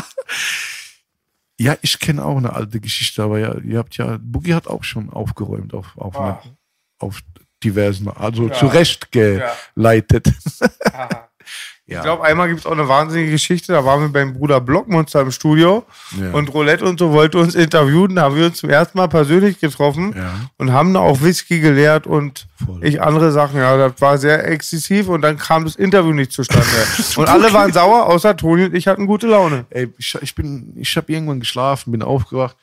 [1.59, 4.83] Ja, ich kenne auch eine alte Geschichte, aber ja, ihr habt ja, Boogie hat auch
[4.83, 6.39] schon aufgeräumt auf, auf, Ah.
[6.43, 6.57] eine,
[6.99, 7.21] auf
[7.63, 8.53] diversen, also Ja.
[8.53, 9.11] zurecht
[11.87, 11.97] geleitet.
[11.97, 13.71] Ich glaube, einmal gibt es auch eine wahnsinnige Geschichte.
[13.73, 15.85] Da waren wir beim Bruder Blockmonster im Studio
[16.19, 16.31] Ja.
[16.31, 18.15] und Roulette und so wollte uns interviewen.
[18.15, 20.33] Da haben wir uns zum ersten Mal persönlich getroffen Ja.
[20.57, 22.83] und haben da auch Whisky geleert und Voll.
[22.85, 23.57] ich andere Sachen.
[23.59, 26.67] Ja, das war sehr exzessiv und dann kam das Interview nicht zustande.
[27.15, 29.65] und alle waren sauer, außer Toni und ich hatten gute Laune.
[29.69, 32.55] Ey, ich, ich bin, ich habe irgendwann geschlafen, bin aufgewacht.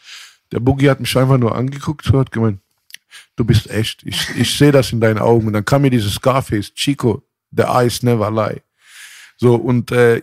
[0.53, 2.59] Der Boogie hat mich einfach nur angeguckt und hat gemeint,
[3.37, 4.03] du bist echt.
[4.05, 5.47] Ich, ich sehe das in deinen Augen.
[5.49, 8.61] Und dann kam mir dieses Scarface, Chico, the eyes never lie.
[9.37, 10.23] So, und äh,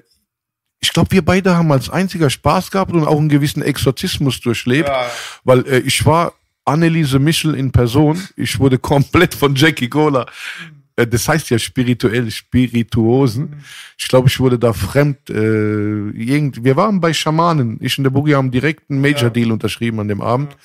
[0.80, 4.89] ich glaube, wir beide haben als einziger Spaß gehabt und auch einen gewissen Exorzismus durchlebt,
[5.43, 6.34] weil äh, ich war
[6.66, 8.22] Anneliese Michel in Person.
[8.36, 10.26] Ich wurde komplett von Jackie Cola.
[10.95, 13.64] äh, Das heißt ja spirituell, Spirituosen.
[13.97, 15.30] Ich glaube, ich wurde da fremd.
[15.30, 15.34] Äh,
[16.12, 17.78] irgend, wir waren bei Schamanen.
[17.82, 20.55] Ich und der Boogie haben direkt einen Major Deal unterschrieben an dem Abend.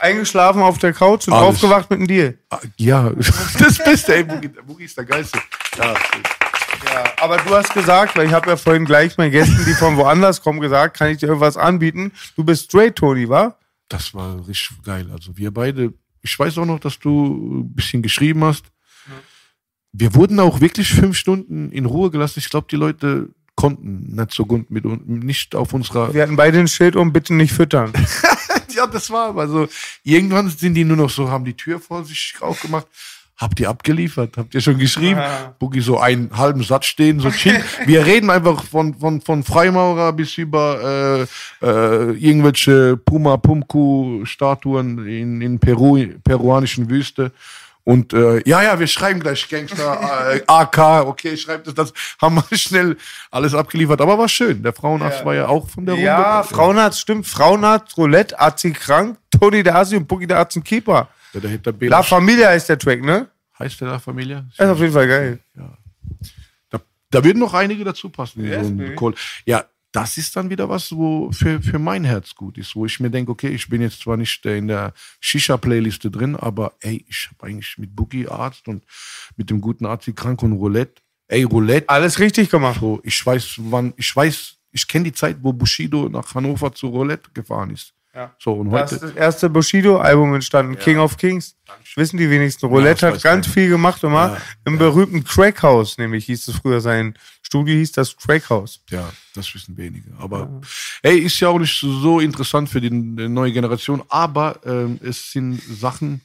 [0.00, 1.48] Eingeschlafen auf der Couch und Alles.
[1.62, 2.38] aufgewacht mit einem Deal.
[2.50, 3.10] Ah, Ja,
[3.58, 5.38] das Beste, ey, Boogie, der Boogie ist der Geilste.
[5.78, 5.94] Ja,
[6.92, 9.96] Ja, aber du hast gesagt, weil ich habe ja vorhin gleich meinen Gästen, die von
[9.96, 12.12] woanders kommen, gesagt, kann ich dir irgendwas anbieten?
[12.36, 13.56] Du bist straight, Tony, wa?
[13.88, 15.08] das war richtig geil.
[15.12, 18.66] Also wir beide, ich weiß auch noch, dass du ein bisschen geschrieben hast.
[19.92, 22.40] Wir wurden auch wirklich fünf Stunden in Ruhe gelassen.
[22.40, 26.12] Ich glaube, die Leute konnten nicht so gut mit uns, nicht auf unserer.
[26.12, 27.92] Wir hatten beide ein Schild um, bitte nicht füttern.
[28.74, 29.68] ja, das war aber so.
[30.02, 32.88] Irgendwann sind die nur noch so, haben die Tür vor sich aufgemacht.
[33.36, 34.36] Habt ihr abgeliefert?
[34.36, 35.20] Habt ihr schon geschrieben?
[35.58, 37.60] Boogie so einen halben Satz stehen, so chill.
[37.86, 41.26] Wir reden einfach von, von, von Freimaurer bis über
[41.60, 47.32] äh, äh, irgendwelche Puma Pumku Statuen in, in Peru, peruanischen Wüste.
[47.82, 52.36] Und äh, ja, ja, wir schreiben gleich Gangster, äh, AK, okay, schreibt das, das haben
[52.36, 52.96] wir schnell
[53.30, 54.00] alles abgeliefert.
[54.00, 54.62] Aber war schön.
[54.62, 56.06] Der Frauenarzt war ja auch von der Runde.
[56.06, 57.26] Ja, Frauenarzt stimmt.
[57.26, 61.08] Frauenarzt, Roulette, Azi krank, Tony der Asi und Boogie der Arzt ein Keeper.
[61.34, 63.28] Ja, der hinter La Bela Familia ist der Track, ne?
[63.58, 64.44] heißt der La Familia?
[64.56, 65.40] Das ist auf jeden Fall geil.
[66.70, 66.80] Da,
[67.10, 68.44] da würden noch einige dazu passen.
[68.44, 68.68] Yes,
[68.98, 69.12] so.
[69.46, 72.98] Ja, das ist dann wieder was, wo für, für mein Herz gut ist, wo ich
[72.98, 77.04] mir denke, okay, ich bin jetzt zwar nicht äh, in der Shisha-Playliste drin, aber ey,
[77.08, 78.84] ich habe eigentlich mit Boogie Arzt und
[79.36, 81.00] mit dem guten Arzt die Krank und Roulette.
[81.28, 82.80] Ey, Roulette, Alles richtig gemacht.
[82.80, 86.88] so, ich weiß, wann, ich weiß, ich kenne die Zeit, wo Bushido nach Hannover zu
[86.88, 87.93] Roulette gefahren ist.
[88.14, 88.32] Ja.
[88.38, 88.96] So, und heute.
[88.96, 91.56] das erste Bushido-Album entstanden, King of Kings.
[91.96, 92.66] Wissen die wenigsten.
[92.66, 94.34] Roulette das hat ganz viel gemacht immer.
[94.34, 98.82] Ja, Im berühmten Crackhouse, nämlich hieß es früher sein Studio, hieß das Crackhouse.
[98.90, 100.10] Ja, das wissen wenige.
[100.18, 100.60] Aber
[101.02, 104.02] ey, ist ja auch nicht so interessant für die, die neue Generation.
[104.08, 106.20] Aber ähm, es sind Sachen,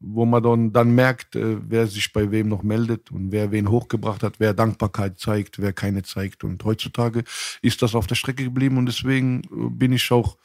[0.00, 3.70] wo man dann, dann merkt, äh, wer sich bei wem noch meldet und wer wen
[3.70, 6.44] hochgebracht hat, wer Dankbarkeit zeigt, wer keine zeigt.
[6.44, 7.24] Und heutzutage
[7.60, 10.36] ist das auf der Strecke geblieben und deswegen äh, bin ich auch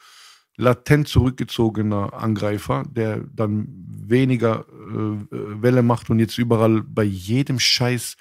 [0.56, 3.66] latent zurückgezogener Angreifer, der dann
[4.08, 8.16] weniger äh, Welle macht und jetzt überall bei jedem Scheiß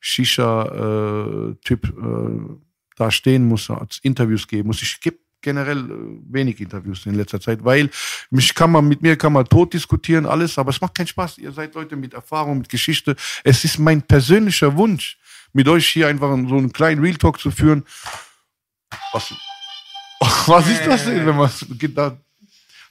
[0.00, 2.56] Shisha-Typ äh,
[2.96, 3.68] da stehen muss,
[4.02, 4.82] Interviews geben muss.
[4.82, 7.90] Ich gebe generell äh, wenig Interviews in letzter Zeit, weil
[8.30, 11.38] mich kann man mit mir kann man tot diskutieren alles, aber es macht keinen Spaß.
[11.38, 13.16] Ihr seid Leute mit Erfahrung, mit Geschichte.
[13.44, 15.18] Es ist mein persönlicher Wunsch,
[15.52, 17.84] mit euch hier einfach so einen kleinen Real Talk zu führen.
[19.12, 19.32] Was,
[20.46, 21.50] was ist das denn, wenn man
[21.94, 22.16] da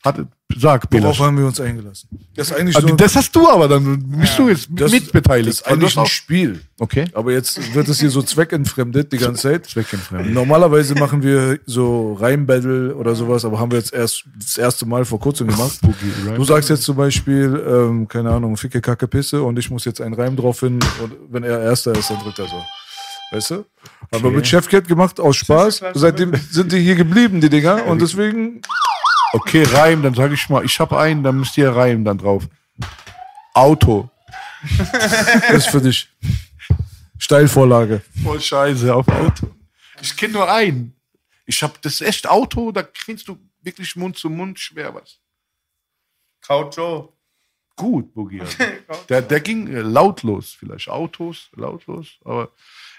[0.03, 0.27] hat?
[0.57, 1.19] Sag, Worauf Belasch.
[1.19, 2.07] haben wir uns eingelassen?
[2.35, 5.49] Das ist eigentlich Also, so, das hast du aber, dann bist du jetzt das, mitbeteiligt.
[5.49, 6.61] Das ist eigentlich Also, ein Spiel.
[6.79, 7.05] Okay.
[7.13, 9.65] Aber jetzt wird es hier so zweckentfremdet die ganze Zeit.
[9.65, 10.33] Zweckentfremdet.
[10.33, 15.03] Normalerweise machen wir so Reimbattle oder sowas, aber haben wir jetzt erst das erste Mal
[15.03, 15.79] vor kurzem gemacht.
[16.35, 19.99] Du sagst jetzt zum Beispiel, ähm, keine Ahnung, Ficke, Kacke, Pisse und ich muss jetzt
[19.99, 22.63] einen Reim drauf finden und wenn er Erster ist, dann drückt er so.
[23.31, 23.65] Weißt du?
[24.11, 25.83] Haben wir mit Chefcat gemacht aus Spaß.
[25.93, 27.85] Seitdem sind die hier geblieben, die Dinger.
[27.85, 28.61] Und deswegen
[29.35, 32.47] Okay, Reim, dann sage ich mal, ich habe einen, dann müsst ihr reimen dann drauf.
[33.53, 34.09] Auto.
[35.51, 36.09] Das ist für dich.
[37.17, 38.01] Steilvorlage.
[38.23, 39.51] Voll scheiße auf Auto.
[40.01, 40.95] Ich kenne nur einen.
[41.45, 45.19] Ich habe das ist echt Auto, da kriegst du wirklich Mund zu Mund schwer was.
[46.41, 47.09] Couch Joe.
[47.75, 48.41] Gut, Boogie.
[49.09, 52.51] Der, der ging äh, lautlos, vielleicht Autos, lautlos, aber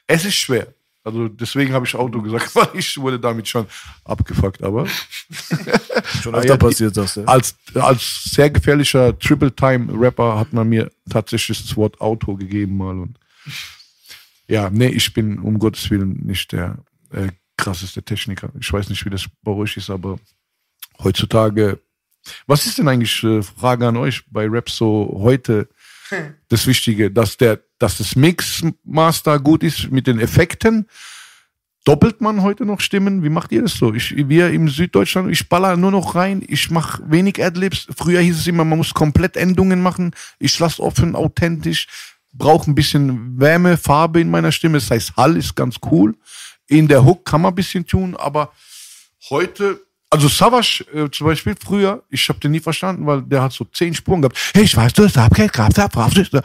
[0.06, 0.74] es ist schwer.
[1.06, 3.66] Also deswegen habe ich Auto gesagt, weil ich wurde damit schon
[4.04, 4.62] abgefuckt.
[4.64, 4.86] Aber
[6.22, 7.14] Schon öfter ja, passiert das.
[7.14, 7.24] Ja.
[7.24, 12.98] als, als sehr gefährlicher Triple-Time-Rapper hat man mir tatsächlich das Wort Auto gegeben mal.
[12.98, 13.18] Und
[14.48, 16.78] ja, nee, ich bin um Gottes Willen nicht der
[17.12, 18.50] äh, krasseste Techniker.
[18.58, 20.18] Ich weiß nicht, wie das bei euch ist, aber
[21.02, 21.78] heutzutage,
[22.48, 25.68] was ist denn eigentlich, äh, Frage an euch, bei Rap so heute
[26.48, 30.86] das Wichtige, dass der, dass das Mixmaster gut ist mit den Effekten?
[31.86, 33.22] Doppelt man heute noch Stimmen?
[33.22, 33.94] Wie macht ihr das so?
[33.94, 37.86] Ich, wir im Süddeutschland, ich baller nur noch rein, ich mache wenig Adlibs.
[37.96, 40.12] Früher hieß es immer, man muss komplett Endungen machen.
[40.40, 41.86] Ich lasse offen, authentisch,
[42.32, 44.78] brauche ein bisschen Wärme, Farbe in meiner Stimme.
[44.78, 46.16] Das heißt, Hall ist ganz cool.
[46.66, 48.52] In der Hook kann man ein bisschen tun, aber
[49.30, 53.52] heute, also Savage äh, zum Beispiel früher, ich habe den nie verstanden, weil der hat
[53.52, 54.38] so zehn Spuren gehabt.
[54.54, 56.44] Hey, ich weiß, du hast Abgeld gehabt, hab, hab, hab.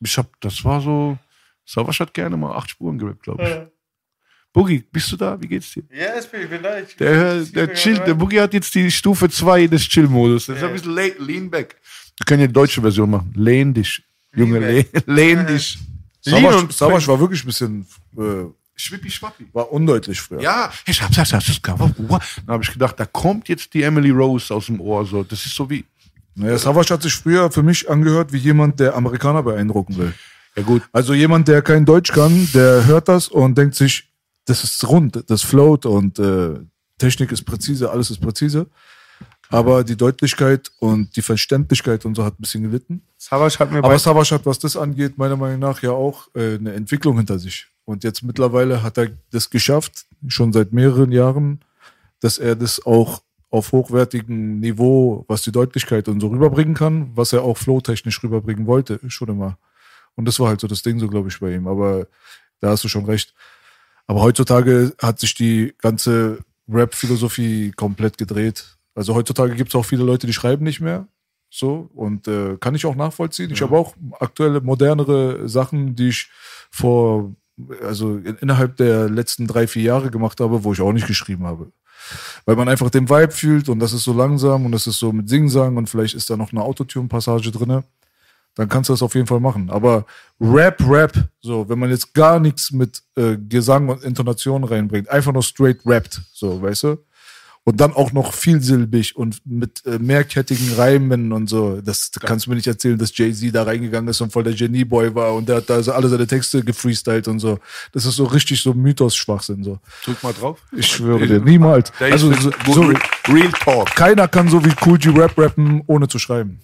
[0.00, 1.18] Ich hab, das war so,
[1.64, 3.72] Savage hat gerne mal acht Spuren gerappt, glaube ich.
[4.52, 5.40] Boogie, bist du da?
[5.40, 5.82] Wie geht's dir?
[5.90, 6.78] Ja, ich bin, ich bin da.
[6.78, 10.46] Ich, Der, der chillt, der Boogie hat jetzt die Stufe 2 des Chill-Modus.
[10.46, 11.76] Das ist ein bisschen lean, lean back.
[12.18, 13.32] Wir können ja die deutsche Version machen.
[13.34, 14.02] Lehn dich.
[14.34, 15.78] Junge, lehn, lehn dich.
[16.22, 17.86] Savage war wirklich ein bisschen,
[18.18, 18.44] äh,
[18.74, 19.46] Schwippi schwappi.
[19.52, 20.40] war undeutlich früher.
[20.40, 21.92] Ja, ich hab's, hab's, hab's, hab's, hab's.
[22.46, 25.04] Dann habe ich gedacht, da kommt jetzt die Emily Rose aus dem Ohr.
[25.04, 25.22] So.
[25.22, 25.84] Das ist so wie.
[26.34, 30.14] Naja, Savage hat sich früher für mich angehört wie jemand, der Amerikaner beeindrucken will.
[30.56, 30.82] Ja, gut.
[30.92, 34.10] Also jemand, der kein Deutsch kann, der hört das und denkt sich,
[34.46, 36.58] das ist rund, das float und äh,
[36.98, 38.66] Technik ist präzise, alles ist präzise.
[39.50, 43.02] Aber die Deutlichkeit und die Verständlichkeit und so hat ein bisschen gelitten.
[43.18, 46.54] Savage hat mir Aber Savage hat, was das angeht, meiner Meinung nach ja auch äh,
[46.54, 47.66] eine Entwicklung hinter sich.
[47.92, 51.60] Und jetzt mittlerweile hat er das geschafft, schon seit mehreren Jahren,
[52.20, 57.34] dass er das auch auf hochwertigem Niveau, was die Deutlichkeit und so rüberbringen kann, was
[57.34, 59.58] er auch flowtechnisch rüberbringen wollte, schon immer.
[60.14, 61.68] Und das war halt so das Ding, so glaube ich, bei ihm.
[61.68, 62.06] Aber
[62.60, 63.34] da hast du schon recht.
[64.06, 66.38] Aber heutzutage hat sich die ganze
[66.68, 68.78] Rap-Philosophie komplett gedreht.
[68.94, 71.06] Also heutzutage gibt es auch viele Leute, die schreiben nicht mehr.
[71.50, 73.50] So, und äh, kann ich auch nachvollziehen.
[73.50, 76.30] Ich habe auch aktuelle, modernere Sachen, die ich
[76.70, 77.34] vor,
[77.82, 81.46] also in, innerhalb der letzten drei, vier Jahre gemacht habe, wo ich auch nicht geschrieben
[81.46, 81.72] habe.
[82.44, 85.12] Weil man einfach den Vibe fühlt und das ist so langsam und das ist so
[85.12, 87.84] mit Singsang und vielleicht ist da noch eine Autotune-Passage drinne
[88.54, 89.70] dann kannst du das auf jeden Fall machen.
[89.70, 90.04] Aber
[90.40, 95.32] Rap, Rap, so, wenn man jetzt gar nichts mit äh, Gesang und Intonation reinbringt, einfach
[95.32, 97.04] nur straight rappt, so, weißt du?
[97.64, 101.80] Und dann auch noch vielsilbig und mit äh, mehrkettigen Reimen und so.
[101.80, 104.54] Das, das kannst du mir nicht erzählen, dass Jay-Z da reingegangen ist und voll der
[104.54, 107.60] Genie-Boy war und der hat da so alle seine Texte gefreestylt und so.
[107.92, 109.78] Das ist so richtig so Mythos-Schwachsinn, so.
[110.04, 110.58] Drück mal drauf.
[110.76, 111.92] Ich schwöre dir, niemals.
[112.00, 112.92] Also, so, so,
[113.28, 113.94] Real Talk.
[113.94, 116.58] keiner kann so wie Cool G Rap rappen, ohne zu schreiben.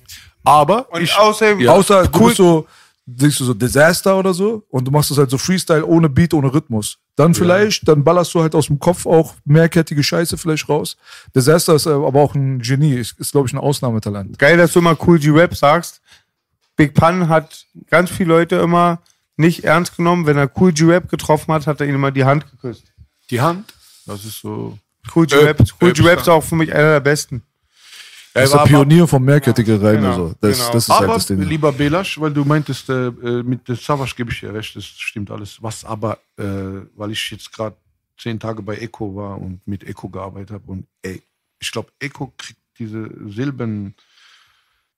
[0.45, 2.67] Aber und ich, außerdem, Außer du bist so,
[3.17, 6.35] siehst du so Disaster oder so und du machst das halt so Freestyle ohne Beat,
[6.35, 6.99] ohne Rhythmus.
[7.17, 10.97] Dann vielleicht, dann ballerst du halt aus dem Kopf auch mehrkettige Scheiße vielleicht raus.
[11.35, 14.39] Disaster ist äh, aber auch ein Genie, ist, ist glaube ich ein Ausnahmetalent.
[14.39, 16.01] geil, dass du immer Cool G Rap sagst.
[16.77, 19.01] Big Pun hat ganz viele Leute immer
[19.37, 20.27] nicht ernst genommen.
[20.27, 22.85] Wenn er Cool G Rap getroffen hat, hat er ihm immer die Hand geküsst.
[23.31, 23.73] die Hand,
[24.07, 24.79] das ist so.
[25.15, 27.43] Cool G Äh, Rap, cool G Rap ist auch für mich einer der besten.
[28.35, 30.01] Er ist der aber- Pionier vom mehrkettige Reime.
[30.01, 30.35] genau, so.
[30.41, 30.73] das, genau.
[30.73, 31.41] das ist halt Aber das Ding.
[31.43, 34.85] lieber Belasch, weil du meintest, äh, äh, mit der Savage gebe ich dir recht, das
[34.85, 35.63] stimmt alles.
[35.63, 36.45] Was aber, äh,
[36.97, 37.77] weil ich jetzt gerade
[38.19, 41.23] zehn Tage bei Echo war und mit Echo gearbeitet habe und ey,
[41.61, 43.95] ich glaube, Echo kriegt diese Silben.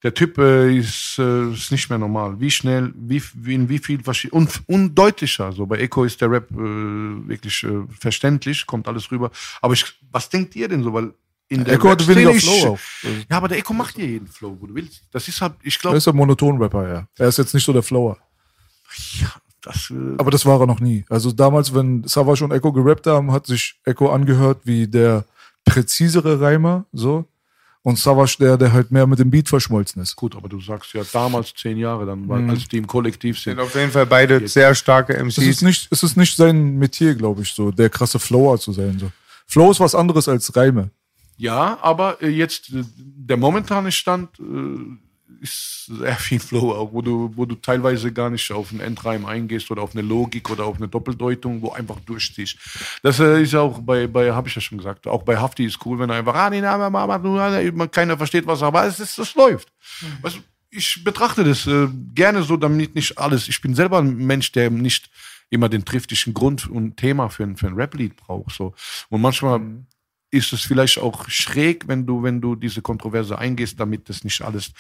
[0.03, 2.41] Der Typ äh, ist, äh, ist nicht mehr normal.
[2.41, 5.53] Wie schnell, wie, wie in wie viel verschieden und, und deutlicher.
[5.53, 9.31] So bei Echo ist der Rap äh, wirklich äh, verständlich, kommt alles rüber.
[9.61, 10.95] Aber ich, was denkt ihr denn so?
[10.95, 11.13] Weil
[11.51, 12.79] in der Echo hat weniger Flow auch.
[13.29, 15.03] Ja, aber der Echo macht ja jeden Flow, wo du willst.
[15.11, 17.07] Das ist halt, ich Er glaube, ist ein Monoton-Rapper, ja.
[17.19, 18.17] Er ist jetzt nicht so der Flower.
[19.63, 21.05] das, äh, Aber das war er noch nie.
[21.09, 25.25] Also damals, wenn Savage und Echo gerappt haben, hat sich Echo angehört wie der
[25.65, 27.27] präzisere Reimer, so.
[27.83, 30.15] Und Savage der, der halt mehr mit dem Beat verschmolzen ist.
[30.15, 33.57] Gut, aber du sagst ja damals zehn Jahre, dann, weil, als die im Kollektiv sind.
[33.57, 35.63] Sind auf jeden Fall beide sehr starke Es ist MCs.
[35.63, 39.11] nicht, es ist nicht sein Metier, glaube ich, so, der krasse Flower zu sein, so.
[39.47, 40.91] Flow ist was anderes als Reime.
[41.41, 47.33] Ja, aber äh, jetzt äh, der momentane Stand äh, ist sehr viel Flow wo du,
[47.35, 50.77] wo du teilweise gar nicht auf einen Endreim eingehst oder auf eine Logik oder auf
[50.77, 52.59] eine Doppeldeutung, wo einfach durchziehst.
[53.03, 55.99] Das ist auch bei, bei habe ich ja schon gesagt, auch bei Hafti ist cool,
[55.99, 59.35] wenn er einfach, ah, nee, na, ma, ma, keiner versteht was, aber es ist, es
[59.35, 59.73] läuft.
[60.21, 63.49] Weißt du, ich betrachte das äh, gerne so, damit nicht alles.
[63.49, 65.09] Ich bin selber ein Mensch, der nicht
[65.49, 68.55] immer den triftigen Grund und Thema für, ein- für ein Rap-Lied braucht.
[68.55, 68.75] So.
[69.09, 69.61] Und manchmal
[70.31, 74.43] ist es vielleicht auch schräg, wenn du, wenn du diese Kontroverse eingehst, damit das nicht
[74.43, 74.71] alles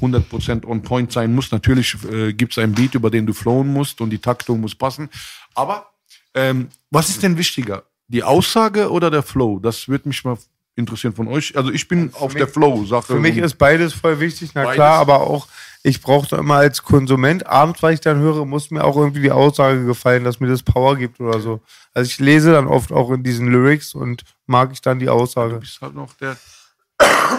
[0.00, 1.50] 100% on point sein muss.
[1.50, 4.74] Natürlich äh, gibt es einen Beat, über den du flowen musst und die Taktung muss
[4.74, 5.08] passen.
[5.54, 5.90] Aber
[6.34, 7.84] ähm, was ist denn wichtiger?
[8.08, 9.58] Die Aussage oder der Flow?
[9.58, 10.38] Das würde mich mal
[10.76, 11.56] interessieren von euch.
[11.56, 13.14] Also ich bin auf der Flow-Sache.
[13.14, 14.74] Für mich ist beides voll wichtig, na Beides.
[14.76, 15.48] klar, aber auch,
[15.82, 19.22] ich brauche da immer als Konsument, abends, weil ich dann höre, muss mir auch irgendwie
[19.22, 21.60] die Aussage gefallen, dass mir das Power gibt oder so.
[21.94, 25.54] Also ich lese dann oft auch in diesen Lyrics und mag ich dann die Aussage.
[25.54, 26.36] Du bist halt noch der,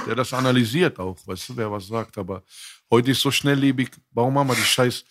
[0.08, 2.18] der das analysiert auch, weißt du, der was sagt.
[2.18, 2.42] Aber
[2.90, 5.04] heute ist so schnelllebig, warum haben wir die Scheiß.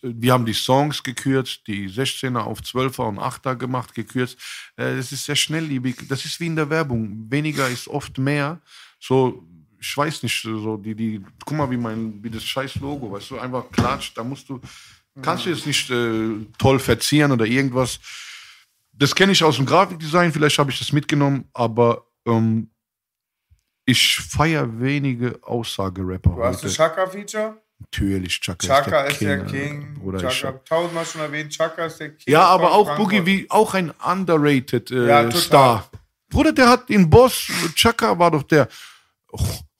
[0.00, 4.38] Wir haben die Songs gekürzt, die 16er auf 12er und 8er gemacht, gekürzt.
[4.76, 6.08] Äh, Das ist sehr schnelllebig.
[6.08, 7.26] Das ist wie in der Werbung.
[7.28, 8.62] Weniger ist oft mehr.
[8.98, 9.46] So,
[9.86, 13.30] ich weiß nicht, so die, die, guck mal, wie mein, wie das scheiß Logo, weißt
[13.30, 14.16] du, einfach klatscht.
[14.16, 14.60] Da musst du,
[15.20, 18.00] kannst du jetzt nicht äh, toll verzieren oder irgendwas.
[18.92, 22.70] Das kenne ich aus dem Grafikdesign, vielleicht habe ich das mitgenommen, aber ähm,
[23.84, 26.66] ich feiere wenige Aussagerapper Du hast heute.
[26.68, 27.60] das Chaka-Feature?
[27.80, 29.80] Natürlich, Chaka, Chaka ist der ist der King.
[29.80, 29.94] King.
[30.00, 32.32] Bruder, ich Chaka, tausendmal schon erwähnt, Chaka ist der King.
[32.32, 33.10] ja, aber auch Frankfurt.
[33.10, 35.30] Boogie wie auch ein underrated äh, Ja.
[35.32, 35.90] Star.
[36.30, 38.68] Bruder, der hat in Boss, Chaka war doch der.
[39.32, 39.38] Oh,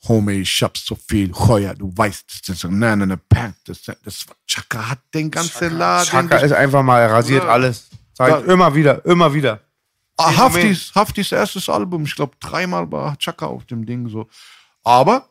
[0.08, 3.82] Homie, ich hab so viel Heuer, du weißt, das ist so, nein, nein, nein, das,
[4.02, 6.06] das, Chaka hat den ganzen Laden.
[6.08, 7.52] Chaka ist einfach mal, er rasiert Bruder.
[7.52, 7.88] alles.
[8.12, 8.38] Ich Ja.
[8.38, 9.60] immer wieder, immer wieder.
[10.16, 10.36] Ah.
[10.36, 14.28] Haftis, Haftis erstes Album, ich glaube dreimal war Chaka auf dem Ding so.
[14.84, 15.28] Aber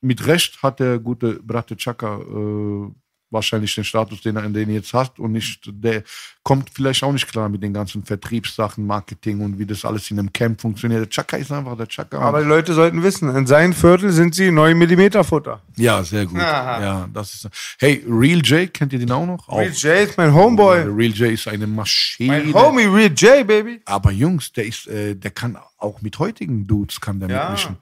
[0.00, 2.90] mit Recht hat der gute Bratte Chaka äh,
[3.32, 6.02] wahrscheinlich den Status, den er, den er jetzt hat und nicht, der
[6.44, 10.18] kommt vielleicht auch nicht klar mit den ganzen Vertriebssachen, Marketing und wie das alles in
[10.18, 11.00] einem Camp funktioniert.
[11.00, 12.18] Der Chaka ist einfach der Chaka.
[12.18, 15.62] Aber die Leute sollten wissen, in seinem Viertel sind sie 9 mm Futter.
[15.76, 16.40] ja, sehr gut.
[16.40, 16.80] Aha.
[16.82, 17.48] Ja, das ist.
[17.78, 19.48] Hey, Real J, kennt ihr den auch noch?
[19.48, 19.74] Real auch.
[19.74, 20.80] J ist mein Homeboy.
[20.82, 22.42] Real J ist eine Maschine.
[22.44, 23.80] Mein Homie Real J, Baby.
[23.86, 27.42] Aber Jungs, der ist, äh, der kann auch mit heutigen Dudes kann der Ja.
[27.44, 27.76] mitmischen.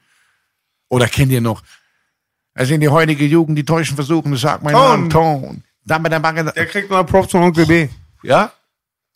[0.89, 1.63] Oder kennt ihr noch?
[2.61, 5.01] Also in die heutige Jugend, die täuschen versuchen, das sagt mein Ton.
[5.01, 5.65] Mann, Ton.
[5.87, 7.89] Dann bei der Bange, Der kriegt mal Props von Onkel B.
[8.23, 8.53] ja?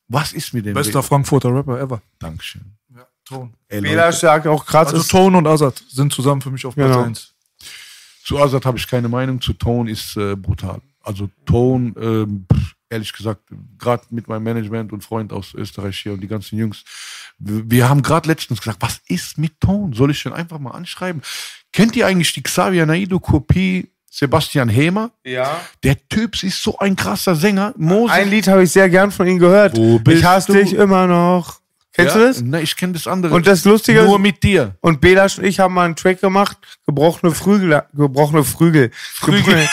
[0.09, 0.72] Was ist mit dem?
[0.74, 2.01] Bester Frankfurter Rapper ever.
[2.18, 2.62] Dankeschön.
[3.26, 3.53] Ton.
[3.68, 5.03] Ey, Bela sagt auch krass Also.
[5.03, 7.03] Tone und Azad sind zusammen für mich auf Platz Genau.
[7.05, 7.34] 1.
[8.24, 10.80] zu Azad habe ich keine Meinung, zu Ton ist äh, brutal.
[11.03, 11.95] Also Ton,
[12.51, 13.42] pff, ehrlich gesagt,
[13.78, 16.84] gerade mit meinem Management und Freund aus Österreich hier und die ganzen Jungs,
[17.47, 19.92] wir, haben gerade letztens gesagt, was ist mit Ton?
[19.92, 21.22] Soll ich den einfach mal anschreiben?
[21.72, 25.11] Kennt ihr eigentlich die Xavier Naidu Kopie Sebastian Hemer?
[25.24, 25.61] Ja.
[25.82, 27.74] Der Typ ist so ein krasser Sänger.
[27.76, 28.16] Moses.
[28.16, 29.76] Ein Lied habe ich sehr gern von ihm gehört.
[29.76, 30.59] Wo bist ich hasse du?
[30.62, 31.61] dich immer noch.
[31.92, 32.20] Kennst ja?
[32.20, 32.40] du das?
[32.40, 33.34] Nein, ich kenne das andere.
[33.34, 34.76] Und das Lustige ist- Nur mit dir.
[34.80, 38.90] Und Belasch und ich haben mal einen Track gemacht, gebrochene Flügel, gebrochene Flügel.
[39.20, 39.68] Gebrochene,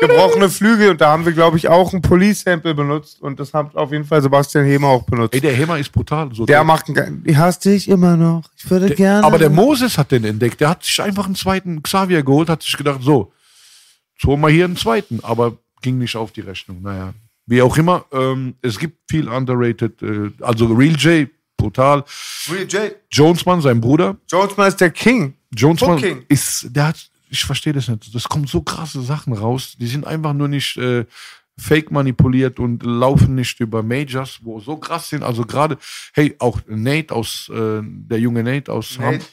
[0.00, 0.90] gebrochene Flügel.
[0.90, 3.20] Und da haben wir, glaube ich, auch ein Police-Sample benutzt.
[3.20, 5.34] Und das hat auf jeden Fall Sebastian Hemer auch benutzt.
[5.34, 6.30] Ey, der Hemer ist brutal.
[6.34, 8.44] So der macht einen, ich hasse dich immer noch.
[8.56, 9.24] Ich würde gerne.
[9.24, 10.60] Aber der Moses hat den entdeckt.
[10.60, 13.32] Der hat sich einfach einen zweiten Xavier geholt, hat sich gedacht, so,
[14.14, 15.20] jetzt holen wir hier einen zweiten.
[15.22, 16.82] Aber ging nicht auf die Rechnung.
[16.82, 17.14] Naja,
[17.46, 18.04] wie auch immer.
[18.12, 20.02] Ähm, es gibt viel underrated.
[20.02, 22.04] Äh, also Real J, brutal.
[22.50, 22.94] Real J.
[23.10, 24.16] Jonesman, sein Bruder.
[24.30, 25.34] Jonesman ist der King.
[25.50, 28.14] Jonesman ist, der hat, ich verstehe das nicht.
[28.14, 29.76] Das kommen so krasse Sachen raus.
[29.78, 31.04] Die sind einfach nur nicht äh,
[31.58, 35.22] fake manipuliert und laufen nicht über Majors, wo so krass sind.
[35.22, 35.78] Also gerade,
[36.14, 39.04] hey, auch Nate aus, äh, der junge Nate aus Nate.
[39.04, 39.28] Hamburg.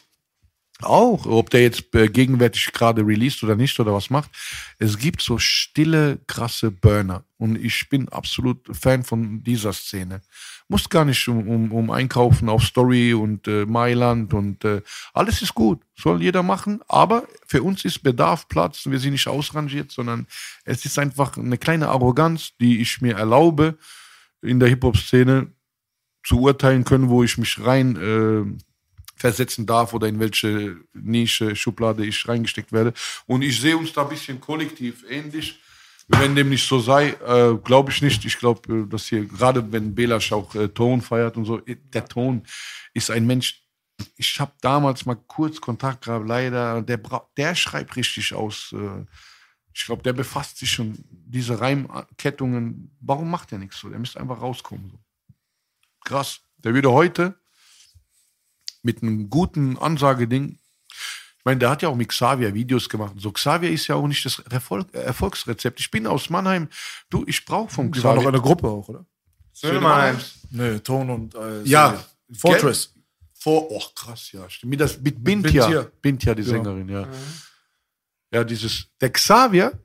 [0.81, 4.29] Auch, ob der jetzt äh, gegenwärtig gerade released oder nicht oder was macht.
[4.77, 7.23] Es gibt so stille, krasse Burner.
[7.37, 10.21] Und ich bin absolut Fan von dieser Szene.
[10.67, 14.81] Muss gar nicht um, um, um einkaufen auf Story und äh, Mailand und äh,
[15.13, 15.81] alles ist gut.
[15.95, 16.81] Soll jeder machen.
[16.89, 18.85] Aber für uns ist Bedarf Platz.
[18.85, 20.27] Wir sind nicht ausrangiert, sondern
[20.65, 23.77] es ist einfach eine kleine Arroganz, die ich mir erlaube,
[24.41, 25.47] in der Hip-Hop-Szene
[26.25, 28.74] zu urteilen können, wo ich mich rein äh,
[29.15, 32.93] versetzen darf oder in welche Nische, Schublade ich reingesteckt werde.
[33.25, 35.59] Und ich sehe uns da ein bisschen kollektiv ähnlich.
[36.07, 38.23] Wenn dem nicht so sei, äh, glaube ich nicht.
[38.25, 41.77] Ich glaube, äh, dass hier, gerade wenn Belasch auch äh, Ton feiert und so, äh,
[41.77, 42.43] der Ton
[42.93, 43.63] ist ein Mensch.
[44.15, 46.81] Ich habe damals mal kurz Kontakt gehabt, leider.
[46.83, 46.99] Der,
[47.37, 48.75] der schreibt richtig aus.
[48.77, 49.05] Äh,
[49.73, 52.95] ich glaube, der befasst sich schon diese Reimkettungen.
[53.01, 53.89] Warum macht er nichts so?
[53.89, 54.91] Der müsste einfach rauskommen.
[54.91, 54.99] So.
[56.03, 56.41] Krass.
[56.59, 57.35] Der würde heute
[58.85, 60.59] mit einem guten Ansageding.
[61.43, 63.13] meine, der hat ja auch mit Xavier Videos gemacht.
[63.17, 65.79] So, Xavier ist ja auch nicht das Erfolg, Erfolgsrezept.
[65.79, 66.69] Ich bin aus Mannheim.
[67.09, 68.31] Du, ich brauche von Die waren Xavier.
[68.31, 69.05] noch eine Gruppe auch, oder?
[69.53, 70.17] Söhnemann.
[70.51, 72.03] Nee, Ton und äh, Ja.
[72.31, 72.93] Fortress.
[73.33, 74.49] Vor, oh krass, ja.
[74.49, 74.71] stimmt.
[74.71, 75.65] Mit, das, mit Bintia.
[75.67, 75.87] Bintia.
[76.01, 76.47] Bintia, die Ja.
[76.49, 77.07] Sängerin, ja.
[78.31, 79.77] Ja, dieses, der Xavier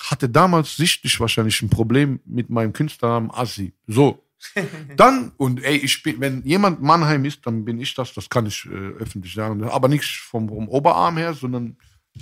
[0.00, 3.72] hatte damals sichtlich wahrscheinlich ein Problem mit meinem Künstlernamen Assi.
[3.86, 4.22] So.
[4.96, 8.46] Dann, und ey, ich bin, wenn jemand Mannheim ist, dann bin ich das, das kann
[8.46, 8.68] ich äh,
[9.00, 9.62] öffentlich sagen.
[9.64, 11.76] Aber nicht vom, vom Oberarm her, sondern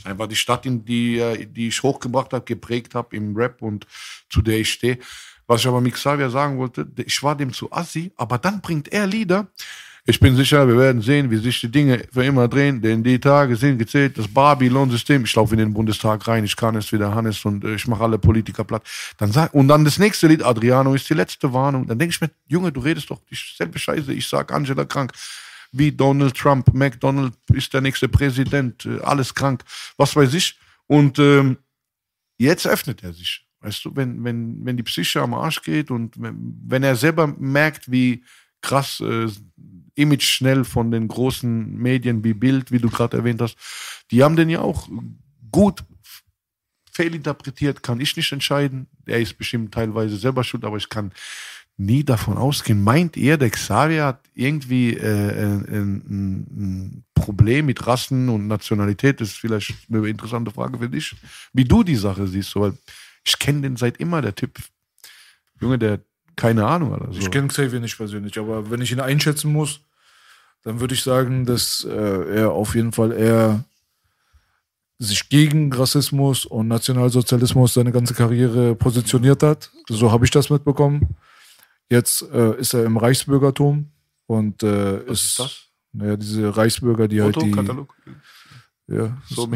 [0.05, 3.87] einfach die Stadt, in die, äh, die ich hochgebracht habe, geprägt habe im Rap und
[4.31, 4.99] zu der ich stehe.
[5.47, 8.89] Was ich aber mit Xavier sagen wollte, ich war dem zu assi, aber dann bringt
[8.89, 9.49] er Lieder.
[10.09, 13.19] Ich bin sicher, wir werden sehen, wie sich die Dinge für immer drehen, denn die
[13.19, 14.17] Tage sind gezählt.
[14.17, 17.75] Das Babylon-System, ich laufe in den Bundestag rein, ich kann es wieder Hannes und äh,
[17.75, 18.87] ich mache alle Politiker platt.
[19.19, 21.89] Dann sag, und dann das nächste Lied, Adriano, ist die letzte Warnung.
[21.89, 24.13] Dann denke ich mir, Junge, du redest doch dieselbe Scheiße.
[24.13, 25.11] Ich sag Angela krank,
[25.73, 29.65] wie Donald Trump, McDonald ist der nächste Präsident, äh, alles krank,
[29.97, 30.57] was weiß ich.
[30.87, 31.59] Und ähm,
[32.39, 33.45] jetzt öffnet er sich.
[33.59, 37.27] Weißt du, wenn, wenn, wenn die Psyche am Arsch geht und wenn, wenn er selber
[37.27, 38.23] merkt, wie
[38.63, 39.27] krass äh,
[39.97, 43.57] Image schnell von den großen Medien wie Bild, wie du gerade erwähnt hast,
[44.11, 44.89] die haben den ja auch
[45.51, 45.83] gut
[46.93, 48.87] fehlinterpretiert, kann ich nicht entscheiden.
[49.05, 51.13] Er ist bestimmt teilweise selber schuld, aber ich kann
[51.77, 52.83] nie davon ausgehen.
[52.83, 59.21] Meint ihr, der Xavier hat irgendwie äh, ein, ein, ein Problem mit Rassen und Nationalität?
[59.21, 61.15] Das ist vielleicht eine interessante Frage für dich,
[61.53, 62.57] wie du die Sache siehst.
[62.57, 62.73] Weil
[63.25, 64.59] ich kenne den seit immer, der Typ.
[65.61, 66.01] Junge, der
[66.37, 67.03] keine Ahnung hat.
[67.03, 67.19] Also.
[67.19, 69.81] Ich kenne Xavier nicht persönlich, aber wenn ich ihn einschätzen muss,
[70.63, 73.65] dann würde ich sagen, dass äh, er auf jeden Fall eher
[74.99, 79.71] sich gegen Rassismus und Nationalsozialismus seine ganze Karriere positioniert hat.
[79.89, 81.17] So habe ich das mitbekommen.
[81.91, 83.91] Jetzt äh, ist er im Reichsbürgertum
[84.27, 85.63] und äh, Was ist das?
[85.93, 87.95] Naja, diese Reichsbürger, die halt die Fotokatalog?
[88.89, 89.49] ja, So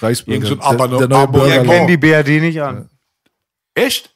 [0.00, 1.66] Reichsbürger, Irgend so ein der, Aber- der neue Aber- Wir Bürgerlauf.
[1.74, 2.88] kennen die BRD nicht an.
[3.74, 4.14] Echt?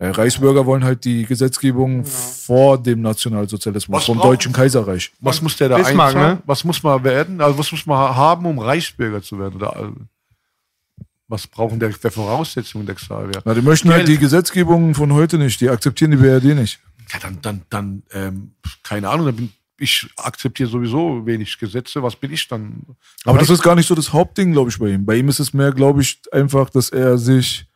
[0.00, 5.12] Äh, Reichsbürger wollen halt die Gesetzgebung vor dem Nationalsozialismus, Was vom Deutschen Kaiserreich.
[5.20, 6.36] Was muss der da Bismarck, einzahlen?
[6.36, 6.42] ne?
[6.46, 7.40] Was muss man werden?
[7.40, 9.56] Also was muss man haben, um Reichsbürger zu werden?
[9.56, 13.42] Oder äh, was brauchen der, der Voraussetzungen der Xavier?
[13.44, 14.16] Na, die möchten halt Geld.
[14.16, 16.78] die Gesetzgebung von heute nicht, die akzeptieren die BRD nicht.
[17.12, 18.52] Ja, dann, dann, dann, ähm,
[18.84, 22.02] keine Ahnung, dann bin ich akzeptiere sowieso wenig Gesetze.
[22.02, 22.82] Was bin ich dann?
[23.24, 25.04] Aber das ist gar nicht so das Hauptding, glaube ich, bei ihm.
[25.04, 27.66] Bei ihm ist es mehr, glaube ich, einfach, dass er sich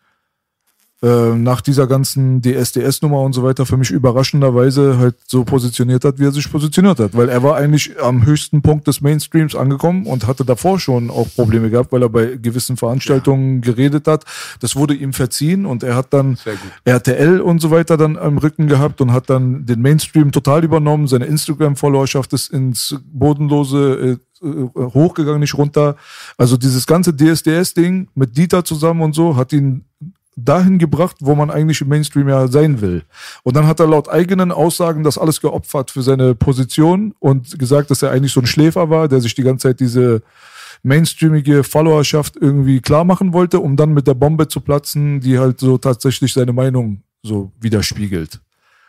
[1.02, 6.18] äh, nach dieser ganzen DSDS-Nummer und so weiter für mich überraschenderweise halt so positioniert hat,
[6.18, 7.16] wie er sich positioniert hat.
[7.16, 11.26] Weil er war eigentlich am höchsten Punkt des Mainstreams angekommen und hatte davor schon auch
[11.34, 14.24] Probleme gehabt, weil er bei gewissen Veranstaltungen geredet hat.
[14.60, 16.38] Das wurde ihm verziehen und er hat dann.
[16.84, 21.06] RTL und so weiter dann am Rücken gehabt und hat dann den Mainstream total übernommen.
[21.06, 25.96] Seine Instagram-Followerschaft ist ins Bodenlose äh, äh, hochgegangen, nicht runter.
[26.36, 29.84] Also dieses ganze DSDS-Ding mit Dieter zusammen und so hat ihn
[30.36, 33.02] dahin gebracht, wo man eigentlich im Mainstream ja sein will.
[33.42, 37.90] Und dann hat er laut eigenen Aussagen das alles geopfert für seine Position und gesagt,
[37.90, 40.22] dass er eigentlich so ein Schläfer war, der sich die ganze Zeit diese
[40.82, 45.60] mainstreamige Followerschaft irgendwie klar machen wollte, um dann mit der Bombe zu platzen, die halt
[45.60, 48.40] so tatsächlich seine Meinung so widerspiegelt.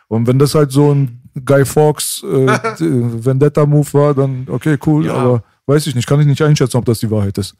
[0.08, 2.46] Und wenn das halt so ein Guy Fawkes äh,
[2.80, 5.14] d- Vendetta-Move war, dann okay, cool, Ja.
[5.14, 7.54] aber weiß ich nicht, kann ich nicht einschätzen, ob das die Wahrheit ist.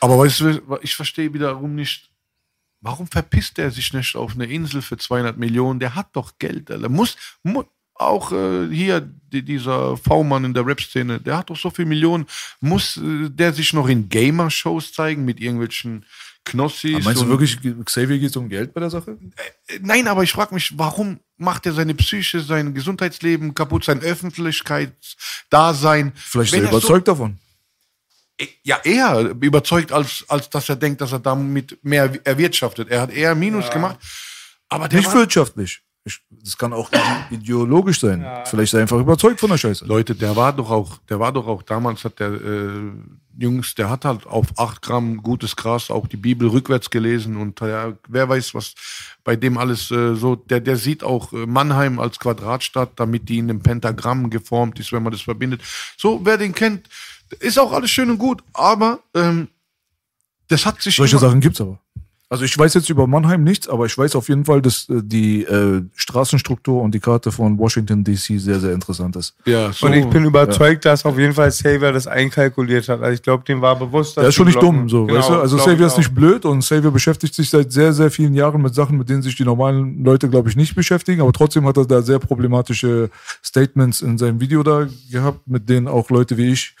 [0.00, 2.10] Aber weißt du, ich verstehe wiederum nicht,
[2.82, 5.80] warum verpisst er sich nicht auf eine Insel für 200 Millionen?
[5.80, 6.68] Der hat doch Geld.
[6.68, 7.62] Er muss, mu
[7.94, 12.26] auch äh, hier die, dieser V-Mann in der Rap-Szene, der hat doch so viel Millionen.
[12.60, 16.04] Muss äh, der sich noch in Gamer-Shows zeigen mit irgendwelchen
[16.44, 17.04] Knossis?
[17.04, 19.16] meinst du wirklich, Xavier geht um Geld bei der Sache?
[19.68, 24.00] Äh, Nein, aber ich frage mich, warum macht er seine Psyche, sein Gesundheitsleben kaputt, sein
[24.00, 26.12] Öffentlichkeitsdasein?
[26.16, 27.38] Vielleicht ist er so- überzeugt davon.
[28.62, 32.88] Ja, eher überzeugt, als, als dass er denkt, dass er damit mehr erwirtschaftet.
[32.90, 33.98] Er hat eher Minus gemacht.
[34.68, 35.82] Aber der Nicht wirtschaftlich.
[36.04, 36.90] Ich, das kann auch
[37.30, 38.26] ideologisch sein.
[38.46, 39.84] Vielleicht ist er einfach überzeugt von der Scheiße.
[39.84, 42.90] Leute, der war doch auch, der war doch auch damals hat der äh,
[43.38, 47.60] Jungs, der hat halt auf 8 Gramm gutes Gras auch die Bibel rückwärts gelesen und
[47.60, 48.74] ja, wer weiß, was
[49.22, 53.38] bei dem alles äh, so, der, der sieht auch äh, Mannheim als Quadratstadt, damit die
[53.38, 55.62] in einem Pentagramm geformt ist, wenn man das verbindet.
[55.96, 56.88] So, wer den kennt,
[57.40, 59.48] ist auch alles schön und gut, aber ähm,
[60.48, 61.78] das hat sich Solche Sachen gibt's aber.
[62.32, 65.02] Also ich weiß jetzt über Mannheim nichts, aber ich weiß auf jeden Fall, dass äh,
[65.02, 69.34] die äh, Straßenstruktur und die Karte von Washington DC sehr, sehr interessant ist.
[69.44, 73.02] ja, so, Und ich bin überzeugt, dass auf jeden Fall Xavier das einkalkuliert hat.
[73.02, 74.78] Also ich glaube, dem war bewusst, dass Er ist schon nicht blocken.
[74.78, 75.34] dumm, so, Genau, weißt du?
[75.34, 78.74] Also Xavier ist nicht blöd und Xavier beschäftigt sich seit sehr, sehr vielen Jahren mit
[78.74, 81.20] Sachen, mit denen sich die normalen Leute, glaube ich, nicht beschäftigen.
[81.20, 83.10] Aber trotzdem hat er da sehr problematische
[83.44, 86.74] Statements in seinem Video da gehabt, mit denen auch Leute wie ich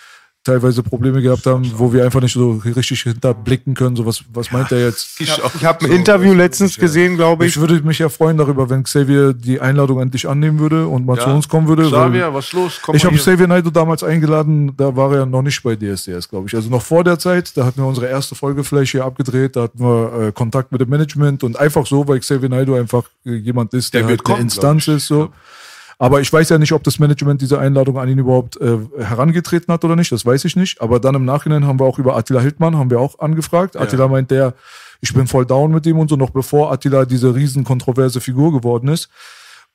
[0.44, 3.94] teilweise Probleme gehabt haben, wo wir einfach nicht so richtig hinterblicken können.
[3.94, 5.20] So was, was meint er jetzt?
[5.20, 7.52] Ich, ich habe ein Interview letztens gesehen, glaube ich.
[7.54, 11.16] Ich würde mich ja freuen darüber, wenn Xavier die Einladung endlich annehmen würde und mal
[11.16, 11.24] Ja.
[11.24, 11.84] zu uns kommen würde.
[11.84, 12.80] Xavier, weil- was ist los?
[12.82, 13.14] Komm ich habe.
[13.16, 16.54] Xavier Naidoo damals eingeladen, da war er ja noch nicht bei DSDS, glaube ich.
[16.56, 19.62] Also noch vor der Zeit, da hatten wir unsere erste Folge vielleicht hier abgedreht, da
[19.62, 23.34] hatten wir äh, Kontakt mit dem Management und einfach so, weil Xavier Naidoo einfach äh,
[23.34, 24.94] jemand ist, der, Der halt wird kommen, eine Instanz ich.
[24.96, 25.06] ist.
[25.06, 25.30] so.
[26.02, 29.72] Aber ich weiß ja nicht, ob das Management diese Einladung an ihn überhaupt äh, herangetreten
[29.72, 30.82] hat oder nicht, das weiß ich nicht.
[30.82, 33.76] Aber dann im Nachhinein haben wir auch über Attila Hildmann, haben wir auch angefragt.
[33.76, 34.54] Attila meint der,
[35.00, 38.50] ich bin voll down mit ihm und so, noch bevor Attila diese riesen kontroverse Figur
[38.52, 39.10] geworden ist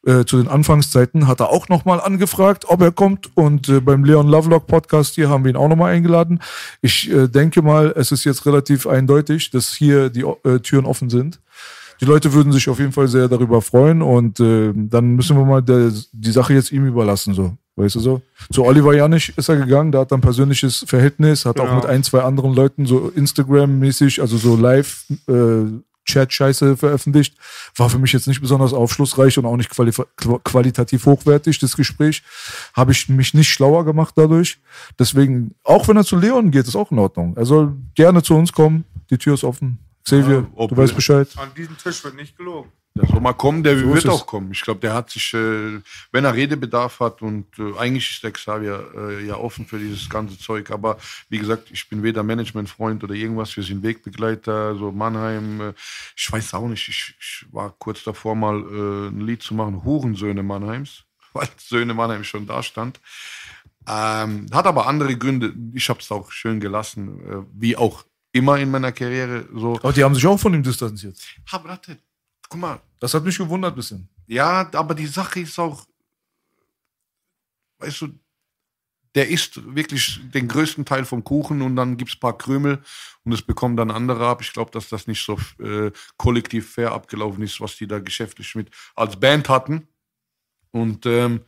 [0.06, 3.32] äh, zu den Anfangszeiten hat er auch nochmal angefragt, ob er kommt.
[3.36, 6.42] Und äh, beim Leon Lovelock Podcast hier haben wir ihn auch nochmal eingeladen.
[6.82, 11.10] Ich äh, denke mal, es ist jetzt relativ eindeutig, dass hier die äh, Türen offen
[11.10, 11.40] sind.
[12.02, 15.46] Die Leute würden sich auf jeden Fall sehr darüber freuen und äh, dann müssen wir
[15.46, 17.58] mal der, die Sache jetzt ihm überlassen, so.
[17.76, 18.22] Weißt du so?
[18.52, 21.76] Zu Oliver Janich ist er gegangen, da hat er ein persönliches Verhältnis, hat auch Genau.
[21.76, 25.66] mit ein, zwei anderen Leuten so Instagram-mäßig, also so live äh,
[26.06, 27.36] Chat-Scheiße veröffentlicht.
[27.76, 31.76] War für mich jetzt nicht besonders aufschlussreich und auch nicht quali qu- qualitativ hochwertig, das
[31.76, 32.24] Gespräch.
[32.74, 34.58] Habe ich mich nicht schlauer gemacht dadurch.
[34.98, 37.36] Deswegen, auch wenn er zu Leon geht, ist auch in Ordnung.
[37.36, 38.86] Er soll gerne zu uns kommen.
[39.10, 39.78] Die Tür ist offen.
[40.08, 41.28] Xavier, Ja, ob- du weißt Bescheid.
[41.38, 42.72] An diesem Tisch wird nicht gelogen.
[42.96, 44.52] Der soll mal kommen, der So wird auch kommen.
[44.52, 45.80] Ich glaube, der hat sich, äh,
[46.12, 50.10] wenn er Redebedarf hat und äh, eigentlich ist der Xavier äh, ja offen für dieses
[50.10, 50.72] ganze Zeug.
[50.72, 50.98] Aber
[51.30, 53.56] wie gesagt, ich bin weder Managementfreund oder irgendwas.
[53.56, 55.62] Wir sind Wegbegleiter, so Mannheim.
[55.62, 55.74] Äh,
[56.16, 56.88] ich weiß auch nicht.
[56.88, 61.04] Ich, ich war kurz davor mal äh, ein Lied zu machen, Hurensöhne Mannheims,
[61.34, 63.00] weil Söhne Mannheim schon da stand.
[63.88, 65.54] Ähm, hat aber andere Gründe.
[65.74, 68.06] Ich habe es auch schön gelassen, äh, wie auch
[68.38, 69.48] immer in meiner Karriere.
[69.54, 71.18] So, Aber die haben sich auch von ihm distanziert.
[71.52, 71.98] aber warte,
[72.50, 74.10] guck mal, Das hat mich gewundert ein bisschen.
[74.28, 75.86] ja, aber die Sache ist auch,
[77.80, 78.20] weißt du,
[79.16, 82.84] der isst wirklich den größten Teil vom Kuchen und dann gibt's ein paar Krümel
[83.24, 84.42] und es bekommen dann andere ab.
[84.42, 88.54] Ich glaube, dass das nicht so äh, kollektiv fair abgelaufen ist, was die da geschäftlich
[88.54, 89.88] mit als Band hatten.
[90.72, 91.42] Und ähm,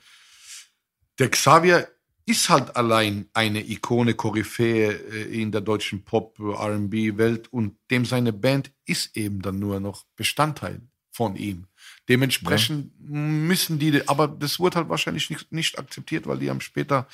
[1.19, 1.87] der Xavier
[2.29, 8.71] ist halt allein eine Ikone, Koryphäe äh, in der deutschen Pop-RB-Welt und dem seine Band
[8.85, 11.65] ist eben dann nur noch Bestandteil von ihm.
[12.07, 17.07] Dementsprechend müssen die, aber das wurde halt wahrscheinlich nicht, nicht akzeptiert, weil die haben später,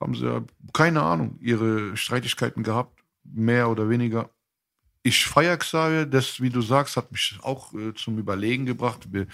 [0.00, 0.42] haben sie, ja,
[0.72, 4.30] keine Ahnung, ihre Streitigkeiten gehabt, mehr oder weniger.
[5.02, 9.26] Ich feiere Xavier, das, wie du sagst, hat mich auch äh, zum Überlegen gebracht, wie,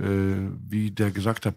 [0.00, 1.56] äh, wie der gesagt hat,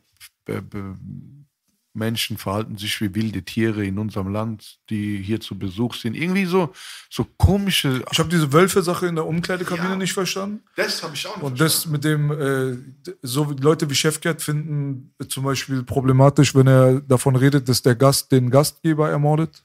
[1.93, 6.15] Menschen verhalten sich wie wilde Tiere in unserem Land, die hier zu Besuch sind.
[6.15, 6.71] Irgendwie so,
[7.09, 8.03] so komische.
[8.11, 9.95] Ich habe diese Wölfe-Sache in der Umkleidekabine Ja.
[9.97, 10.61] nicht verstanden.
[10.75, 12.77] Das habe ich auch nicht Und das mit dem, äh,
[13.21, 18.31] so Leute wie Chefcat finden zum Beispiel problematisch, wenn er davon redet, dass der Gast
[18.31, 19.63] den Gastgeber ermordet.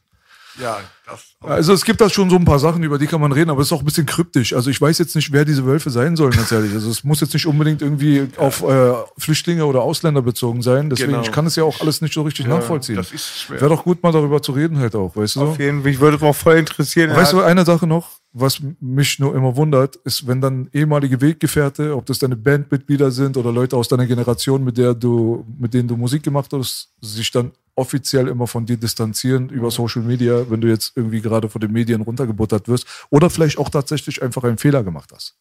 [0.61, 1.25] Ja, das.
[1.41, 3.61] Also es gibt da schon so ein paar Sachen, über die kann man reden, aber
[3.61, 4.55] es ist auch ein bisschen kryptisch.
[4.55, 6.73] Also ich weiß jetzt nicht, wer diese Wölfe sein sollen, ganz ehrlich.
[6.73, 10.89] Also es muss jetzt nicht unbedingt irgendwie auf äh, Flüchtlinge oder Ausländer bezogen sein.
[10.91, 11.23] Deswegen, Genau.
[11.23, 12.97] ich kann es ja auch alles nicht so richtig nachvollziehen.
[12.97, 13.61] das ist schwer.
[13.61, 15.43] Wäre doch gut, mal darüber zu reden halt auch, weißt du?
[15.43, 15.91] Auf jeden Fall.
[15.91, 17.15] Ich würde es auch voll interessieren.
[17.15, 21.95] Weißt du, eine Sache noch, was mich nur immer wundert, ist, wenn dann ehemalige Weggefährte,
[21.97, 25.89] ob das deine Bandmitglieder sind oder Leute aus deiner Generation, mit der du, mit denen
[25.89, 30.61] du Musik gemacht hast, sich dann offiziell immer von dir distanzieren über Social Media, wenn
[30.61, 34.59] du jetzt irgendwie gerade von den Medien runtergebuttert wirst oder vielleicht auch tatsächlich einfach einen
[34.59, 35.37] Fehler gemacht hast.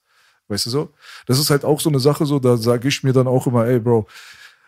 [0.48, 0.94] Weißt du so?
[1.26, 3.66] Das ist halt auch so eine Sache, so, da sage ich mir dann auch immer,
[3.66, 4.08] ey, Bro,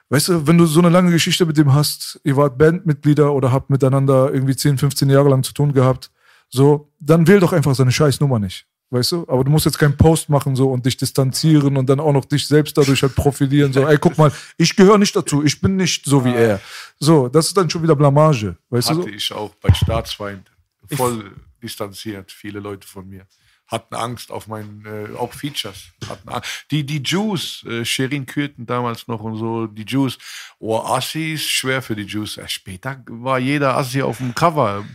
[0.09, 3.51] Weißt du, wenn du so eine lange Geschichte mit dem hast, ihr wart Bandmitglieder oder
[3.51, 6.11] habt miteinander irgendwie 10, 15 Jahre lang zu tun gehabt,
[6.49, 8.67] so, dann wähl doch einfach seine scheiß Nummer nicht.
[8.89, 9.25] Weißt du?
[9.27, 12.23] Aber du musst jetzt keinen Post machen so und dich distanzieren und dann auch noch
[12.23, 13.73] dich selbst dadurch halt profilieren.
[13.73, 16.61] So, ey, guck mal, ich gehöre nicht dazu, ich bin nicht so wie er.
[16.99, 18.55] So, das ist dann schon wieder Blamage.
[18.69, 18.93] Weißt du?
[18.93, 19.07] Hatte So?
[19.09, 20.49] ich auch bei Staatsfeind
[20.95, 21.31] voll
[21.61, 23.27] distanziert, viele Leute von mir.
[23.67, 25.89] Hatten Angst auf meinen, äh, auch Features.
[26.07, 26.29] Hatten.
[26.71, 30.17] Die, die Jews, äh, Sherin Kürten damals noch und so, die Jews.
[30.59, 32.37] Oh, Assi ist schwer für die Jews.
[32.37, 34.85] Äh, später war jeder Assi auf dem Cover.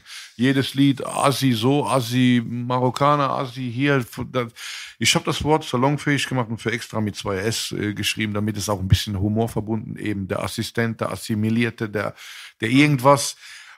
[0.43, 4.05] Jedes Lied, Assi so, Assi Marokkaner, Assi hier.
[4.33, 4.53] Das-
[4.99, 8.57] Ich habe das Wort salonfähig gemacht und für extra mit zwei S äh, geschrieben, damit
[8.57, 12.15] es auch ein bisschen Humor verbunden, eben der Assistent, der Assimilierte, der,
[12.61, 13.37] der irgendwas.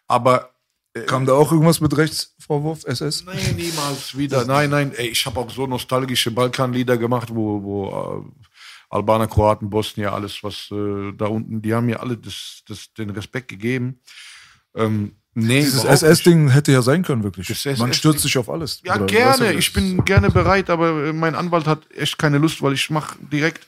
[0.08, 0.50] Aber
[1.06, 3.24] Kam da auch irgendwas mit Rechtsvorwurf, SS?
[3.24, 4.44] Nein, niemals wieder.
[4.44, 8.30] Nein, nein, ey, ich habe auch so nostalgische Balkanlieder gemacht, wo, wo äh,
[8.90, 13.10] Albaner, Kroaten, Bosnier, alles, was äh, da unten, die haben mir alle das, das, den
[13.10, 13.98] Respekt gegeben.
[14.76, 15.84] Ähm, nee, Dieses.
[15.84, 17.48] SS-Ding hätte ja sein können, wirklich.
[17.48, 18.80] Das Man stürzt sich auf alles.
[18.84, 19.52] Ja, Oder, gerne.
[19.54, 23.16] ich bin gerne bereit, aber äh, mein Anwalt hat echt keine Lust, weil ich mache
[23.32, 23.66] direkt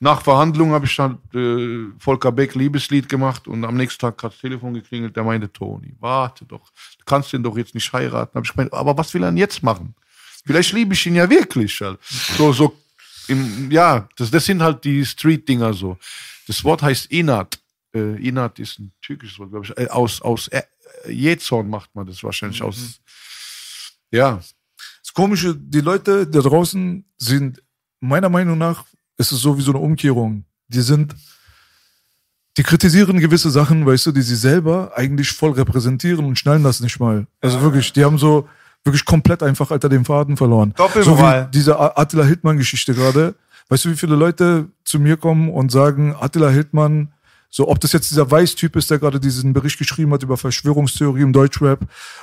[0.00, 4.32] Nach Verhandlungen habe ich dann äh, Volker Beck Liebeslied gemacht und am nächsten Tag hat
[4.32, 8.36] das Telefon geklingelt, der meinte, Toni, warte doch, du kannst den doch jetzt nicht heiraten.
[8.36, 9.94] Hab ich gemeint, aber was will er denn jetzt machen?
[10.46, 11.80] Vielleicht liebe ich ihn ja wirklich.
[11.80, 11.98] Halt.
[12.36, 12.76] So, so,
[13.26, 15.98] im, ja, das, das sind halt die Street-Dinger so.
[16.46, 17.58] Das Wort heißt Inat.
[17.92, 19.76] Äh, Inat ist ein türkisches Wort, glaube ich.
[19.76, 20.48] Äh, aus aus
[21.08, 23.00] Jezorn macht man das wahrscheinlich aus.
[24.10, 24.40] Ja,
[25.02, 27.62] Das Komische, die Leute da draußen sind,
[28.00, 28.84] meiner Meinung nach,
[29.16, 30.44] ist es so wie so eine Umkehrung.
[30.68, 31.14] Die sind,
[32.56, 36.80] die kritisieren gewisse Sachen, weißt du, die sie selber eigentlich voll repräsentieren und schnallen das
[36.80, 37.26] nicht mal.
[37.40, 38.48] Also wirklich, die haben so
[38.84, 40.72] wirklich komplett einfach, Alter, den Faden verloren.
[40.76, 41.42] Doppelmoral.
[41.42, 43.34] So wie diese Attila Hildmann-Geschichte gerade.
[43.68, 47.12] Weißt du, wie viele Leute zu mir kommen und sagen, Attila Hildmann,
[47.50, 51.22] so ob das jetzt dieser Weiß-Typ ist, der gerade diesen Bericht geschrieben hat über Verschwörungstheorie
[51.22, 51.80] im Deutschrap,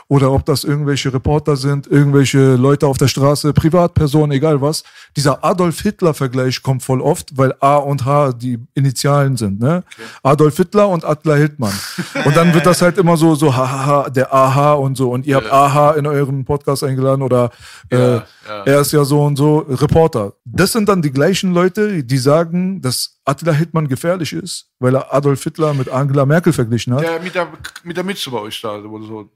[0.08, 4.84] oder ob das irgendwelche Reporter sind, irgendwelche Leute auf der Straße, Privatpersonen, egal was.
[5.16, 9.84] Dieser Adolf-Hitler-Vergleich kommt voll oft, weil A und H die Initialen sind, ne?
[10.22, 11.74] Adolf Hitler und Attila Hildmann.
[12.24, 15.12] Und dann wird das halt immer so, so, hahaha, der AH und so.
[15.12, 17.52] Und ihr habt AH in euren Podcast eingeladen oder
[17.90, 18.20] äh,
[18.66, 20.34] er ist ja so und so Reporter.
[20.46, 25.14] Das sind dann die gleichen Leute, die sagen, dass Attila Hildmann gefährlich ist, weil er
[25.14, 27.04] Adolf Hitler mit Angela Merkel verglichen hat.
[27.04, 27.52] der mit der,
[27.84, 29.30] mit der Mütze bei euch da, wo so,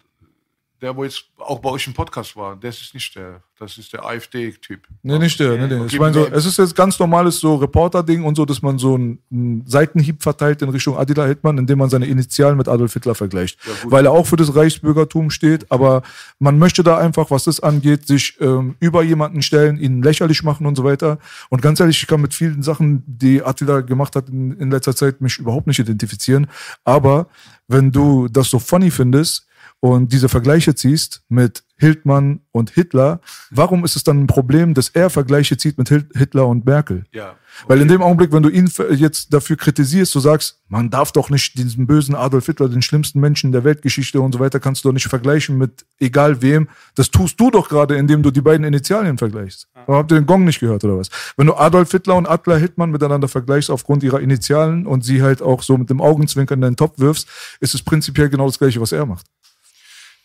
[0.82, 3.92] der, wo jetzt auch bei euch im Podcast war, das ist nicht der, das ist
[3.92, 4.88] der AfD-Typ.
[5.04, 5.58] Nee, nicht der.
[5.58, 5.82] Nee, nee.
[5.82, 6.30] Okay, ich meine, so, nee.
[6.32, 10.24] es ist jetzt ganz normales so Reporter-Ding und so, dass man so einen, einen Seitenhieb
[10.24, 13.60] verteilt in Richtung Attila Hildmann, indem man seine Initialen mit Adolf Hitler vergleicht.
[13.86, 16.02] weil er auch für das Reichsbürgertum steht, aber
[16.40, 20.66] man möchte da einfach, was das angeht, sich ähm, über jemanden stellen, ihn lächerlich machen
[20.66, 21.20] und so weiter.
[21.50, 24.96] Und ganz ehrlich, ich kann mit vielen Sachen, die Attila gemacht hat in, in letzter
[24.96, 26.48] Zeit, mich überhaupt nicht identifizieren.
[26.86, 27.28] Aber
[27.68, 29.49] wenn du das so funny findest,
[29.82, 34.90] und diese Vergleiche ziehst mit Hildmann und Hitler, warum ist es dann ein Problem, dass
[34.90, 37.06] er Vergleiche zieht mit Hitler und Merkel?
[37.14, 37.36] Ja.
[37.68, 41.30] Weil in dem Augenblick, wenn du ihn jetzt dafür kritisierst, du sagst, man darf doch
[41.30, 44.90] nicht diesen bösen Adolf Hitler, den schlimmsten Menschen der Weltgeschichte und so weiter, kannst du
[44.90, 46.68] doch nicht vergleichen mit egal wem.
[46.96, 49.68] Das tust du doch gerade, indem du die beiden Initialien vergleichst.
[49.74, 51.10] Aber habt ihr den Gong nicht gehört oder was?
[51.38, 55.42] Wenn du Adolf Hitler und Attila Hildmann miteinander vergleichst aufgrund ihrer Initialen und sie halt
[55.42, 57.28] auch so mit dem Augenzwinkern in deinen Topf wirfst,
[57.62, 59.26] ist es prinzipiell genau das Gleiche, was er macht.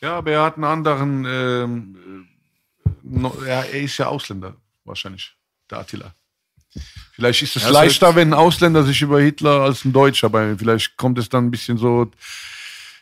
[0.00, 2.26] Ja, aber er hat einen anderen, ähm,
[2.84, 5.34] äh, no, ja, er ist ja Ausländer, wahrscheinlich,
[5.70, 6.14] der Attila.
[7.12, 10.58] Vielleicht ist es Ja, leichter, wenn ein Ausländer sich über Hitler als ein Deutscher, aber
[10.58, 12.10] vielleicht kommt es dann ein bisschen so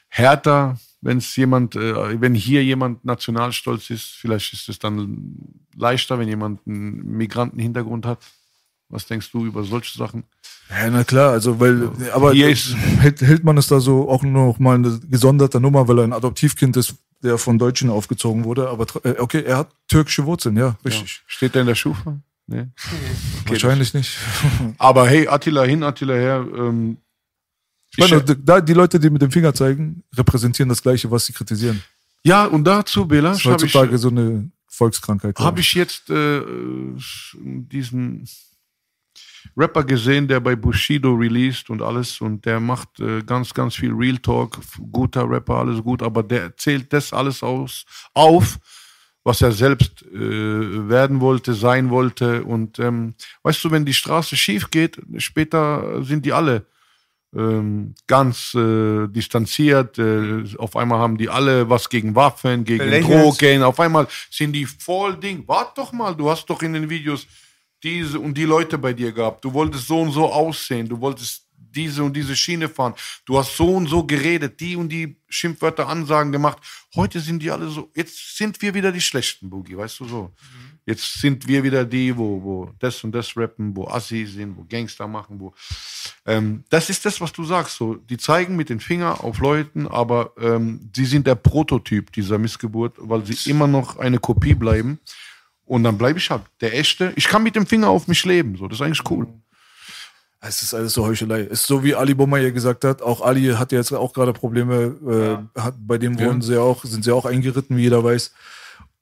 [0.09, 4.05] härter, wenn es jemand, äh, wenn hier jemand nationalstolz ist.
[4.05, 8.19] Vielleicht ist es dann leichter, wenn jemand einen Migrantenhintergrund hat.
[8.93, 10.23] Was denkst du über solche Sachen?
[10.71, 14.77] Ja, na klar, also weil, aber ist- Hild- Hildmann ist da so auch noch mal
[14.77, 18.69] eine gesonderte Nummer, weil er ein Adoptivkind ist, der von Deutschen aufgezogen wurde.
[18.69, 21.23] Aber äh, okay, er hat türkische Wurzeln, ja, richtig.
[21.27, 22.19] Steht der in der Schufa?
[22.47, 22.67] Nee.
[23.47, 24.17] Wahrscheinlich nicht.
[24.79, 26.47] Aber hey, Attila hin, Attila her.
[26.57, 26.99] Ähm,
[27.97, 31.33] Ich meine, da, die Leute, die mit dem Finger zeigen, repräsentieren das Gleiche, was sie
[31.33, 31.83] kritisieren.
[32.25, 35.35] ja, und dazu, Bela, habe ich, heutzutage so eine Volkskrankheit.
[35.37, 36.43] glaub hab ich jetzt äh,
[37.37, 38.27] diesen
[39.57, 43.93] Rapper gesehen, der bei Bushido released und alles und der macht äh, ganz, ganz viel
[43.93, 44.59] Real Talk,
[44.91, 47.85] guter Rapper, alles gut, aber der erzählt das alles aus,
[48.15, 48.59] auf,
[49.25, 54.37] was er selbst äh, werden wollte, sein wollte und ähm, weißt du, wenn die Straße
[54.37, 56.67] schief geht, später sind die alle
[57.35, 59.99] ähm, ganz äh, distanziert.
[59.99, 62.85] Äh, auf einmal haben die alle was gegen Waffen, gegen.
[63.09, 63.63] Drogen.
[63.63, 65.47] Auf einmal sind die voll Ding.
[65.47, 67.27] Wart doch mal, du hast doch in den Videos
[67.83, 69.45] diese und die Leute bei dir gehabt.
[69.45, 70.89] Du wolltest so und so aussehen.
[70.89, 72.95] Du wolltest diese und diese Schiene fahren.
[73.25, 76.59] Du hast so und so geredet, die und die Schimpfwörter, Ansagen gemacht.
[76.95, 80.33] Heute sind die alle so, jetzt sind wir wieder die schlechten Boogie, weißt du so.
[80.85, 84.65] Jetzt sind wir wieder die, wo, wo das und das rappen, wo Assi sind, wo
[84.69, 85.55] Gangster machen, wo.
[86.27, 87.77] Ähm, das ist das, was du sagst.
[87.77, 92.37] So, die zeigen mit den Finger auf Leuten, aber ähm, sie sind der Prototyp dieser
[92.37, 94.99] Missgeburt, weil sie immer noch eine Kopie bleiben.
[95.73, 97.15] Und dann bleibe ich halt der Echte.
[97.17, 98.59] Ich kann mit dem Finger auf mich leben.
[98.59, 99.27] So, das ist eigentlich cool.
[100.39, 101.45] Es ist alles so Heuchelei.
[101.45, 103.01] Es ist so, wie Ali Boumaier gesagt hat.
[103.01, 105.41] Auch Ali hat ja jetzt auch gerade Probleme.
[105.57, 108.35] Äh, hat, bei dem wohnen sie ja auch, sind sie auch eingeritten, wie jeder weiß.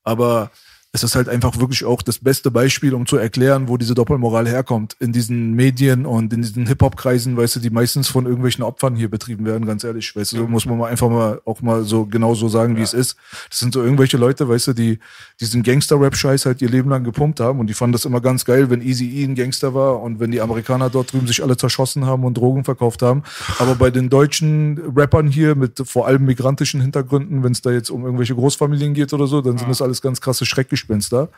[0.05, 0.52] Aber
[0.92, 4.48] es ist halt einfach wirklich auch das beste Beispiel, um zu erklären, wo diese Doppelmoral
[4.48, 4.96] herkommt.
[4.98, 9.08] In diesen Medien und in diesen Hip-Hop-Kreisen, weißt du, die meistens von irgendwelchen Opfern hier
[9.08, 10.16] betrieben werden, ganz ehrlich.
[10.16, 12.82] Weißt du, so muss man mal einfach mal auch mal so genau so sagen, wie
[12.82, 13.16] es ist.
[13.48, 14.98] Das sind so irgendwelche Leute, weißt du, die
[15.38, 18.68] diesen Gangster-Rap-Scheiß halt ihr Leben lang gepumpt haben und die fanden das immer ganz geil,
[18.68, 22.04] wenn Easy E ein Gangster war und wenn die Amerikaner dort drüben sich alle zerschossen
[22.04, 23.22] haben und Drogen verkauft haben.
[23.60, 27.90] Aber bei den deutschen Rappern hier mit vor allem migrantischen Hintergründen, wenn es da jetzt
[27.90, 31.28] um irgendwelche Großfamilien geht oder so, dann sind das alles ganz krasse Schreckgeschichten Gespenster.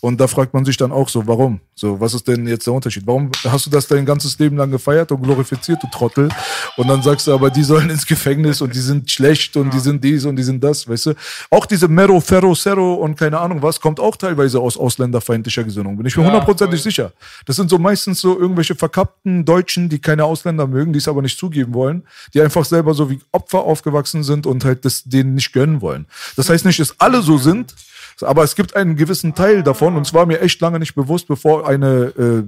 [0.00, 1.60] Und da fragt man sich dann auch so, warum?
[1.74, 3.06] So, was ist denn jetzt der Unterschied?
[3.06, 6.28] Warum hast du das dein ganzes Leben lang gefeiert und glorifiziert, du Trottel?
[6.76, 9.78] Und dann sagst du aber, die sollen ins Gefängnis und die sind schlecht und die
[9.78, 11.14] sind dies und die sind das, weißt du?
[11.48, 15.96] Auch diese Mero, Ferro, Cerro und keine Ahnung was, kommt auch teilweise aus ausländerfeindlicher Gesinnung.
[15.96, 17.12] Bin ich mir hundertprozentig sicher.
[17.46, 21.22] Das sind so meistens so irgendwelche verkappten Deutschen, die keine Ausländer mögen, die es aber
[21.22, 22.02] nicht zugeben wollen,
[22.34, 26.04] die einfach selber so wie Opfer aufgewachsen sind und halt das denen nicht gönnen wollen.
[26.36, 27.74] Das heißt nicht, dass alle so sind,
[28.20, 31.68] aber es gibt einen gewissen Teil davon, und zwar mir echt lange nicht bewusst, bevor
[31.68, 32.42] eine, äh,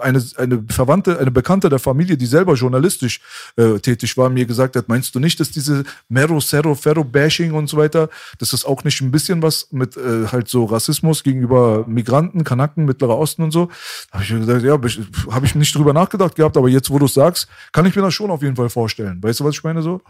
[0.00, 3.20] eine, eine Verwandte, eine Bekannte der Familie, die selber journalistisch
[3.56, 7.52] äh, tätig war, mir gesagt hat, meinst du nicht, dass diese Mero, Cerro, Ferro, Bashing
[7.52, 8.08] und so weiter,
[8.38, 12.84] dass das auch nicht ein bisschen was mit äh, halt so Rassismus gegenüber Migranten, Kanaken,
[12.84, 13.66] Mittlerer Osten und so?
[14.10, 16.98] Da habe ich mir gesagt, ja, habe ich nicht drüber nachgedacht gehabt, aber jetzt, wo
[16.98, 19.22] du es sagst, kann ich mir das schon auf jeden Fall vorstellen.
[19.22, 20.00] Weißt du, was ich meine so?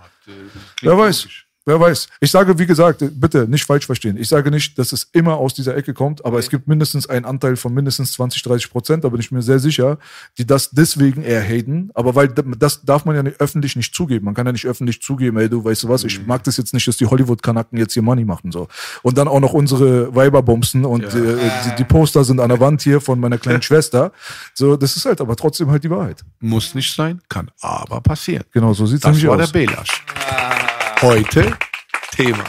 [0.81, 1.27] Wer weiß.
[1.65, 2.09] Wer weiß.
[2.21, 4.17] Ich sage, wie gesagt, bitte nicht falsch verstehen.
[4.17, 7.25] Ich sage nicht, dass es immer aus dieser Ecke kommt, aber es gibt mindestens einen
[7.25, 9.99] Anteil von mindestens 20, 30 Prozent, da bin ich mir sehr sicher,
[10.39, 11.91] die das deswegen eher haten.
[11.95, 14.25] Aber weil das darf man ja nicht, öffentlich nicht zugeben.
[14.25, 16.75] Man kann ja nicht öffentlich zugeben, ey, du weißt du was, ich mag das jetzt
[16.75, 18.51] nicht, dass die Hollywood-Kanacken jetzt hier Money machen.
[18.51, 18.67] so.
[19.03, 22.59] Und dann auch noch unsere Weiber bumsen und äh, die, die Poster sind an der
[22.59, 24.11] Wand hier von meiner kleinen Schwester.
[24.55, 26.25] So, das ist halt aber trotzdem halt die Wahrheit.
[26.41, 28.43] Muss nicht sein, kann aber passieren.
[28.53, 29.53] Genau, so sieht's Das nämlich war aus.
[29.53, 30.05] der Belasch.
[31.03, 31.59] Heute
[32.13, 32.45] Thema.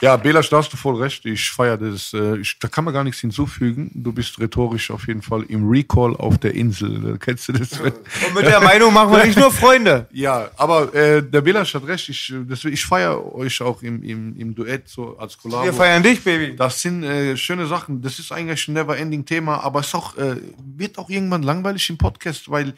[0.00, 1.26] Ja, Belasch, da hast du voll recht.
[1.26, 2.12] Ich feiere das.
[2.12, 3.90] Äh, ich, da kann man gar nichts hinzufügen.
[3.92, 7.18] Du bist rhetorisch auf jeden Fall im Recall auf der Insel.
[7.18, 7.72] Kennst du das?
[7.80, 10.06] Und mit der Meinung machen wir nicht nur Freunde.
[10.12, 12.08] Ja, aber äh, der Belasch hat recht.
[12.08, 12.32] Ich,
[12.66, 15.64] ich feiere euch auch im, im, im Duett so als Kollabo.
[15.64, 16.54] Wir feiern dich, Baby.
[16.54, 18.00] Das sind äh, schöne Sachen.
[18.00, 20.36] Das ist eigentlich ein Never-Ending-Thema, aber es auch, äh,
[20.76, 22.74] wird auch irgendwann langweilig im Podcast, weil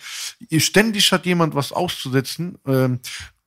[0.56, 2.56] ständig hat jemand was auszusetzen.
[2.66, 3.01] Ähm,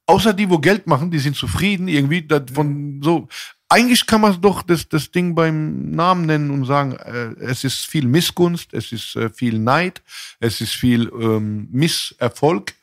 [0.06, 2.28] außer die, wo Geld machen, die sind zufrieden irgendwie.
[2.54, 3.28] Von so.
[3.70, 7.86] Eigentlich kann man doch das, das Ding beim Namen nennen und sagen, äh, es ist
[7.86, 10.04] viel Missgunst, es ist äh, viel Neid,
[10.40, 12.74] es ist viel ähm, Misserfolg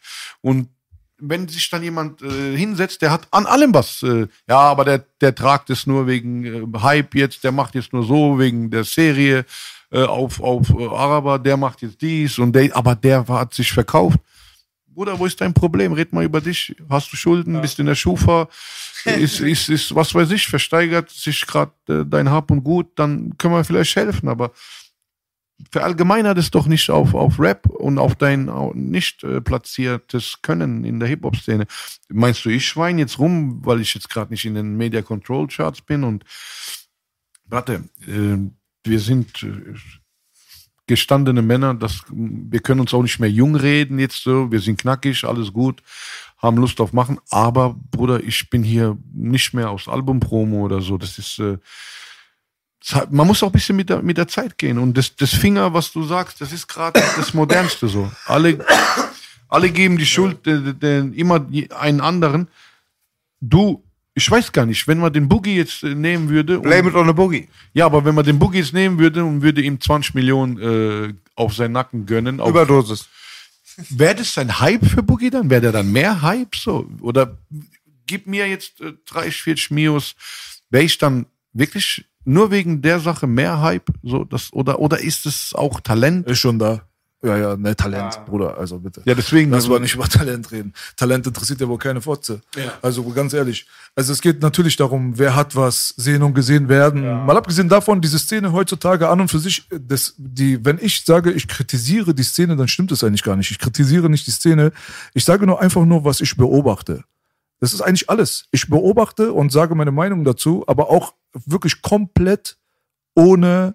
[0.40, 0.68] und
[1.20, 4.02] wenn sich dann jemand äh, hinsetzt, der hat an allem was.
[4.02, 7.92] Äh, ja, aber der, der tragt es nur wegen äh, Hype jetzt, der macht jetzt
[7.92, 9.44] nur so wegen der Serie
[9.92, 14.18] äh, auf, auf Araber, der macht jetzt dies und der, aber der hat sich verkauft.
[15.00, 15.94] Bruder, wo ist dein Problem?
[15.94, 16.76] Red mal über dich.
[16.90, 17.58] Hast du Schulden?
[17.62, 18.50] Bist in der Schufa?
[19.06, 23.38] ist, ist, ist, was weiß ich, versteigert sich gerade äh, dein Hab und Gut, dann
[23.38, 24.52] können wir vielleicht helfen, aber
[25.70, 31.00] verallgemeinert es doch nicht auf, auf Rap und auf dein nicht äh, platziertes Können in
[31.00, 31.66] der Hip-Hop-Szene.
[32.10, 35.46] Meinst du, ich schwein jetzt rum, weil ich jetzt gerade nicht in den Media Control
[35.48, 36.26] Charts bin und
[37.46, 38.36] warte, äh,
[38.84, 39.74] wir sind äh,
[40.90, 44.80] gestandene Männer, das, wir können uns auch nicht mehr jung reden jetzt so, wir sind
[44.80, 45.82] knackig, alles gut,
[46.38, 50.98] haben Lust auf machen, aber Bruder, ich bin hier nicht mehr aus Albumpromo oder so,
[50.98, 51.58] das ist, äh,
[53.08, 55.72] man muss auch ein bisschen mit der, mit der Zeit gehen und das, das Finger,
[55.72, 58.10] was du sagst, das ist gerade das Modernste so.
[58.26, 58.58] Alle,
[59.48, 61.46] alle geben die Schuld äh, den, immer
[61.78, 62.48] einen anderen.
[63.40, 63.84] Du,
[64.14, 66.56] ich weiß gar nicht, wenn man den Boogie jetzt äh, nehmen würde.
[66.58, 67.48] und- Blame it on the Boogie.
[67.72, 71.14] ja, aber wenn man den Boogie jetzt nehmen würde und würde ihm 20 Millionen äh,
[71.36, 73.08] auf seinen Nacken gönnen, auf, Überdosis.
[73.90, 75.48] wäre das ein Hype für Boogie dann?
[75.48, 76.88] Wäre der dann mehr Hype so?
[77.00, 77.38] Oder
[78.06, 80.14] gib mir jetzt äh, 30, 40 Mios,
[80.70, 83.88] wäre ich dann wirklich nur wegen der Sache mehr Hype?
[84.02, 86.26] So, das, oder, oder ist es auch Talent?
[86.26, 86.82] Ist schon da.
[87.22, 89.02] Ja, ja, ne, Talent, Bruder, also bitte.
[89.04, 89.50] Ja, deswegen.
[89.50, 90.72] Lass mal nicht über Talent reden.
[90.96, 92.40] Talent interessiert ja wohl keine Fotze.
[92.80, 93.66] Also ganz ehrlich.
[93.94, 97.02] Also es geht natürlich darum, wer hat was sehen und gesehen werden.
[97.02, 101.30] Mal abgesehen davon, diese Szene heutzutage an und für sich, das, die, wenn ich sage,
[101.30, 103.50] ich kritisiere die Szene, dann stimmt es eigentlich gar nicht.
[103.50, 104.72] Ich kritisiere nicht die Szene.
[105.12, 107.04] Ich sage nur einfach nur, was ich beobachte.
[107.60, 108.46] Das ist eigentlich alles.
[108.50, 111.12] Ich beobachte und sage meine Meinung dazu, aber auch
[111.44, 112.56] wirklich komplett
[113.14, 113.74] ohne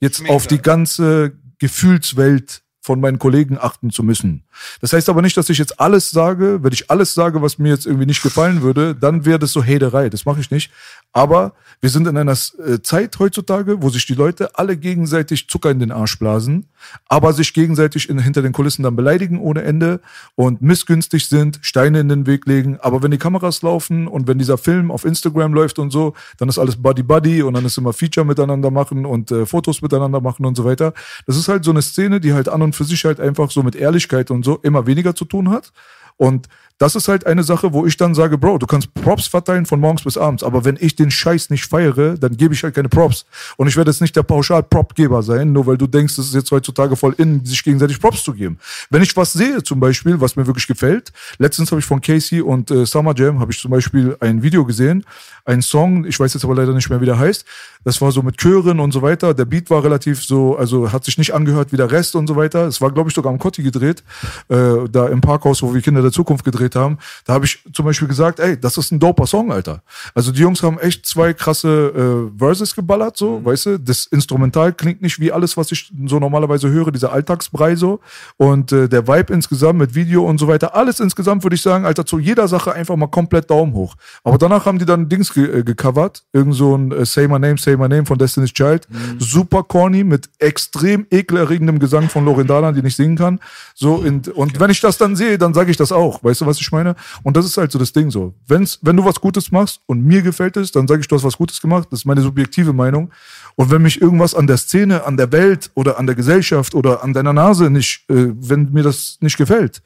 [0.00, 4.44] jetzt auf die ganze Gefühlswelt von meinen Kollegen achten zu müssen.
[4.80, 6.62] Das heißt aber nicht, dass ich jetzt alles sage.
[6.62, 9.62] Wenn ich alles sage, was mir jetzt irgendwie nicht gefallen würde, dann wäre das so
[9.62, 10.08] Haterei.
[10.08, 10.70] Das mache ich nicht.
[11.12, 15.70] Aber wir sind in einer äh, Zeit heutzutage, wo sich die Leute alle gegenseitig Zucker
[15.70, 16.68] in den Arsch blasen,
[17.08, 20.00] aber sich gegenseitig in, hinter den Kulissen dann beleidigen ohne Ende
[20.34, 22.78] und missgünstig sind, Steine in den Weg legen.
[22.80, 26.48] Aber wenn die Kameras laufen und wenn dieser Film auf Instagram läuft und so, dann
[26.48, 30.20] ist alles Buddy Buddy und dann ist immer Feature miteinander machen und äh, Fotos miteinander
[30.20, 30.92] machen und so weiter.
[31.26, 33.62] Das ist halt so eine Szene, die halt an und für sich halt einfach so
[33.62, 35.72] mit Ehrlichkeit und so immer weniger zu tun hat.
[36.16, 36.48] Und
[36.78, 39.80] das ist halt eine Sache, wo ich dann sage, Bro, du kannst Props verteilen von
[39.80, 42.88] morgens bis abends, aber wenn ich den Scheiß nicht feiere, dann gebe ich halt keine
[42.88, 43.24] Props.
[43.56, 46.50] Und ich werde jetzt nicht der Pauschal-Prop-Geber sein, nur weil du denkst, es ist jetzt
[46.50, 48.58] heutzutage voll in, sich gegenseitig Props zu geben.
[48.90, 52.42] Wenn ich was sehe, zum Beispiel, was mir wirklich gefällt, letztens habe ich von Casey
[52.42, 55.04] und äh, Summer Jam, habe ich zum Beispiel ein Video gesehen,
[55.46, 57.44] ein Song, ich weiß jetzt aber leider nicht mehr, wie der heißt.
[57.84, 59.32] Das war so mit Chören und so weiter.
[59.32, 62.34] Der Beat war relativ so, also hat sich nicht angehört wie der Rest und so
[62.34, 62.66] weiter.
[62.66, 64.02] Es war, glaube ich, sogar am Kotti gedreht,
[64.48, 66.98] äh, da im Parkhaus, wo wir Kinder der Zukunft gedreht haben.
[67.24, 69.82] Da habe ich zum Beispiel gesagt, ey, das ist ein doper Song, Alter.
[70.14, 73.78] Also die Jungs haben echt zwei krasse äh, Verses geballert, so, weißt du.
[73.78, 78.00] Das Instrumental klingt nicht wie alles, was ich so normalerweise höre, dieser Alltagsbrei so.
[78.36, 81.84] Und äh, der Vibe insgesamt mit Video und so weiter, alles insgesamt würde ich sagen,
[81.84, 83.94] Alter, zu jeder Sache einfach mal komplett Daumen hoch.
[84.24, 87.38] Aber danach haben die dann Dings ge äh, gecovert, irgend so ein äh, Say My
[87.38, 88.88] Name, Say My Name von Destiny's Child.
[89.18, 93.40] Super corny mit extrem ekelerregendem Gesang von Lorin Dalan, die nicht singen kann.
[93.74, 96.22] So in, und wenn ich das dann sehe, dann sage ich das auch.
[96.22, 96.94] Weißt du, was ich meine?
[97.22, 98.34] Und das ist halt so das Ding so.
[98.46, 101.24] Wenn's, wenn du was Gutes machst und mir gefällt es, dann sage ich, du hast
[101.24, 101.88] was Gutes gemacht.
[101.90, 103.10] Das ist meine subjektive Meinung.
[103.54, 107.02] Und wenn mich irgendwas an der Szene, an der Welt oder an der Gesellschaft oder
[107.02, 109.82] an deiner Nase nicht, äh, wenn mir das nicht gefällt,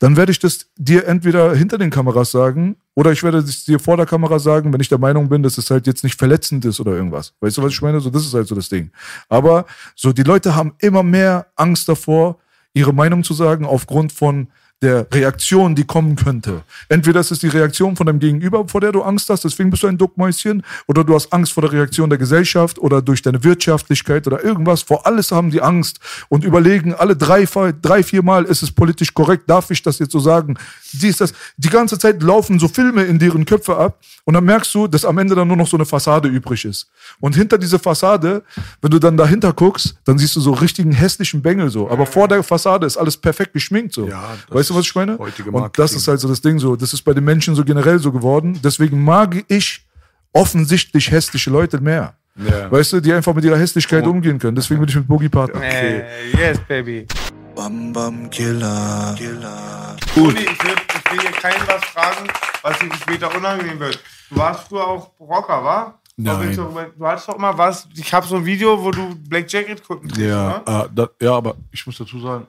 [0.00, 3.78] dann werde ich das dir entweder hinter den Kameras sagen oder ich werde es dir
[3.78, 6.64] vor der Kamera sagen, wenn ich der Meinung bin, dass es halt jetzt nicht verletzend
[6.64, 7.32] ist oder irgendwas.
[7.40, 8.00] Weißt du, was ich meine?
[8.00, 8.90] So, das ist halt so das Ding.
[9.28, 12.38] Aber so, die Leute haben immer mehr Angst davor,
[12.74, 14.48] ihre Meinung zu sagen, aufgrund von
[14.82, 16.62] der Reaktion, die kommen könnte.
[16.88, 19.84] Entweder ist es die Reaktion von deinem Gegenüber, vor der du Angst hast, deswegen bist
[19.84, 23.42] du ein Duckmäuschen, oder du hast Angst vor der Reaktion der Gesellschaft oder durch deine
[23.44, 24.82] Wirtschaftlichkeit oder irgendwas.
[24.82, 27.46] Vor alles haben die Angst und überlegen alle drei,
[27.80, 30.58] drei vier Mal, ist es politisch korrekt, darf ich das jetzt so sagen?
[30.92, 34.44] Die, ist das, die ganze Zeit laufen so Filme in deren Köpfe ab und dann
[34.44, 36.88] merkst du, dass am Ende dann nur noch so eine Fassade übrig ist.
[37.20, 38.42] Und hinter dieser Fassade,
[38.80, 41.90] wenn du dann dahinter guckst, dann siehst du so richtigen hässlichen Bengel so.
[41.90, 44.06] Aber vor der Fassade ist alles perfekt geschminkt so.
[44.06, 45.16] Ja, das weißt du, was ich meine?
[45.16, 46.76] Und das ist halt so das Ding so.
[46.76, 48.58] Das ist bei den Menschen so generell so geworden.
[48.62, 49.86] Deswegen mag ich
[50.32, 52.14] offensichtlich hässliche Leute mehr.
[52.36, 52.70] Ja.
[52.70, 54.56] Weißt du, die einfach mit ihrer Hässlichkeit umgehen können.
[54.56, 55.62] Deswegen bin ich mit Boogie Partner.
[55.62, 57.06] Äh, yes, baby.
[57.54, 59.14] Bam Bam Killer.
[59.18, 59.96] Killer.
[60.14, 60.38] Gut.
[60.38, 62.28] Ich will, ich will hier keinen was fragen,
[62.62, 63.98] was dir später unangenehm wird.
[64.30, 65.98] Du warst früher auch Rocker, wa?
[66.16, 66.54] Nein.
[66.54, 70.08] Du hattest doch mal was, ich habe so ein Video, wo du Black Jacket gucken
[70.08, 70.84] kriegst, Ja, ne?
[70.84, 72.46] äh, da, ja, aber ich muss dazu sagen,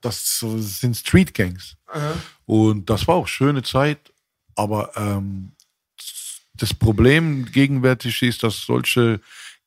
[0.00, 1.76] das sind Street Gangs.
[2.46, 3.98] Und das war auch schöne Zeit,
[4.54, 5.52] aber ähm,
[6.54, 9.20] das Problem gegenwärtig ist, dass solche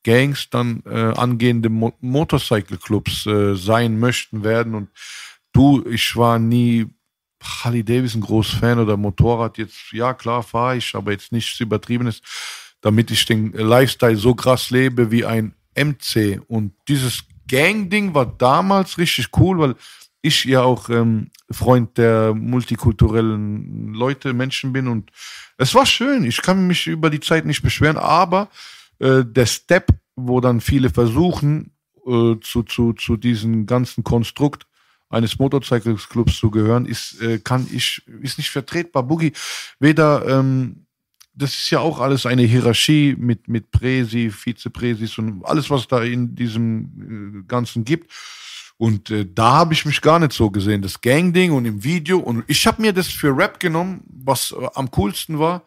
[0.04, 4.76] Gangs dann äh, angehende Mo Motorcycle-Clubs äh, sein möchten werden.
[4.76, 4.90] Und
[5.54, 6.88] du, ich war nie
[7.42, 12.22] Harley Davidson groß Fan oder Motorrad jetzt, ja klar fahre ich, aber jetzt nichts Übertriebenes,
[12.82, 16.42] damit ich den Lifestyle so krass lebe wie ein MC.
[16.48, 19.76] Und dieses Gang-Ding war damals richtig cool, weil
[20.22, 25.12] ich ja auch ähm, Freund der multikulturellen Leute, Menschen bin und
[25.58, 26.24] es war schön.
[26.24, 28.50] Ich kann mich über die Zeit nicht beschweren, aber
[29.02, 31.72] äh, der Step, wo dann viele versuchen,
[32.06, 34.68] äh, zu, zu, zu diesem ganzen Konstrukt
[35.10, 39.04] eines Motorcycle-Clubs zu gehören, ist, äh, kann ich, ist nicht vertretbar.
[39.04, 39.34] Boogie,
[39.80, 40.86] weder, ähm,
[41.34, 46.02] das ist ja auch alles eine Hierarchie mit, mit Präsi, Vizepräsis und alles, was da
[46.04, 48.12] in diesem Ganzen gibt.
[48.78, 50.82] Und äh, da habe ich mich gar nicht so gesehen.
[50.82, 52.20] Das Gang-Ding und im Video.
[52.20, 55.64] Und ich habe mir das für Rap genommen, was äh, am coolsten war.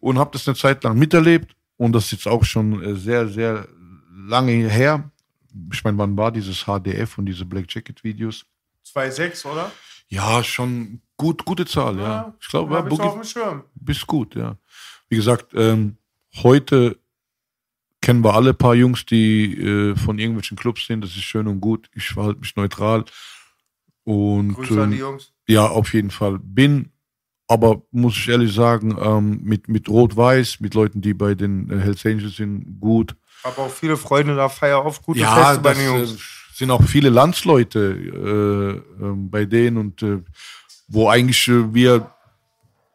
[0.00, 1.54] Und habe das eine Zeit lang miterlebt.
[1.78, 3.66] Und das ist jetzt auch schon äh, sehr, sehr
[4.12, 5.10] lange her.
[5.72, 8.44] Ich meine, wann war dieses HDF und diese Black Jacket Videos?
[8.94, 9.72] 2,6, oder?
[10.08, 12.34] Ja, schon gut, gute Zahl, ja.
[12.40, 13.64] Ich glaube, ja, ja, bist du auf Boogie, dem Schirm.
[13.74, 14.56] bist gut, ja.
[15.08, 15.96] Wie gesagt, ähm,
[16.42, 16.98] heute
[18.00, 21.02] kennen wir alle paar Jungs, die äh, von irgendwelchen Clubs sind.
[21.02, 21.90] Das ist schön und gut.
[21.94, 23.04] Ich verhalte mich neutral.
[24.04, 25.32] Und Grüße an die ähm, Jungs.
[25.46, 26.38] ja, auf jeden Fall.
[26.38, 26.90] Bin,
[27.48, 31.80] aber muss ich ehrlich sagen, ähm, mit, mit Rot-Weiß, mit Leuten, die bei den äh,
[31.80, 33.16] Hells Angels sind, gut.
[33.42, 36.18] Hab auch viele Freunde da, feier oft gute Ja, Feste bei den äh, Jungs.
[36.54, 40.18] sind auch viele Landsleute äh, ähm, bei denen und äh,
[40.88, 42.10] wo eigentlich äh, wir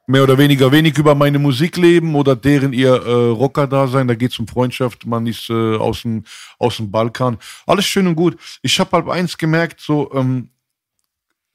[0.06, 4.08] mehr oder weniger wenig über meine Musik leben oder deren ihr äh, Rocker da sein.
[4.08, 6.26] Da geht es um Freundschaft, man ist äh, aus, dem,
[6.60, 7.38] aus dem Balkan.
[7.66, 8.38] Alles schön und gut.
[8.62, 10.50] Ich habe halt eins gemerkt, so ähm,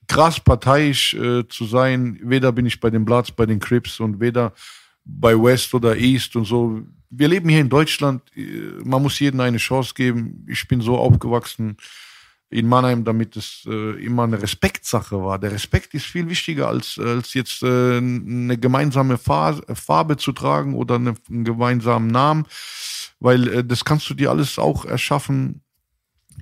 [0.09, 2.19] krass parteiisch äh, zu sein.
[2.23, 4.53] Weder bin ich bei den Bloods, bei den Crips und weder
[5.05, 6.83] bei West oder East und so.
[7.11, 8.23] Wir leben hier in Deutschland.
[8.37, 10.45] äh, Man muss jedem eine Chance geben.
[10.49, 11.77] Ich bin so aufgewachsen
[12.51, 15.39] in Mannheim, damit es äh, immer eine Respektsache war.
[15.39, 20.75] Der Respekt ist viel wichtiger als, als jetzt äh, eine gemeinsame Fa Farbe zu tragen
[20.75, 22.47] oder eine, einen gemeinsamen Namen,
[23.21, 25.63] weil äh, das kannst du dir alles auch erschaffen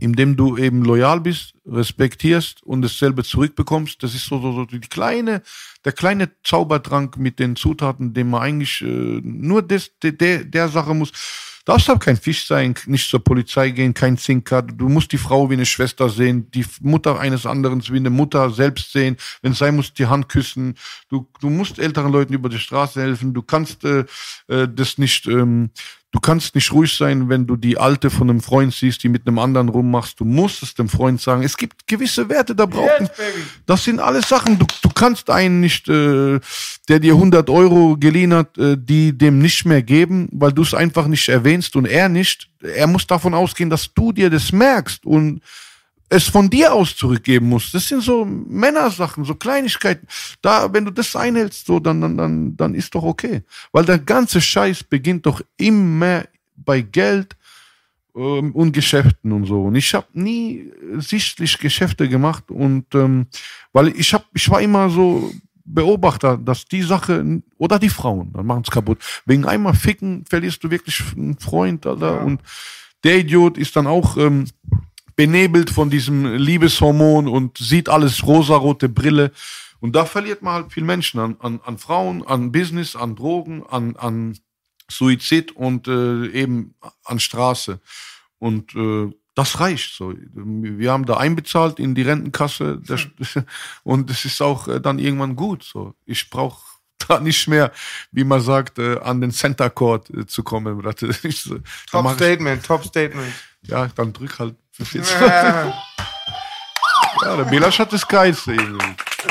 [0.00, 4.02] indem du eben loyal bist, respektierst und dasselbe zurückbekommst.
[4.02, 5.42] Das ist so, so, so die kleine,
[5.84, 10.68] der kleine Zaubertrank mit den Zutaten, den man eigentlich äh, nur des, der, der, der
[10.68, 11.12] Sache muss.
[11.66, 14.62] Darfst halt kein Fisch sein, nicht zur Polizei gehen, kein Zinker.
[14.62, 18.50] Du musst die Frau wie eine Schwester sehen, die Mutter eines anderen wie eine Mutter
[18.50, 19.16] selbst sehen.
[19.42, 20.76] Wenn es sein muss, die Hand küssen.
[21.08, 23.34] Du, du musst älteren Leuten über die Straße helfen.
[23.34, 24.04] Du kannst äh,
[24.46, 25.70] äh, das nicht, ähm,
[26.16, 29.26] du kannst nicht ruhig sein, wenn du die Alte von einem Freund siehst, die mit
[29.26, 30.18] einem anderen rummachst.
[30.18, 31.42] Du musst es dem Freund sagen.
[31.42, 33.10] Es gibt gewisse Werte, da brauchen.
[33.66, 34.58] Das sind alles Sachen.
[34.58, 36.40] Du, du kannst einen nicht, äh,
[36.88, 40.72] der dir 100 Euro geliehen hat, äh, die dem nicht mehr geben, weil du es
[40.72, 42.48] einfach nicht erwähnst und er nicht.
[42.62, 45.42] Er muss davon ausgehen, dass du dir das merkst und
[46.08, 47.74] es von dir aus zurückgeben musst.
[47.74, 50.06] Das sind so Männersachen, so Kleinigkeiten.
[50.40, 53.42] Da, wenn du das einhältst, so, dann, dann, dann, dann ist doch okay.
[53.72, 56.24] Weil der ganze Scheiß beginnt doch immer
[56.56, 57.36] bei Geld
[58.14, 59.64] ähm, und Geschäften und so.
[59.64, 63.26] Und ich habe nie sichtlich Geschäfte gemacht und ähm,
[63.72, 65.32] weil ich hab, ich war immer so
[65.64, 68.98] Beobachter, dass die Sache oder die Frauen, dann machen es kaputt.
[69.26, 72.22] Wegen einmal ficken verlierst du wirklich einen Freund, Alter.
[72.22, 72.40] Und
[73.02, 74.46] der Idiot ist dann auch ähm,
[75.16, 79.32] benebelt von diesem Liebeshormon und sieht alles rosarote Brille.
[79.80, 83.64] Und da verliert man halt viel Menschen an, an, an Frauen, an Business, an Drogen,
[83.66, 84.38] an, an
[84.90, 86.74] Suizid und äh, eben
[87.04, 87.80] an Straße.
[88.38, 90.14] Und äh, das reicht so.
[90.32, 93.06] Wir haben da einbezahlt in die Rentenkasse das,
[93.84, 95.62] und es ist auch äh, dann irgendwann gut.
[95.62, 96.62] So, ich brauche
[97.08, 97.72] da nicht mehr,
[98.12, 100.82] wie man sagt, äh, an den Center Court äh, zu kommen.
[100.82, 103.32] Da Top mach ich- Statement, Top Statement.
[103.62, 104.54] Ja, dann drück halt.
[104.92, 105.72] Ja.
[107.22, 108.84] Ja, der Belasch hat das Geilste irgendwie.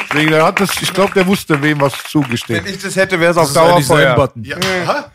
[0.10, 2.66] Deswegen, der hat das, ich glaube, der wusste, wem was zugesteht.
[2.66, 4.16] Wenn ich das hätte, wäre es auf Das ist eigentlich sein Dauerfeuer.
[4.16, 4.44] Button.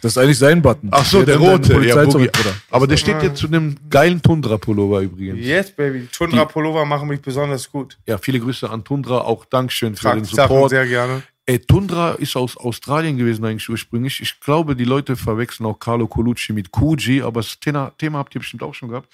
[0.00, 0.88] Das ist eigentlich sein Button.
[0.92, 1.72] Ach so, der rote.
[1.84, 2.28] Ja, Boogie.
[2.28, 2.54] Bruder.
[2.70, 5.44] Aber der steht jetzt zu einem geilen Tundra-Pullover übrigens.
[5.44, 6.08] Yes, baby.
[6.16, 7.98] Tundra Pullover machen mich besonders gut.
[8.06, 9.22] Ja, viele Grüße an Tundra.
[9.22, 10.70] Auch Dankeschön für Trage den die Sachen Support.
[10.70, 11.22] sehr gerne.
[11.50, 14.20] Ey, Tundra ist aus Australien gewesen eigentlich ursprünglich.
[14.20, 18.36] Ich glaube, die Leute verwechseln auch Carlo Colucci mit Kuji, aber das Thema, Thema habt
[18.36, 19.12] ihr bestimmt auch schon gehabt.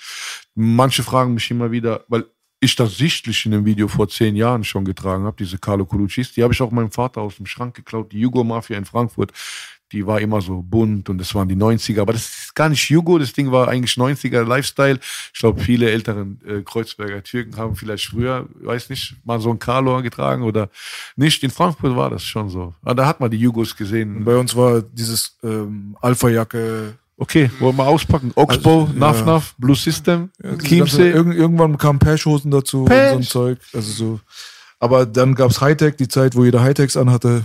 [0.55, 2.27] Manche fragen mich immer wieder, weil
[2.61, 6.33] ich das sichtlich in einem Video vor zehn Jahren schon getragen habe, diese Carlo Coluccis.
[6.33, 9.33] Die habe ich auch meinem Vater aus dem Schrank geklaut, die Jugo-Mafia in Frankfurt.
[9.93, 12.91] Die war immer so bunt und das waren die 90er, aber das ist gar nicht
[12.91, 14.99] Jugo, das Ding war eigentlich 90er Lifestyle.
[15.33, 19.61] Ich glaube, viele älteren äh, Kreuzberger Türken haben vielleicht früher, weiß nicht, mal so ein
[19.61, 20.71] Carlo getragen oder
[21.15, 21.41] nicht.
[21.45, 22.75] In Frankfurt war das schon so.
[22.83, 24.25] Aber da hat man die Jugos gesehen.
[24.25, 26.95] Bei uns war dieses ähm, Alpha-Jacke.
[27.19, 28.33] Okay, wollen wir auspacken?
[28.35, 29.25] Oxbow, Also, Naf ja.
[29.27, 31.11] Naf, Blue System, ganze- Chiemsee.
[31.11, 33.23] Irgend, irgendwann kamen Patch-Hosen dazu und so ein.
[33.23, 33.59] Zeug.
[33.73, 34.21] Also so.
[34.81, 37.45] Aber dann gab's Hightech, die Zeit, wo jeder Hightechs anhatte.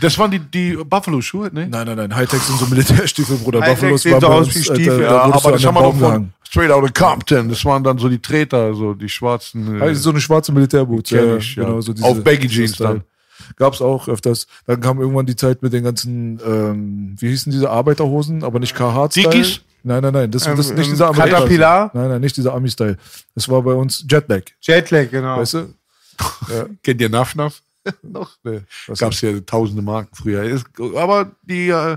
[0.00, 1.66] Das waren die, die Buffalo-Schuhe, ne?
[1.68, 2.14] Nein, nein, nein.
[2.14, 3.60] Hightechs sind so Militärstiefel, Bruder.
[3.76, 4.98] Sehen waren so aus wie Alter, Stiefel.
[5.00, 6.32] da Ja, aber das haben wir doch von.
[6.44, 7.48] Straight Outta Compton.
[7.48, 9.78] Das waren dann so die Treter, so die schwarzen.
[9.80, 11.10] äh, Also so eine schwarze Militärboots.
[11.10, 11.64] Kenn Ja, ich, ja.
[11.64, 12.88] Genau, so diese, Auf Baggy Jeans Style.
[12.88, 13.02] dann.
[13.56, 14.46] Gab's auch öfters.
[14.66, 18.74] Dann kam irgendwann die Zeit mit den ganzen, ähm, wie hießen diese Arbeiterhosen, aber nicht
[18.74, 19.28] Carhartt-Style.
[19.30, 19.60] Dickies?
[19.84, 21.32] Nein, nein, nein, das, das ist Ähm, nicht ähm, dieser Amerikaner.
[21.34, 21.90] Caterpillar?
[21.94, 22.96] Nein, nein, nicht dieser Ami-Style.
[23.34, 25.36] Das war bei uns Jetlag, Jetlag, genau.
[25.38, 25.74] weißt du?
[26.82, 27.60] Kennt ihr Naf Naf?
[28.02, 28.30] Noch?
[28.44, 28.60] Nee,
[28.98, 30.42] Gab es ja tausende Marken früher.
[30.44, 30.66] Ist-
[30.96, 31.96] Aber die äh,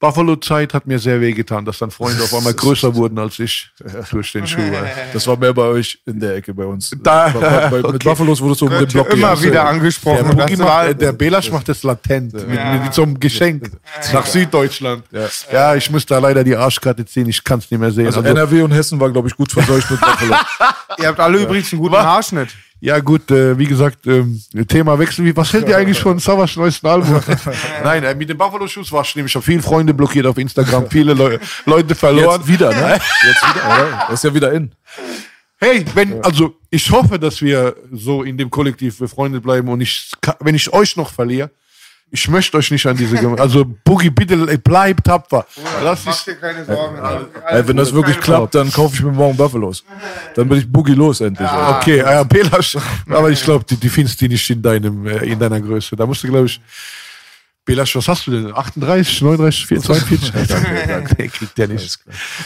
[0.00, 3.70] Buffalo-Zeit hat mir sehr wehgetan, dass dann Freunde auf einmal größer wurden als ich
[4.10, 4.60] durch den Schuh.
[5.14, 6.90] Das war mehr bei euch in der Ecke bei uns.
[7.02, 8.08] Da- bei, bei, bei, Mit okay.
[8.10, 10.36] Buffalos wurdest du um den Block immer wieder Der, angesprochen.
[10.36, 13.70] Macht, war, äh, der Belasch macht das latent mit, mit so einem Geschenk
[14.12, 15.04] nach Süddeutschland.
[15.50, 15.74] Ja.
[15.74, 18.06] ich muss da leider die Arschkarte ziehen, ich kann es nicht mehr sehen.
[18.06, 20.34] Also Also, NRW und Hessen war, glaube ich, gut verseucht mit Buffalo.
[20.98, 22.48] ihr habt alle übrigens einen guten Haarschnitt.
[22.80, 25.24] Ja gut, äh, wie gesagt, ähm, Thema Wechsel.
[25.24, 27.20] Wie- Was hält ihr eigentlich von Savas neuesten Album?
[27.84, 29.26] Nein, äh, mit den Buffalo-Shoes war schlimm.
[29.26, 32.40] Ich habe viele Freunde blockiert auf Instagram, viele Leu Leute verloren.
[32.40, 32.92] Jetzt wieder, ne?
[33.26, 34.04] Jetzt wieder, oder?
[34.10, 34.72] Das ist ja wieder in.
[35.58, 40.10] Hey, wenn, also ich hoffe, dass wir so in dem Kollektiv befreundet bleiben und ich,
[40.40, 41.50] wenn ich euch noch verliere,
[42.10, 45.46] ich möchte euch nicht an diese, Gem- also Boogie, bitte bleib tapfer.
[45.82, 46.98] Das Mach dir keine Sorgen.
[47.48, 49.84] Ey, wenn das wirklich klappt, dann kaufe ich mir morgen Buffalos.
[50.36, 51.48] Dann bin ich Boogie los endlich.
[51.48, 51.72] ey.
[51.74, 52.76] okay, äh, Belasch,
[53.10, 55.96] aber ich glaube, die, die findest du nicht in deinem, äh, in deiner Größe.
[55.96, 56.60] Da musst du, glaube ich,
[57.64, 58.54] Belasch, was hast du denn?
[58.54, 60.32] 38, 39, 42?
[60.32, 61.98] Der kriegt der nicht.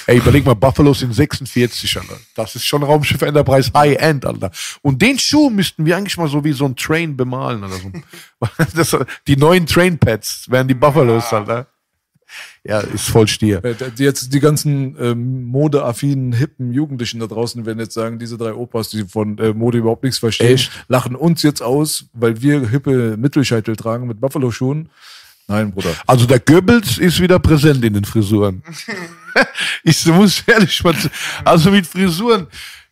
[0.06, 2.18] Ey, überleg mal, Buffalo sind 46, Alter.
[2.36, 4.50] Das ist schon Raumschiff Enterprise High-End, Alter.
[4.82, 7.76] Und den Schuh müssten wir eigentlich mal so wie so ein Train bemalen, Alter.
[7.76, 7.92] So.
[8.74, 8.96] Das,
[9.26, 11.66] die neuen Train-Pads wären die Buffalos, Alter.
[12.64, 13.64] Ja, ist voll Stier.
[13.64, 18.36] Äh, die- Jetzt die ganzen ähm, modeaffinen, hippen Jugendlichen da draußen werden jetzt sagen, diese
[18.38, 20.70] drei Opas, die von äh, Mode überhaupt nichts verstehen, Echt?
[20.88, 24.88] lachen uns jetzt aus, weil wir hippe Mittelscheitel tragen mit Buffalo-Schuhen.
[25.50, 25.94] Nein, Bruder.
[26.06, 28.62] Also der Goebbels ist wieder präsent in den Frisuren.
[29.82, 30.94] ich muss ehrlich mal,
[31.44, 32.46] also mit Frisuren.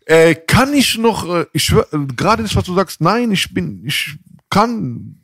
[0.07, 3.53] Äh, kann ich noch, äh, ich schwör, äh, gerade das, was du sagst, nein, ich
[3.53, 4.15] bin, ich
[4.49, 5.17] kann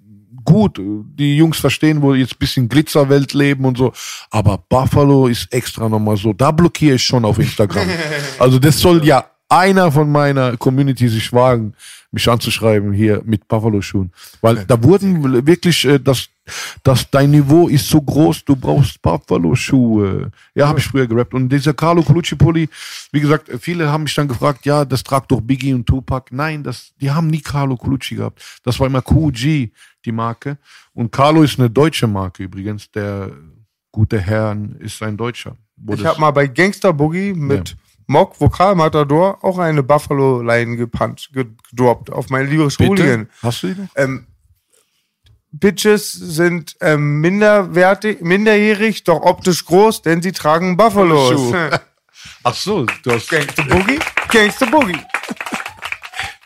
[0.45, 3.93] gut die Jungs verstehen, wo jetzt ein bisschen Glitzerwelt leben und so,
[4.31, 7.89] aber Buffalo ist extra nochmal so, da blockiere ich schon auf Instagram.
[8.39, 11.75] also das soll ja einer von meiner Community sich wagen,
[12.11, 14.11] mich anzuschreiben hier mit Buffalo-Schuhen.
[14.41, 16.29] Weil da wurden wirklich, äh, das,
[16.83, 20.31] das, dein Niveau ist so groß, du brauchst Buffalo-Schuhe.
[20.55, 21.35] Ja, habe ich früher gerappt.
[21.35, 22.69] Und dieser Carlo Colucci-Pulli,
[23.13, 26.35] wie gesagt, viele haben mich dann gefragt, ja, das tragt doch Biggie und Tupac.
[26.35, 28.43] Nein, das, die haben nie Carlo Colucci gehabt.
[28.63, 29.71] Das war immer QG,
[30.05, 30.57] die Marke.
[30.95, 32.91] Und Carlo ist eine deutsche Marke übrigens.
[32.91, 33.31] Der
[33.91, 35.57] gute Herr ist ein Deutscher.
[35.89, 37.77] Ich habe mal bei Gangster Boogie mit
[38.13, 42.79] Mock Vokal Matador auch eine Buffalo Line gepuncht, ge- gedroppt auf meine Bitte?
[42.87, 43.29] Hooligan.
[43.43, 43.89] Hast du die?
[43.97, 44.27] Ähm,
[45.55, 51.33] Bitches sind ähm, minderwertig, minderjährig, doch optisch groß, denn sie tragen Buffalos.
[51.33, 51.81] Schuhe.
[52.45, 53.29] Ach so, du hast.
[53.29, 53.99] Gangster Boogie,
[54.31, 54.97] Gangster Boogie.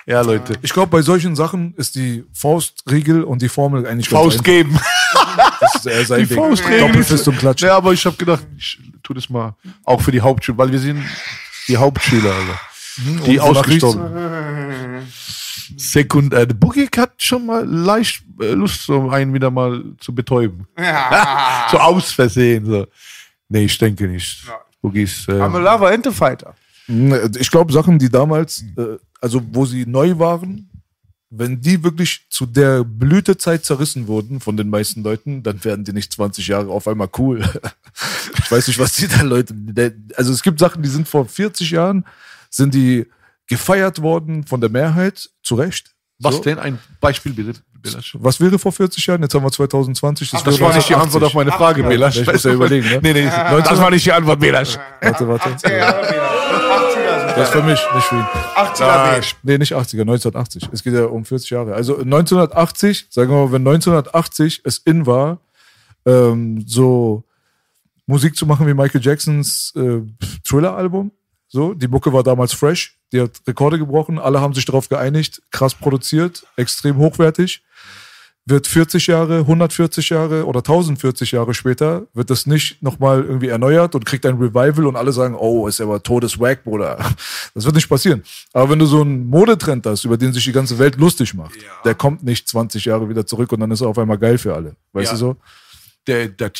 [0.08, 0.52] Ja, Leute.
[0.62, 4.78] Ich glaube, bei solchen Sachen ist die Faustregel und die Formel eigentlich Faust geben.
[5.60, 6.36] Das ist eher sein Die Ding.
[6.38, 7.62] Faustregel Doppelfist ist- und Klatsch.
[7.62, 10.78] Ja, aber ich habe gedacht, ich tu das mal auch für die Hauptschüler, weil wir
[10.78, 11.02] sind
[11.68, 12.60] die Hauptschüler, Alter.
[13.26, 15.06] Die und wonach ausgestorben.
[15.76, 20.66] Sekund, äh, Boogie hat schon mal leicht äh, Lust, so einen wieder mal zu betäuben.
[21.70, 22.64] so aus Versehen.
[22.64, 22.86] So.
[23.48, 24.44] Nee, ich denke nicht.
[24.80, 25.28] Boogie ist.
[25.28, 26.54] Äh, I'm a lover and a fighter.
[27.38, 30.70] Ich glaube, Sachen, die damals, äh, also wo sie neu waren,
[31.38, 35.92] wenn die wirklich zu der Blütezeit zerrissen wurden von den meisten Leuten, dann werden die
[35.92, 37.40] nicht 20 Jahre auf einmal cool.
[38.42, 39.54] ich weiß nicht, was die da Leute.
[40.16, 42.04] Also es gibt Sachen, die sind vor 40 Jahren,
[42.50, 43.06] sind die
[43.46, 45.94] gefeiert worden von der Mehrheit, zu Recht.
[46.18, 46.42] was So.
[46.42, 46.58] denn?
[46.58, 47.60] Ein Beispiel bitte.
[47.80, 48.16] Belasch.
[48.18, 49.22] Was wäre vor 40 Jahren?
[49.22, 50.30] Jetzt haben wir 2020.
[50.30, 50.96] Das wäre war nicht die 80.
[50.96, 52.16] Antwort auf meine Frage, Belasch.
[52.16, 53.00] Ich muss ja überlegen, ne?
[53.02, 53.24] Nee, nee,
[53.64, 54.76] das war nicht die Antwort, Belasch.
[55.00, 55.50] Warte, warte.
[55.50, 56.30] 80er Jahre wieder.
[56.30, 57.05] 80er sind
[57.36, 58.22] Das ist für mich, nicht für ihn.
[58.22, 59.26] 80er B.
[59.42, 60.70] Nee, nicht 80er, 1980.
[60.72, 61.74] Es geht ja um 40 Jahre.
[61.74, 65.38] Also 1980, sagen wir mal, wenn 1980 es in war,
[66.06, 67.24] ähm, so
[68.06, 70.00] Musik zu machen wie Michael Jacksons äh,
[70.44, 71.12] Thriller-Album.
[71.48, 75.42] So, die Mucke war damals fresh, die hat Rekorde gebrochen, alle haben sich darauf geeinigt,
[75.50, 77.62] krass produziert, extrem hochwertig.
[78.48, 83.96] Wird 40 Jahre, 140 Jahre oder 1040 Jahre später, wird das nicht nochmal irgendwie erneuert
[83.96, 86.96] und kriegt ein Revival und alle sagen, oh, ist aber Todeswack, Bruder.
[87.54, 88.22] Das wird nicht passieren.
[88.52, 91.56] Aber wenn du so einen Modetrend hast, über den sich die ganze Welt lustig macht,
[91.84, 94.54] der kommt nicht 20 Jahre wieder zurück und dann ist er auf einmal geil für
[94.54, 94.76] alle.
[94.92, 95.12] Weißt Ja.
[95.14, 95.36] du so?
[96.06, 96.52] Der, der,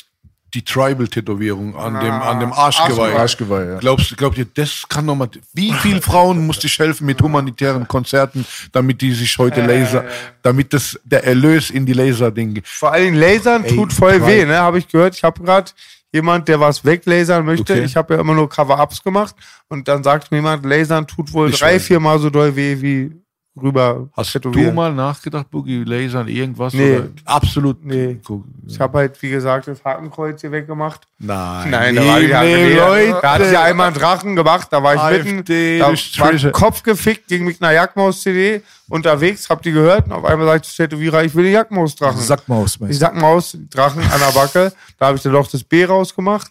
[0.55, 3.15] die Tribal-Tätowierung an dem, an dem Arschgeweih.
[3.17, 3.79] Arschgeweih, ja.
[3.79, 7.87] Glaubst du, glaubt ihr, das kann nochmal, wie viele Frauen musste ich helfen mit humanitären
[7.87, 10.05] Konzerten, damit die sich heute Laser,
[10.43, 14.45] damit das, der Erlös in die Laser-Ding, Vor allen Dingen Lasern Ey, tut voll weh,
[14.45, 14.59] ne?
[14.59, 15.15] Habe ich gehört.
[15.15, 15.71] Ich habe gerade
[16.13, 17.75] jemand, der was weglasern möchte.
[17.75, 17.85] Okay.
[17.85, 19.35] Ich habe ja immer nur Cover-Ups gemacht
[19.69, 23.26] und dann sagt mir jemand, Lasern tut wohl Ich drei, viermal so doll weh wie
[23.61, 24.75] rüber Hast du tätowieren.
[24.75, 26.75] mal nachgedacht, Boogie, Lasern, irgendwas?
[26.75, 26.97] Nee.
[26.97, 27.09] Oder?
[27.25, 27.85] Absolut.
[27.85, 28.21] Nee.
[28.67, 31.07] Ich habe halt, wie gesagt, das Hakenkreuz hier weggemacht.
[31.19, 33.19] Nein, Nein, da war die nee, nee, Leute.
[33.23, 36.53] Da hatte ich einmal einen Drachen gemacht, da war ich AfD, mitten, da du war.
[36.53, 40.07] Kopf gefickt gegen mich einer Jackmaus-CD unterwegs, habt ihr gehört?
[40.07, 42.21] Und auf einmal sagt der Tätowierer, ich will den Jackmaus-Drachen.
[42.21, 42.79] Sackmaus.
[42.89, 44.73] Ich sag mal aus, Drachen an der Backe.
[44.99, 46.51] Da habe ich dann doch das B rausgemacht.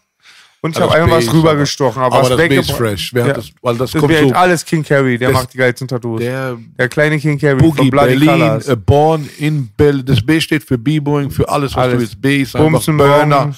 [0.65, 2.01] Und ich Aber habe einfach B was rübergestochen.
[2.01, 3.13] aber- Aber, aber was das ist fresh.
[3.13, 5.57] Wer hat das- weil das das kommt B so- alles King Carry, der macht die
[5.59, 6.19] geilsten Tattoos.
[6.19, 8.67] Der, Der kleine King Carry Boogie, von Bloody Berlin, Colors.
[8.67, 10.03] äh, Born in Berlin.
[10.05, 11.93] Das B steht für B-Boying, für alles, was Alles.
[11.93, 12.19] du willst.
[12.19, 13.41] B ist einfach Bumsen, Burner.
[13.43, 13.55] Bong,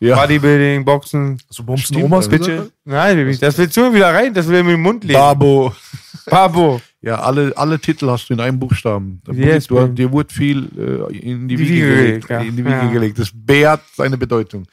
[0.00, 0.16] Ja.
[0.16, 1.38] Bodybuilding, Boxen.
[1.50, 2.72] So Bumsen Stimmt, Omas bitte?
[2.84, 5.20] Nein, das willst du mir wieder rein, das will er mir im Mund legen.
[5.20, 5.72] Babo.
[6.26, 6.80] Babo.
[7.02, 9.22] Ja, alle, alle Titel hast du in einem Buchstaben.
[9.32, 12.28] Yes, du, dir wurde viel äh, in die Die Wiege Wiege gelegt.
[12.28, 12.40] ja.
[12.40, 12.90] In die Wiege Ja.
[12.90, 13.18] gelegt.
[13.18, 14.66] Das B hat seine Bedeutung.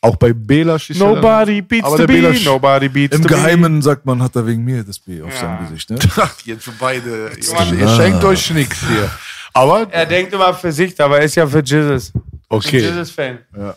[0.00, 4.06] Auch bei Belasch ist ja Nobody dann, beats the Belasch- nobody beats Im Geheimen sagt
[4.06, 5.90] man, hat er wegen mir das B auf seinem Gesicht.
[5.90, 5.98] Ne?
[6.46, 7.30] Jetzt beide.
[7.78, 9.10] Ihr schenkt euch nichts hier.
[9.52, 9.86] Aber.
[9.92, 12.10] Er denkt immer für sich, aber er ist ja für Jesus.
[12.48, 12.78] okay.
[12.80, 13.38] Jesus-Fan.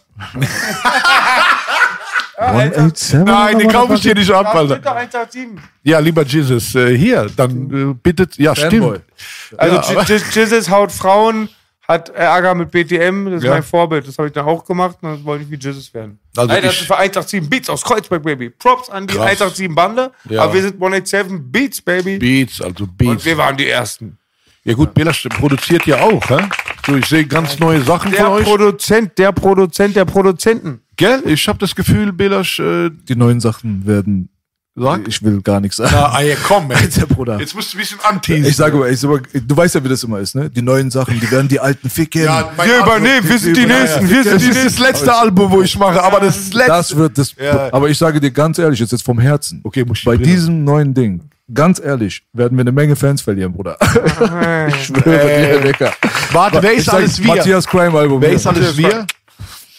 [2.40, 3.20] 187.
[3.26, 4.76] Nein, den kaufe ich dir nicht ab, Ja, Alter.
[4.76, 5.48] steht doch 187.
[5.84, 9.00] Ja, lieber Jesus, äh, hier, dann äh, bittet, ja, Fanboy.
[9.00, 9.60] stimmt.
[9.60, 11.50] Also Ja, J- aber- J- Jesus haut Frauen,
[11.88, 13.52] hat Ärger mit BTM, das ist Ja.
[13.54, 14.08] mein Vorbild.
[14.08, 16.20] Das habe ich dann auch gemacht und dann wollte ich wie Jesus werden.
[16.38, 18.52] Also Nein, das ich- ist für 187 Beats aus Kreuzberg, Baby.
[18.52, 19.26] Props an die Krass.
[19.26, 20.44] 187 Bande, Ja.
[20.44, 22.20] aber wir sind 187 Beats, Baby.
[22.20, 23.26] Beats, also Und Beats.
[23.26, 24.18] wir waren die Ersten.
[24.66, 26.38] Ja gut, Belasch produziert ja auch, hä?
[26.86, 28.44] So, ich sehe ganz neue Sachen Der von euch.
[28.44, 30.82] Produzent, der Produzent der Produzenten.
[31.00, 31.24] Gell?
[31.26, 34.30] Ich habe das Gefühl, Belasch äh, Die neuen Sachen werden.
[34.76, 35.08] sagt.
[35.08, 35.94] Ich will gar nichts sagen.
[35.96, 36.78] Ah, ey, komm, ey.
[36.84, 37.40] Alter Bruder.
[37.40, 38.46] Jetzt musst du ein bisschen anteasen.
[38.46, 40.50] Ich sage aber, ich sage, aber, du weißt ja, wie das immer ist, ne?
[40.50, 42.24] Die neuen Sachen, die werden die alten ficken.
[42.24, 44.10] ja, Wir übernehmen, wir sind die Ja, Nächsten, ja.
[44.10, 46.72] wir sind Das die ist das letzte Album, wo ich mache, aber das letzte.
[46.72, 47.36] das wird das.
[47.42, 47.74] Ja.
[47.74, 49.62] Aber ich sage dir ganz ehrlich, jetzt, jetzt vom Herzen.
[49.64, 53.24] Okay, muss ich Bei Brille- diesem neuen Ding ganz ehrlich, werden wir eine Menge Fans
[53.24, 53.76] verlieren, Bruder.
[54.68, 55.94] ich schwöre Äh, dir, Digga.
[56.32, 57.26] Warte, wer Ich ist sag, alles wir?
[57.28, 58.22] Matthias Crime Album.
[58.22, 59.08] Wer ist alles wir?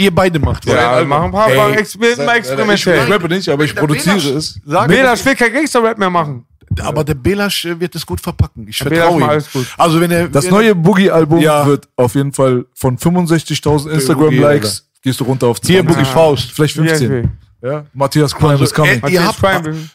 [0.00, 0.74] Ihr beide macht was.
[0.74, 3.12] Ja, machen ein paar Ey, Mal Exper- mal Ich experimentell.
[3.12, 4.58] rappe nicht, aber ich produziere es.
[4.64, 6.44] Sag Bela, ich will kein Gangster-Rap mehr machen.
[6.82, 8.66] aber der Belasch äh, wird es gut verpacken.
[8.68, 9.28] Ich Belasch vertraue ihm.
[9.28, 9.66] alles gut.
[9.76, 11.66] Also wenn er Das wenn neue Boogie-Album Ja.
[11.66, 15.74] wird auf jeden Fall von 65.000 Boogie, Instagram-Likes gehst du runter auf 20.
[15.74, 16.52] hier Boogie Faust.
[16.52, 17.30] Vielleicht 15.
[17.62, 18.92] Ja, Matthias Crime Also, is coming.
[18.92, 19.88] äh, Ihr Matthias habt- Crime, Baby.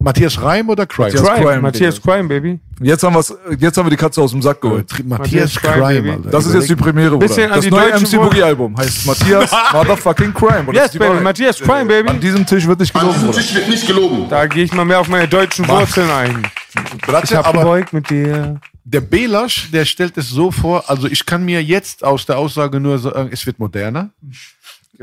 [0.00, 1.08] Matthias Reim oder Crime?
[1.10, 2.60] Matthias Crime, Crime, Matthias Crime, Baby.
[2.80, 4.86] Jetzt haben, wir's, jetzt haben wir die Katze aus dem Sack geholt.
[5.04, 6.10] Matthias Crime, Crime, Baby.
[6.10, 6.30] Alter.
[6.30, 7.26] Das ist jetzt die Premiere, Bruder.
[7.26, 10.72] Bisschen an Das die neue deutschen MC Boogie Album heißt Matthias Motherfucking Crime.
[10.72, 11.20] Yes, Baby.
[11.20, 12.18] Matthias Crime, An Baby.
[12.20, 13.42] diesem Tisch wird nicht An gelogen, diesem Bruder.
[13.42, 14.26] Tisch wird nicht gelogen.
[14.28, 16.46] Da gehe ich mal mehr auf meine deutschen Wurzeln ein.
[17.24, 18.60] Ich hab aber gebeugt mit dir.
[18.84, 22.78] der Belasch, der stellt es so vor, also ich kann mir jetzt aus der Aussage
[22.78, 24.10] nur sagen, es wird moderner.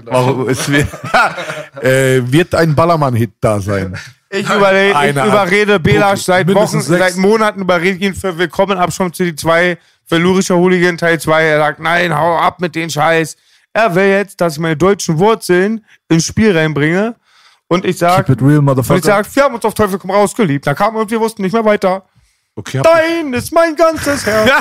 [0.06, 0.48] Warum?
[0.50, 0.88] Es wird,
[1.84, 3.98] äh, wird ein Ballermann-Hit da sein.
[4.36, 7.00] Ich, überrede, ich überrede Belasch seit Wochen, sechs.
[7.00, 11.22] seit Monaten überrede ich ihn für Willkommen Abschirm zu die zwei, für Lurischer Hooligan Teil
[11.22, 11.42] 2.
[11.44, 13.38] Er sagt, nein, hau ab mit den Scheiß.
[13.72, 17.16] Er will jetzt, dass ich meine deutschen Wurzeln ins Spiel reinbringe.
[17.68, 20.12] Und ich sag, Keep it real, und ich sag, wir haben uns auf Teufel komm
[20.12, 20.68] raus geliebt.
[20.68, 22.04] Da kam und wir wussten nicht mehr weiter.
[22.58, 24.52] Okay, Dein ist mein ganzes Herz.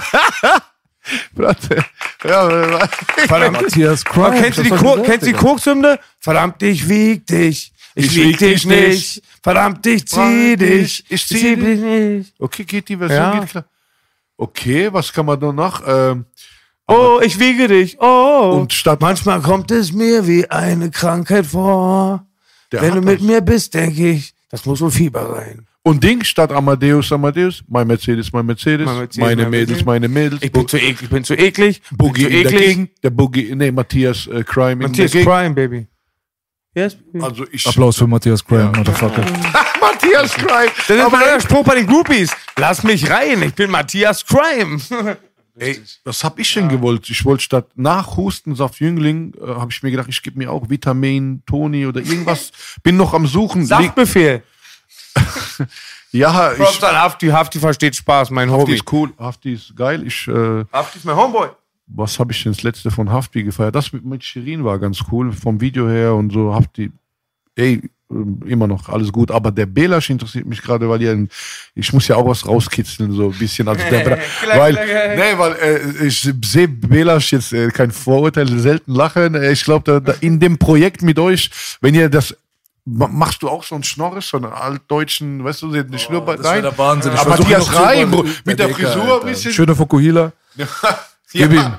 [1.35, 1.85] Bratte.
[2.23, 2.49] Ja,
[3.27, 3.63] Verdammt.
[3.63, 4.41] Matthias Crime.
[4.41, 5.35] kennst du die, Ko kennst die?
[6.21, 7.74] Verdammt, ich wieg dich.
[7.97, 9.23] Ich, Ich wieg dich nicht.
[9.43, 11.05] Verdammt, ich zieh dich.
[11.09, 12.35] Ich zieh dich nicht.
[12.39, 13.39] okay, geht die Version, Ja.
[13.41, 13.65] geht klar.
[14.37, 15.83] Okay, was kann man da noch?
[15.87, 16.25] Ähm,
[16.87, 17.97] Oh, ich wiege dich.
[17.99, 18.59] Oh.
[18.61, 22.27] Und statt- manchmal kommt es mir wie eine Krankheit vor.
[22.73, 23.27] der Wenn du mit das.
[23.27, 25.67] mir bist, denke ich, das muss wohl Fieber sein.
[25.83, 29.87] Und Ding statt Amadeus, Amadeus, mein Mercedes, mein Mercedes, Mein Mercedes, meine mein Mädels, Mercedes.
[29.87, 30.43] meine Mädels.
[30.43, 31.83] Ich bin zu eklig, ich bin zu eklig.
[31.93, 32.89] Boogie bin zu eklig.
[33.03, 35.87] Der Boogie, nee, Matthias äh, Crime Matthias Crime, Baby.
[36.75, 36.97] Yes.
[37.21, 39.23] Also ich, Applaus für Matthias Crime, Motherfucker.
[39.81, 40.71] Matthias Crime.
[40.89, 42.33] Das ist Aber mein Spruch bei den Groupies.
[42.57, 44.81] Lass mich rein, ich bin Matthias Crime.
[45.59, 47.09] ey, was hab ich denn gewollt?
[47.09, 50.69] Ich wollte statt nach Hustensaft Jüngling, äh, habe ich mir gedacht, ich gebe mir auch
[50.69, 52.51] Vitamin, Toni oder irgendwas.
[52.83, 53.65] Bin noch am Suchen.
[53.65, 54.43] Saftbefehl.
[56.11, 58.75] Ja, Props ich, an Hafti, Hafti versteht Spaß, mein Hafti Homie.
[58.75, 60.07] ist cool, Hafti ist geil.
[60.07, 61.49] Ich, äh, Hafti ist mein Homeboy.
[61.87, 63.75] Was habe ich denn das letzte von Hafti gefeiert?
[63.75, 66.55] Das mit, mit Shirin war ganz cool, vom Video her und so.
[66.55, 66.91] Hafti,
[67.57, 69.31] ey, ähm, immer noch alles gut.
[69.31, 71.15] Aber der Belasch interessiert mich gerade, weil ja,
[71.75, 73.69] ich muss ja auch was rauskitzeln, so ein bisschen.
[73.69, 74.03] Also der,
[74.43, 75.17] Klar, weil, klar, klar.
[75.17, 75.53] nee, weil
[76.01, 79.35] äh, ich sehe Belasch jetzt äh, kein Vorurteil, selten lachen.
[79.35, 81.51] Äh, Ich glaube, da, da in dem Projekt mit euch,
[81.81, 82.35] wenn ihr das
[82.87, 86.39] ma- Machst du auch so einen Schnorris, so einen altdeutschen, weißt du, den Schnurrbart?
[86.41, 87.13] Das wäre der Wahnsinn.
[87.15, 88.11] Ich Aber versuche Matthias Reim,
[88.45, 89.27] mit der Dicker, Frisur, Alter.
[89.27, 89.53] bisschen.
[89.53, 90.33] Schöne Fukuhila.
[91.35, 91.75] Gib ihm.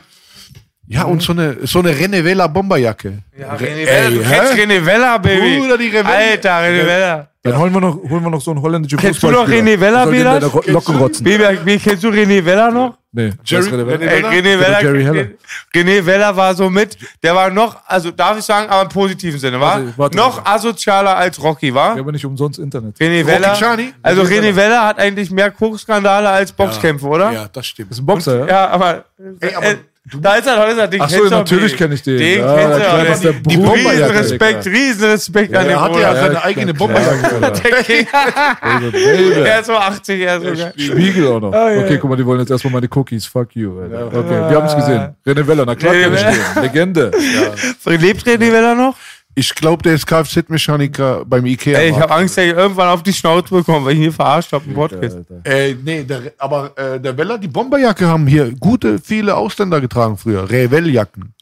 [0.88, 3.18] Ja, und so eine, so eine Renevella Bomberjacke.
[3.40, 4.62] Ja, Re- René Vella, du ey, kennst hä?
[4.66, 5.58] René Vella, Baby.
[5.58, 6.16] Bruder, die Revella.
[6.16, 7.28] Alter, René Vella.
[7.42, 9.76] Dann holen wir noch, holen wir noch so einen holländischen Kennst du noch Fußballspieler.
[9.78, 10.74] René Vella, Der soll den Bela?
[10.74, 11.24] Locken rotzen.
[11.24, 12.98] Baby, wie kennst du René Vella noch?
[13.18, 14.22] Nee, Jerry- René Ey?
[14.24, 15.28] René Vella, Jerry Heller.
[15.74, 19.40] René Vella war so mit, der war noch, also darf ich sagen, aber im positiven
[19.40, 20.50] Sinne, war Warte, warte, noch warte.
[20.52, 21.96] asozialer als Rocky, war?
[21.96, 22.98] Ja, aber nicht umsonst Internet.
[22.98, 23.56] René Vella.
[23.56, 23.94] Chani?
[24.02, 27.32] Also René Vella hat eigentlich mehr Kochskandale als Boxkämpfe, oder?
[27.32, 27.92] Ja, das stimmt.
[27.92, 28.48] Das ist ein Boxer, ja?
[28.48, 29.06] Ja, aber,
[29.40, 29.78] Ey, aber äh,
[30.22, 31.78] da ist er, da ist er, den Ach so, kennst du, natürlich Baby.
[31.84, 32.18] kenn ich den.
[32.20, 32.68] Den Ja,
[33.00, 33.74] du, das ist der Die Bruder.
[33.74, 34.78] riesen Bomberjacke, Respekt, Digga.
[34.78, 36.16] riesen Respekt an Er den hat ja Bruder.
[36.22, 37.40] seine eigene Bomberjacke.
[37.64, 38.92] Der.
[38.92, 39.40] Baby.
[39.42, 40.68] Er ist so 80, er ist so.
[40.84, 41.52] Spiegel auch noch.
[41.54, 41.80] Oh, ja.
[41.80, 43.26] Okay, guck mal, die wollen jetzt erstmal meine Cookies.
[43.26, 43.80] Fuck you.
[43.80, 44.06] Alter.
[44.08, 45.16] Okay, wir haben es gesehen.
[45.26, 46.64] René Vella, na klar, René kenn ich den.
[46.64, 47.12] Legende.
[47.86, 48.96] Lebt René Vella noch?
[49.38, 51.78] Ich glaube, der ist Kfz-Mechaniker beim Ikea.
[51.78, 54.54] Ey, ich habe Angst, dass ich irgendwann auf die Schnauze bekomme, weil ich hier verarscht
[54.54, 55.18] habe im Podcast.
[55.44, 60.18] Äh, nee, der, aber äh, der Vella, die Bomberjacke haben hier gute, viele Ausländer getragen
[60.18, 60.50] früher.
[60.50, 61.34] Revell-Jacken.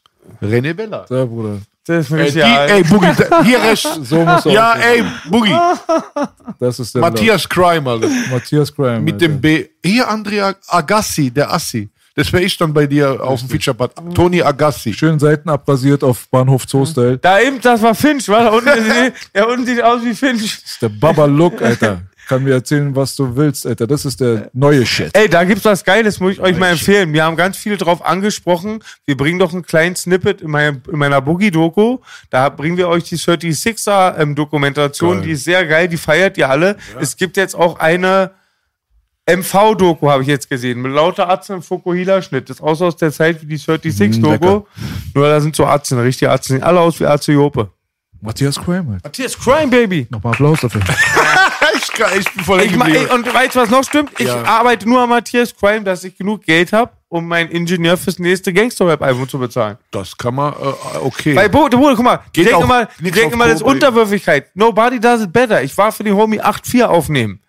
[0.42, 1.06] René Vella.
[1.08, 1.58] Ja, Bruder.
[1.86, 2.64] Das ist Äh, mich die, ja.
[2.64, 3.06] ey, Boogie,
[3.44, 3.88] hier rechts.
[4.02, 5.06] So muss er Ja, aussehen.
[5.24, 5.54] ey, Boogie.
[6.58, 8.08] Das ist der Matthias Crime, Alter.
[8.30, 9.00] Matthias Crime.
[9.00, 9.28] Mit Alter.
[9.28, 9.66] dem B.
[9.84, 11.88] Hier Andrea Agassi, der Assi.
[12.16, 14.14] Das wäre ich dann bei dir auf dem Feature-Part.
[14.14, 14.92] Tony Agassi.
[14.92, 17.18] Schön Seiten abrasiert auf Bahnhof Zoo-Style.
[17.18, 18.44] Da eben, das war Finch, wa?
[18.44, 18.68] Da unten,
[19.34, 20.42] der unten sieht aus wie Finch.
[20.42, 22.02] Das ist der Baba Look, Alter.
[22.28, 23.86] Kann mir erzählen, was du willst, Alter.
[23.86, 25.10] Das ist der neue Shit.
[25.14, 27.12] Ey, da gibt's was Geiles, muss ich euch mal empfehlen.
[27.12, 28.82] Wir haben ganz viel drauf angesprochen.
[29.04, 31.98] Wir bringen doch einen kleinen Snippet in, mein, in meiner Boogie-Doku.
[32.30, 36.76] Da bringen wir euch die 36er-Dokumentation, die ist sehr geil, die feiert ihr alle.
[36.98, 38.30] Es gibt jetzt auch eine
[39.26, 42.50] MV-Doku, habe ich jetzt gesehen, mit lauter Atzen im Fukuhila-Schnitt.
[42.50, 44.28] Das ist auch so aus der Zeit wie die 36-Doku.
[44.30, 44.64] lecker.
[45.14, 46.54] Nur da sind so Atzen, richtige Atzen.
[46.54, 47.70] Sehen alle aus wie Atze Jope.
[48.20, 49.00] Matthias Crime, Alter.
[49.04, 50.06] Matthias Crime, Baby.
[50.10, 50.80] Nochmal Applaus dafür.
[51.74, 54.12] ich, ich bin voll Ich ma, ey, und weißt du, was noch stimmt?
[54.18, 54.42] Ich Ja.
[54.44, 58.52] arbeite nur an Matthias Crime, dass ich genug Geld habe, um meinen Ingenieur fürs nächste
[58.52, 59.76] Gangster-Rap-Album zu bezahlen.
[59.90, 61.36] Das kann man, äh, okay.
[61.36, 62.66] Weil, Bruder, guck mal, die Geht auch
[62.98, 63.62] die nix denken auf immer, das ist.
[63.62, 64.50] Unterwürfigkeit.
[64.54, 65.62] Nobody does it better.
[65.62, 67.40] Ich war für den Homie 8-4 aufnehmen.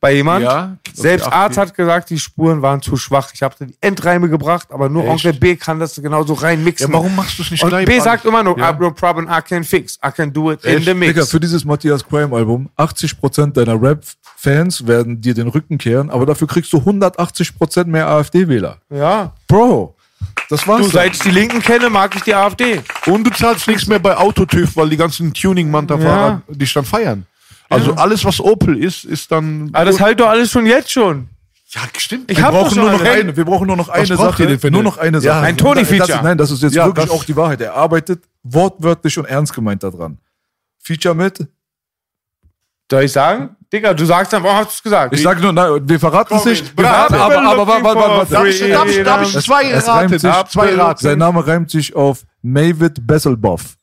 [0.00, 0.44] Bei jemand.
[0.44, 3.30] Ja, Selbst Arzt hat gesagt, die Spuren waren zu schwach.
[3.32, 5.10] Ich habe die Endreime gebracht, aber nur Echt?
[5.12, 6.88] Onkel B kann das genauso reinmixen.
[6.88, 8.64] Ja, warum machst du es nicht Und live B sagt immer nur, Ja.
[8.64, 9.98] I have no problem, I can fix.
[10.06, 10.86] I can do it in Echt?
[10.86, 11.14] the mix.
[11.14, 16.26] Digga, für dieses Matthias Crime Album, 80% deiner Rap-Fans werden dir den Rücken kehren, aber
[16.26, 18.78] dafür kriegst du 180% mehr AfD-Wähler.
[18.90, 19.32] ja.
[19.48, 19.94] Bro,
[20.50, 20.82] das war's.
[20.82, 22.80] Du, seit ich die Linken kenne, mag ich die AfD.
[23.06, 27.26] Und du zahlst nichts mehr bei Autotüv, weil die ganzen Tuning-Manta-Fahrer dich dann feiern.
[27.68, 29.70] Also alles, was Opel ist, ist dann.
[29.72, 31.28] Aber das halt doch alles schon jetzt schon.
[31.70, 32.30] ja, stimmt.
[32.30, 33.20] Ich wir brauchen, nur noch alles.
[33.20, 34.46] eine, wir brauchen nur noch eine Sache.
[34.46, 35.46] denn für nur noch eine Ja, Sache.
[35.46, 36.20] ein Tony-Feature.
[36.22, 37.60] Nein, das ist jetzt Ja, wirklich auch die Wahrheit.
[37.60, 40.18] Er arbeitet wortwörtlich und ernst gemeint daran.
[40.82, 41.46] Feature mit.
[42.88, 43.56] Soll ich sagen?
[43.72, 45.12] Digga, du sagst dann, warum hast du es gesagt?
[45.12, 46.76] Ich sage nur, nein, wir verraten es nicht.
[46.78, 48.32] Wir verraten, aber, aber, warte, warte, warte.
[48.32, 49.98] Darf ich, darf ich, darf ich Es- zwei es raten?
[50.12, 50.32] reimt sich.
[50.50, 51.00] Zwei raten.
[51.02, 53.74] Sein Name reimt sich auf Mavid Besselboff.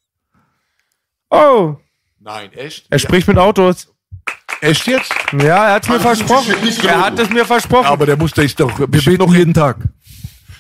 [1.30, 1.76] oh,
[2.24, 2.86] Nein, echt?
[2.90, 3.88] er spricht mit Autos.
[4.62, 5.14] Echt jetzt?
[5.34, 6.54] Ja, er hat mir versprochen.
[6.84, 7.86] Er hat es mir versprochen.
[7.88, 8.80] Aber der muss ich doch.
[8.80, 9.78] Wir beten jeden Tag.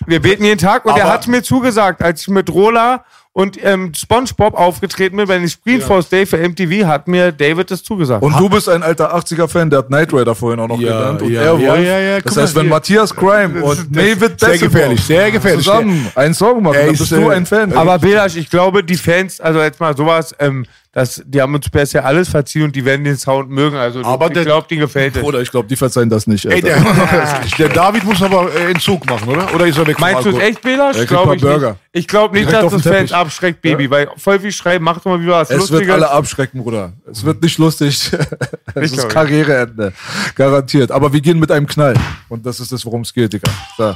[0.05, 3.57] Wir beten jeden Tag und er Aber- hat mir zugesagt, als ich mit Rola und
[3.63, 8.21] ähm, SpongeBob aufgetreten bin bei den Screenforce Day für MTV, hat mir David das zugesagt.
[8.21, 11.21] Und du bist ein alter 80er-Fan, der hat Knight Rider vorhin auch noch Ja, genannt.
[11.21, 11.63] Und ja, Airwolf.
[11.63, 12.69] ja, ja, ja, das heißt, wenn hier.
[12.71, 15.63] Matthias Crime und David sehr gefährlich, sehr gefährlich.
[15.65, 17.71] zusammen einen Song machen, Er dann ist, bist du äh, ein Fan.
[17.73, 21.67] Aber Belasch, ich glaube, die Fans, also jetzt mal sowas, ähm, das, die haben uns
[21.71, 23.75] bisher alles verziehen und die werden den Sound mögen.
[23.75, 25.23] Also Aber ich der- glaube, denen gefällt es.
[25.23, 26.45] Oder ich glaube, die verzeihen das nicht.
[26.45, 26.77] Ey, der,
[27.57, 29.51] der David muss aber äh, Entzug machen, oder?
[29.55, 31.69] Oder ist er weg Meinst du es echt, Glaube mal ich Burger.
[31.71, 31.79] nicht.
[31.93, 35.05] Ich glaube nicht, Direkt dass das Fans abschreckt, Baby, weil voll viel schreiben, mach doch
[35.05, 35.93] mal wieder was es wird Lustiges.
[35.95, 36.93] alle abschrecken, Bruder.
[37.11, 38.11] Es wird nicht lustig.
[38.75, 39.09] es ist glaub.
[39.09, 39.93] Karriereende.
[40.35, 40.91] Garantiert.
[40.91, 41.95] Aber wir gehen mit einem Knall.
[42.29, 43.49] Und das ist das, worum es geht, Digga.
[43.77, 43.95] So.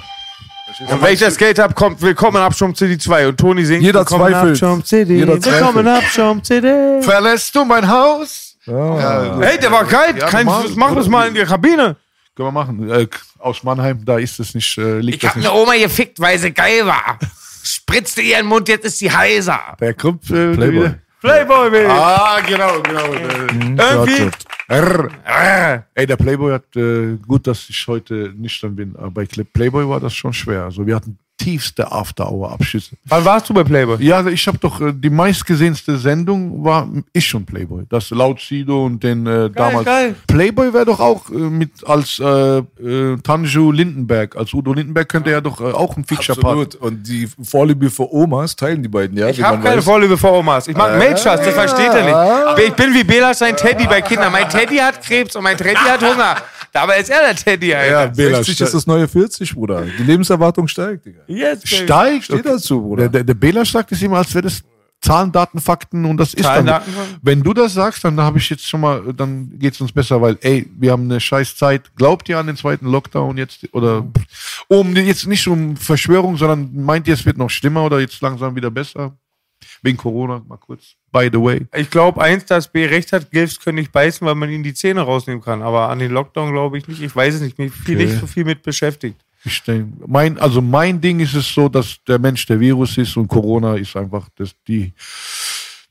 [0.89, 3.99] Und wenn ich das Geld habe, kommt Willkommen Abschaum CD 2 und Toni singt Jeder
[3.99, 4.51] Willkommen zweifelt.
[4.51, 5.15] Abschaum CD.
[5.15, 5.87] Jeder Willkommen.
[5.87, 7.01] Abschaum CD.
[7.01, 8.57] Verlässt du mein Haus?
[8.65, 10.15] Hey, der war geil.
[10.19, 10.65] Ja, Kein, normal.
[10.75, 11.95] mach das mal in die Kabine.
[12.35, 12.89] Können wir machen.
[12.89, 13.07] Äh,
[13.39, 15.47] aus Mannheim, da ist es nicht, äh, liegt Ich das hab nicht.
[15.49, 17.17] eine Oma gefickt, weil sie geil war.
[17.63, 19.59] Spritzte ihren Mund, jetzt ist sie heiser.
[19.79, 20.71] Der kommt äh, Playboy.
[20.73, 20.99] wieder.
[21.21, 21.87] Playboy, Baby.
[21.89, 23.13] Ah, genau, genau.
[23.13, 24.29] Äh, Irgendwie.
[25.95, 29.99] Ey, der Playboy hat, äh, gut, dass ich heute nüchtern bin, aber bei Playboy war
[29.99, 30.63] das schon schwer.
[30.63, 32.95] Also wir hatten tiefste After-Hour-Abschüsse.
[33.05, 34.03] Wann warst du bei Playboy?
[34.03, 37.85] Ja, ich habe doch, äh, die meistgesehenste Sendung war ich und Playboy.
[37.89, 39.85] Das laut Sido und den äh, damals.
[39.85, 40.15] geil.
[40.27, 45.31] Playboy wäre doch auch äh, mit als äh, äh, Tanju Lindenberg, als Udo Lindenberg könnte
[45.31, 46.45] er doch äh, auch ein Feature-Part.
[46.45, 46.75] Absolut.
[46.75, 49.29] Und die Vorliebe für Omas teilen die beiden, ja?
[49.29, 49.85] Ich habe keine weiß.
[49.85, 50.67] Vorliebe für Omas.
[50.67, 52.67] Ich mag Milchschass, das versteht er nicht.
[52.67, 54.31] Ich bin wie Belasch sein Teddy bei Kindern.
[54.31, 56.35] Mein Teddy hat Krebs und mein Teddy hat Hunger.
[56.77, 58.09] Dabei ist er der Teddy, Alter.
[58.09, 59.83] Bela, 60 ist das neue 40, Bruder.
[59.97, 61.21] Die Lebenserwartung steigt, Digga.
[61.25, 62.25] Yes, steigt.
[62.25, 63.01] Steh dazu, Bruder.
[63.03, 64.61] Der, der, der Bela sagt es immer, als wäre das
[65.01, 66.83] Zahlen, Daten, Fakten und das ist Zahlen, dann.
[66.85, 66.91] Daten?
[67.23, 70.37] Wenn du das sagst, dann habe ich jetzt schon mal, dann geht's uns besser, weil,
[70.41, 71.95] ey, wir haben eine scheiß Zeit.
[71.95, 73.67] Glaubt ihr an den zweiten Lockdown jetzt?
[73.73, 74.05] Oder
[74.67, 78.55] um jetzt nicht um Verschwörung, sondern meint ihr, es wird noch schlimmer oder jetzt langsam
[78.55, 79.17] wieder besser?
[79.81, 80.95] Wegen Corona, mal kurz.
[81.11, 81.65] By the way.
[81.75, 84.73] Ich glaube, eins, dass B recht hat, Gilfs können nicht beißen, weil man ihnen die
[84.73, 85.61] Zähne rausnehmen kann.
[85.61, 87.01] Aber an den Lockdown glaube ich nicht.
[87.01, 87.57] Ich weiß es nicht.
[87.57, 88.05] Mich viel Okay.
[88.05, 89.19] nicht so viel mit beschäftigt.
[89.43, 93.15] Ich denk, mein, also mein Ding ist es so, dass der Mensch der Virus ist
[93.15, 94.93] und Corona ist einfach das, die,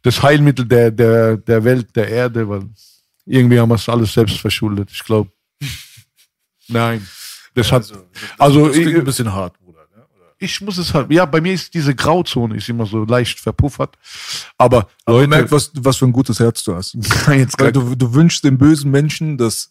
[0.02, 2.62] das Heilmittel der, der, der Welt, der Erde, weil
[3.24, 4.90] irgendwie haben wir es alles selbst verschuldet.
[4.92, 5.30] Ich glaube.
[6.68, 7.06] Nein.
[7.54, 7.90] Das hat,
[8.36, 9.54] also, das klingt ich, ein bisschen hart?
[10.38, 13.96] Ich muss es halt, ja, bei mir ist diese Grauzone ist immer so leicht verpuffert.
[14.58, 16.94] Aber Aber Leute, merk, was, was für ein gutes Herz du hast.
[17.34, 19.70] jetzt Weil du, du wünschst den bösen Menschen das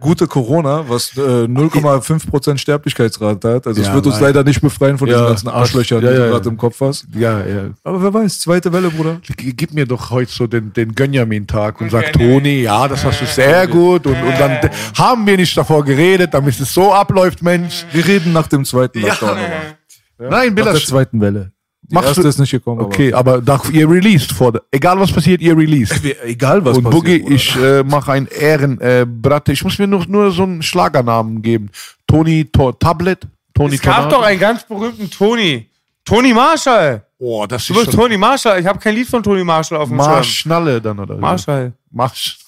[0.00, 3.66] gute Corona, was äh, 0,5% Sterblichkeitsrate hat.
[3.66, 4.24] Also es Ja, wird uns nein.
[4.24, 6.30] leider nicht befreien von diesen Ja, ganzen das- Arschlöchern, ja, die ja, du ja.
[6.32, 7.06] gerade im Kopf hast.
[7.14, 7.70] ja, ja.
[7.84, 9.20] Aber wer weiß, zweite Welle, Bruder.
[9.36, 13.26] Gib mir doch heute so den, den Gönjamin-Tag und sag, Toni, ja, das hast du
[13.26, 14.06] sehr gut.
[14.06, 17.84] Und, und dann haben wir nicht davor geredet, damit es so abläuft, Mensch.
[17.92, 19.28] Wir reden nach dem zweiten Lockdown.
[19.30, 19.76] nochmal.
[20.18, 21.50] Nein, Nach Billa, der zweiten Welle.
[21.82, 22.80] Die Machst erste du- ist nicht gekommen.
[22.80, 25.92] okay, aber nach, ihr released vor, egal was passiert, ihr released.
[26.02, 27.02] Aber egal was Und passiert.
[27.04, 27.34] Boogie, Bruder.
[27.34, 29.06] ich äh, mache ein Ehren, äh.
[29.48, 31.70] Ich muss mir nur, nur so einen Schlagernamen geben.
[32.06, 33.26] Toni to Tablet.
[33.52, 34.16] Toni Es gab Tornado.
[34.16, 35.68] doch einen ganz berühmten Toni.
[36.06, 37.02] Toni Marshall.
[37.18, 38.60] Oh, das Du ist bist schon Toni Marshall.
[38.60, 40.10] Ich habe kein Lied von Toni Marshall auf dem Schirm.
[40.10, 41.16] Marschnalle dann, oder?
[41.16, 41.72] Marshall.
[41.90, 42.38] Marsch.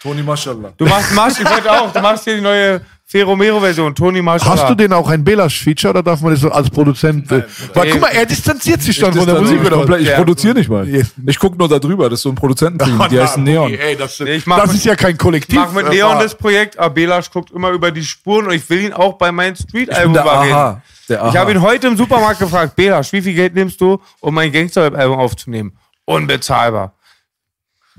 [0.00, 0.72] Toni Maschallah.
[0.76, 1.92] Du machst Marsch, ich wollte auch.
[1.92, 2.80] Du machst hier die neue
[3.14, 3.94] Feromero-Version.
[3.94, 4.50] Toni Marshall.
[4.50, 7.30] Hast du den auch ein Belash-Feature oder darf man das so als Produzent?
[7.30, 9.62] äh, weil, guck mal, er distanziert sich dann von der Musik.
[9.70, 10.16] Komplett- ich Ja.
[10.16, 10.88] produziere nicht mal.
[11.26, 12.10] Ich gucke nur da drüber.
[12.10, 13.00] Das ist so ein Produzententeam.
[13.10, 13.72] Die heißen Neon.
[13.72, 15.60] Ey, das, Ich mach das mit- ist ja kein Kollektiv.
[15.60, 18.52] Ich mach mit äh, war- das Projekt, aber Belasch guckt immer über die Spuren und
[18.54, 20.82] ich will ihn auch bei meinem Street-Album überreden.
[21.08, 24.50] Ich habe ihn heute im Supermarkt gefragt, Belasch, wie viel Geld nimmst du, um mein
[24.50, 25.72] Gangster-Album aufzunehmen?
[26.04, 26.94] Unbezahlbar.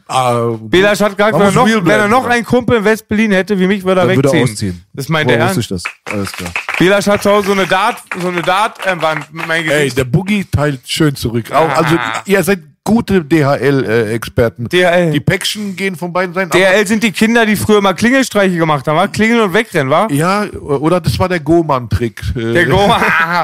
[0.07, 0.51] Ah,
[1.15, 2.33] gesagt, Man wenn er, noch, wenn er noch oder?
[2.33, 4.45] einen Kumpel in West-Berlin hätte, wie mich, würde er Dann würde wegziehen.
[4.47, 4.85] er ausziehen.
[4.93, 5.59] Das meint Woher er ernst.
[5.59, 5.83] ich das?
[6.11, 6.51] Alles klar.
[6.77, 9.97] Belasch hat so eine Dart, so eine Dart-Wand mit meinem Ey, Gesicht.
[9.97, 11.51] der Boogie teilt schön zurück.
[11.51, 11.95] Auch, also,
[12.25, 14.69] ihr seid gute DHL-Experten.
[14.69, 15.11] DHL.
[15.11, 16.51] Die Päckchen gehen von beiden Seiten.
[16.51, 19.07] DRL sind die Kinder, die früher mal Klingelstreiche gemacht haben, wa?
[19.07, 20.07] Klingeln und wegrennen, wa?
[20.11, 22.21] Ja, oder das war der Goman-Trick.
[22.35, 23.01] äh, Der Goma.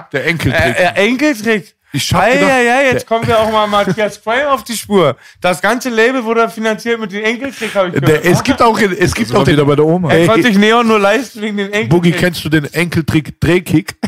[0.14, 0.78] Der Enkeltrick.
[0.78, 1.74] Äh, äh, Enkeltrick.
[1.94, 4.64] Ich hab ja, gedacht, ja, ja, jetzt der- kommt ja auch mal Matthias Frey auf
[4.64, 5.18] die Spur.
[5.42, 8.26] Das ganze Label wurde finanziert mit dem Enkeltrick, habe ich Der, gehört.
[8.26, 10.12] es gibt auch, es gibt auch wieder den, bei der Oma.
[10.14, 11.90] er konnte sich Neon nur leisten wegen den Enkeltrick.
[11.90, 13.96] Boogie, kennst du den Enkeltrick Drehkick?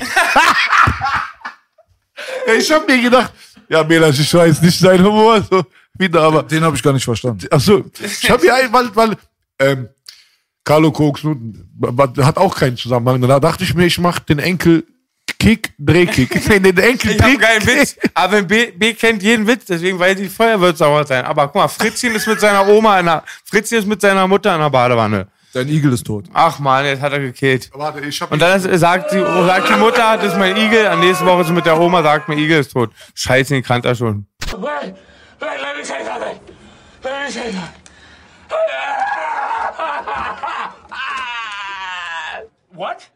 [2.47, 3.33] Ja, ich hab mir gedacht,
[3.69, 5.63] ja, Melas, ich weiß nicht sein Humor, so,
[5.95, 7.47] wieder, aber, Den habe ich gar nicht verstanden.
[7.51, 9.15] ach so, ich hab mir ein, weil,
[9.59, 9.89] ähm,
[10.63, 11.21] Carlo Koks
[12.21, 13.21] hat auch keinen Zusammenhang.
[13.21, 14.85] Da dachte ich mir, ich mach den Enkel
[15.43, 16.29] Kick, Drehkick.
[16.49, 17.97] Nee, den Enkel Ich habe keinen Witz.
[18.13, 21.25] Aber B, B kennt jeden Witz, deswegen weiß die Feuer wird sauer sein.
[21.25, 24.53] Aber guck mal, Fritzchen ist mit seiner Oma in der, Fritzchen ist mit seiner Mutter
[24.55, 25.27] in der Badewanne.
[25.53, 26.25] Dein Igel ist tot.
[26.33, 27.69] Ach man, jetzt hat er gekillt.
[27.73, 30.87] Warte, ich hab Und dann ist, sagt, die, sagt die Mutter, das ist mein Igel.
[30.87, 32.91] An nächste Woche ist sie mit der Oma, sagt, mein Igel ist tot.
[33.13, 34.25] Scheiße, den kannte er schon.
[34.47, 34.95] Wait, wait,
[35.39, 36.39] let me say something.
[37.03, 37.83] Let me say something.
[42.75, 43.11] What?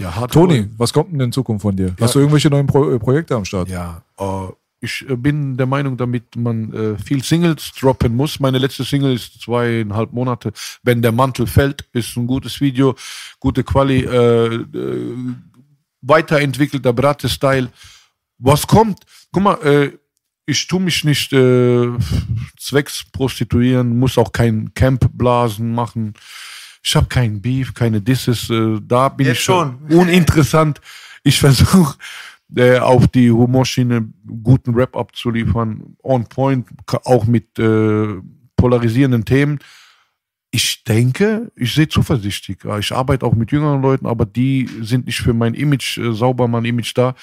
[0.00, 1.94] Ja, hart Toni, was kommt denn in Zukunft von dir?
[2.00, 3.68] Hast du irgendwelche neuen Pro äh, Projekte am Start?
[3.68, 4.48] Ja, äh,
[4.80, 8.38] ich äh, bin der Meinung, damit man äh, viel Singles droppen muss.
[8.38, 10.52] Meine letzte Single ist zweieinhalb Monate.
[10.82, 12.94] Wenn der Mantel fällt, ist ein gutes Video,
[13.40, 14.64] gute Quali, äh,
[16.00, 17.68] weiterentwickelter Bratte-Style.
[18.38, 19.00] Was kommt?
[19.32, 19.98] Guck mal,
[20.46, 26.14] ich tu mich nicht zwecks prostituieren, muss auch kein Campblasen machen.
[26.82, 28.48] Ich habe keinen Beef, keine Disses.
[28.50, 29.78] Äh, da bin Jetzt ich schon.
[29.90, 30.80] uninteressant.
[31.22, 31.96] Ich versuche
[32.56, 34.08] äh, auf die Humorschiene
[34.42, 36.66] guten Rap abzuliefern, on point,
[37.04, 38.14] auch mit äh,
[38.56, 39.58] polarisierenden Themen.
[40.50, 42.56] Ich denke, ich sehe zuversichtlich.
[42.80, 46.48] Ich arbeite auch mit jüngeren Leuten, aber die sind nicht für mein Image, äh, sauber
[46.48, 47.14] mein Image da.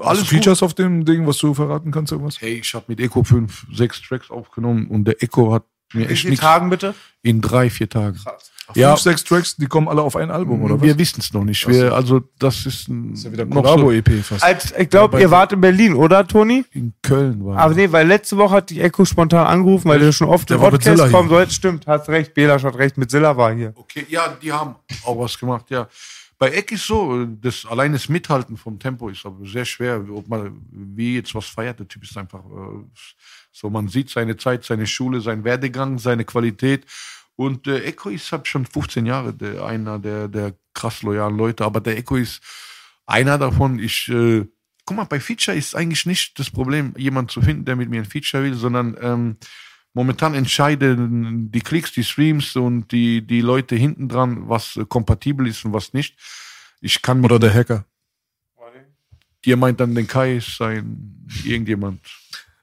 [0.00, 2.40] Hast Alles du Features auf dem Ding, was du verraten kannst, irgendwas?
[2.40, 6.12] Hey, ich habe mit Echo fünf, sechs Tracks aufgenommen und der Echo hat mir Wie
[6.12, 6.94] echt nichts Tagen bitte?
[7.22, 8.18] in drei, vier Tagen.
[8.74, 8.90] Ja.
[8.90, 10.82] Fünf, sechs Tracks, die kommen alle auf ein Album, oder was?
[10.82, 11.66] wir wissen es noch nicht.
[11.66, 14.42] Wir, also das ist, ein, ist ja wieder Kollabo-EP fast.
[14.42, 16.64] Als, ich glaube, ihr wart in Berlin, oder, Toni?
[16.72, 17.58] in Köln war.
[17.58, 20.56] Aber nee, weil letzte Woche hat die Echo spontan angerufen, weil der schon oft Der
[20.56, 21.52] im Podcast kommen sollte.
[21.52, 23.72] Stimmt, hast recht, Belasch hat recht, mit Silla war hier.
[23.76, 25.88] Okay, ja, die haben auch was gemacht, ja.
[26.40, 30.02] Bei Eck ist so, das allein das Mithalten vom Tempo ist aber sehr schwer.
[30.10, 32.82] Ob man wie jetzt was feiert, der Typ ist einfach äh,
[33.52, 36.86] so, man sieht seine Zeit, seine Schule, sein Werdegang, seine Qualität.
[37.40, 41.64] Und äh, Echo ist halt schon 15 Jahre der, einer der, der krass loyalen Leute,
[41.64, 42.42] aber der Echo ist
[43.06, 43.78] einer davon.
[43.78, 44.44] Ich, äh,
[44.84, 48.02] guck mal, bei Feature ist eigentlich nicht das Problem, jemanden zu finden, der mit mir
[48.02, 49.36] ein Feature will, sondern ähm,
[49.94, 55.46] momentan entscheiden die Klicks, die Streams und die, die Leute hinten dran, was äh, kompatibel
[55.46, 56.18] ist und was nicht.
[56.82, 57.86] Ich kann Oder der Hacker.
[59.46, 62.00] ihr meint dann den Kai sein, irgendjemand.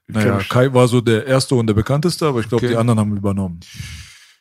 [0.05, 0.37] Naja.
[0.47, 2.73] Kai war so der erste und der bekannteste, aber ich glaube, Okay.
[2.73, 3.59] die anderen haben übernommen.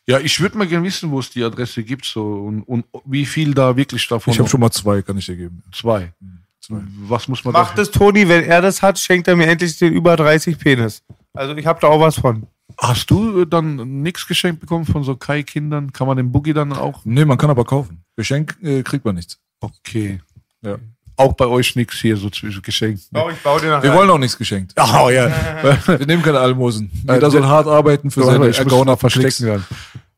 [0.08, 3.26] Ja, ich würde mal gerne wissen, wo es die Adresse gibt so und, und wie
[3.26, 4.32] viel da wirklich davon.
[4.32, 5.62] Ich habe schon mal zwei, kann ich dir geben.
[5.72, 6.12] zwei.
[6.60, 6.80] Zwei.
[7.02, 7.82] Was muss man Macht da?
[7.82, 11.02] es Toni, wenn er das hat, schenkt er mir endlich den über 30 Penis.
[11.32, 12.46] Also ich habe da auch was von.
[12.78, 15.92] Hast du äh, dann nichts geschenkt bekommen von so Kai-Kindern?
[15.92, 17.02] Kann man den Boogie dann auch?
[17.04, 18.02] Nee, man kann aber kaufen.
[18.16, 19.38] Geschenk äh, kriegt man nichts.
[19.60, 20.20] Okay.
[20.62, 20.76] Ja.
[21.18, 23.10] Auch bei euch nichts hier so zwischen geschenkt.
[23.10, 23.20] Ne?
[23.20, 24.74] Doch, ich baue dir nach Wir wollen auch nichts geschenkt.
[24.78, 25.30] Oh ja.
[25.86, 26.90] Wir nehmen keine Almosen.
[27.08, 29.64] Jeder soll hart arbeiten für seine ich muss Gauner noch verstecken werden.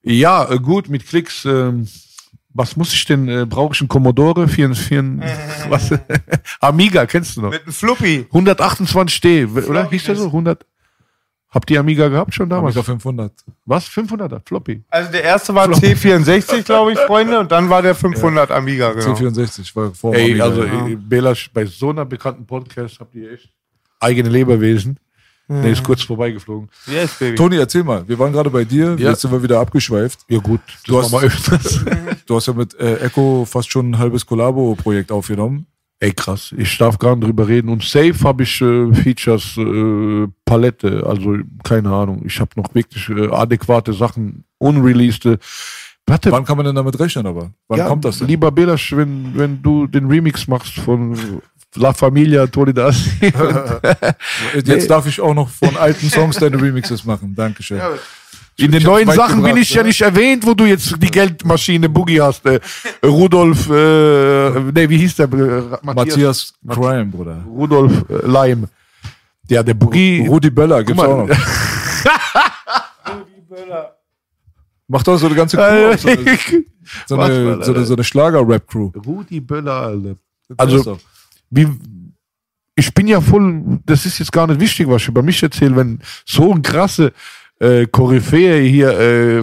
[0.02, 1.44] Ja, äh, gut, mit Klicks.
[1.44, 1.88] Ähm,
[2.54, 3.28] was muss ich denn?
[3.28, 4.48] Äh, Brauche ich einen Commodore?
[4.48, 5.20] 44,
[5.68, 5.92] was?
[6.60, 7.50] Amiga, kennst du noch?
[7.50, 8.26] Mit einem Fluppy.
[8.32, 9.88] 128D, oder?
[9.90, 10.26] Hieß der so?
[10.26, 10.64] 100?
[11.50, 12.76] Habt ihr Amiga gehabt schon damals?
[12.76, 13.32] Amiga 500.
[13.64, 13.88] Was?
[13.88, 14.40] 500er?
[14.44, 14.82] Floppy?
[14.90, 19.14] Also der erste war C64, glaube ich, Freunde, und dann war der 500 Amiga, genau.
[19.14, 20.44] C64 war vor Ey, Amiga.
[20.44, 20.88] also ja.
[20.88, 23.48] äh, Bela, bei so einer bekannten Podcast habt ihr echt
[23.98, 24.98] eigene Lebewesen.
[25.48, 26.68] Der ist kurz vorbeigeflogen.
[26.86, 27.36] Yes, Baby.
[27.36, 28.06] Toni, erzähl mal.
[28.06, 28.96] Wir waren gerade bei dir.
[28.98, 29.10] Ja.
[29.10, 30.20] Jetzt sind wir wieder abgeschweift.
[30.28, 31.84] Ja gut, das Du hast-.
[32.26, 35.66] Du hast ja mit äh, Echo fast schon ein halbes Kollabo-Projekt aufgenommen.
[36.00, 36.54] Ey, krass.
[36.56, 37.70] Ich darf gar nicht drüber reden.
[37.70, 41.04] Und safe habe ich äh, Features, äh, Palette.
[41.06, 42.22] Also, keine Ahnung.
[42.26, 45.24] Ich habe noch wirklich äh, adäquate Sachen, unreleased.
[46.06, 47.50] Warte, Wann kann man denn damit rechnen aber?
[47.68, 48.28] Wann ja, kommt das denn?
[48.28, 51.16] Lieber Belasch, wenn, wenn du den Remix machst von
[51.76, 52.96] La Familia Tolidas.
[54.64, 57.34] Jetzt darf ich auch noch von alten Songs deine Remixes machen.
[57.34, 57.80] Dankeschön.
[58.56, 59.88] In den neuen Sachen bin gebracht, ich ja ne?
[59.88, 62.44] nicht erwähnt, wo du jetzt die Geldmaschine Boogie hast.
[62.44, 62.58] Äh,
[63.04, 65.32] Rudolf, äh, nee, wie hieß der?
[65.32, 67.44] Äh, Matthias Crime, Bruder.
[67.46, 68.66] Rudolf äh, Leim.
[69.48, 70.26] Ja, der Boogie.
[70.26, 71.36] Rudi Böller gibt's auch noch.
[74.88, 75.96] Macht doch so eine ganze Crew.
[75.96, 76.24] So eine,
[77.06, 78.90] so eine, so eine, so eine Schlager-Rap-Crew.
[79.06, 80.16] Rudi Böller, Alter.
[80.56, 80.98] Also, Also,
[81.50, 81.68] wie,
[82.74, 85.76] ich bin ja voll, das ist jetzt gar nicht wichtig, was ich über mich erzähle,
[85.76, 87.12] wenn so ein krasse
[87.60, 89.42] äh, Koryphäe hier äh,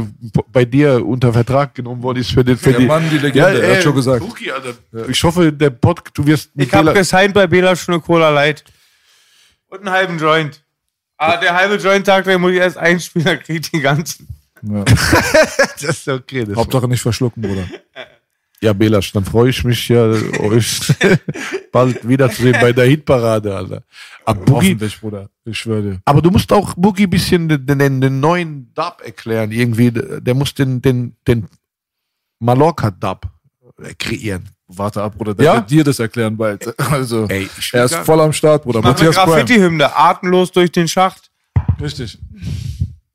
[0.52, 3.61] bei dir unter Vertrag genommen worden ist für den für Der die, Mann, die Legende,
[3.61, 4.22] er hat schon gesagt.
[4.22, 4.76] Boogie, Alter.
[5.10, 8.64] Ich hoffe, der Pod, du wirst Ich habe gesigned bei Bela schon eine Cola Light.
[9.68, 10.61] Und einen halben Joint.
[11.18, 14.27] Aber der halbe Joint-Tag, den muss ich erst einspielen, dann krieg ich den ganzen.
[14.61, 14.84] Ja.
[15.82, 16.45] das ist okay.
[16.45, 17.68] Das Hauptsache nicht verschlucken, Bruder.
[18.61, 20.03] Ja, Belasch, dann freue ich mich ja,
[20.40, 20.80] euch
[21.72, 23.84] bald wiederzusehen bei der Hitparade, Alter.
[24.23, 25.30] Aber Boogie, Hoffentlich, Bruder.
[25.44, 25.99] Ich schwöre dir.
[26.06, 29.91] aber du musst auch Boogie ein bisschen den, den, den neuen Dub erklären, irgendwie.
[29.91, 31.45] Der muss den, den, den
[32.40, 33.27] Mallorca-Dub
[33.99, 34.49] kreieren.
[34.68, 35.34] Warte ab, Bruder.
[35.36, 35.56] Der Ja?
[35.56, 36.73] wird dir das erklären bald.
[36.91, 38.80] Also, Ey, ich er ist voll am Start, Bruder.
[38.82, 39.15] Mach eine Matthias.
[39.15, 41.30] Graffiti-Hymne, atemlos durch den Schacht.
[41.80, 42.18] Richtig.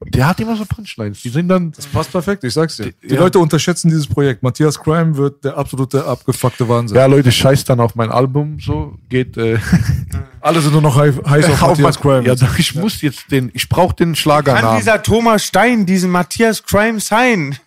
[0.07, 1.21] Der hat immer so Punchlines.
[1.21, 1.73] Die sind dann.
[1.73, 2.93] Das passt perfekt, ich sag's dir.
[3.03, 3.21] Die Ja.
[3.21, 4.43] Leute unterschätzen dieses Projekt.
[4.43, 6.97] Matthias Crime wird der absolute abgefuckte Wahnsinn.
[6.97, 9.37] Ja, Leute, scheiß dann auf mein Album, so geht.
[9.37, 9.59] Äh,
[10.41, 11.19] Alle sind nur noch heiß
[11.51, 12.27] auf Matthias Crime.
[12.27, 14.79] Ja, ich muss jetzt den, ich brauche den Kann Schlagernamen.
[14.79, 17.57] dieser Thomas Stein diesen Matthias Crime sein?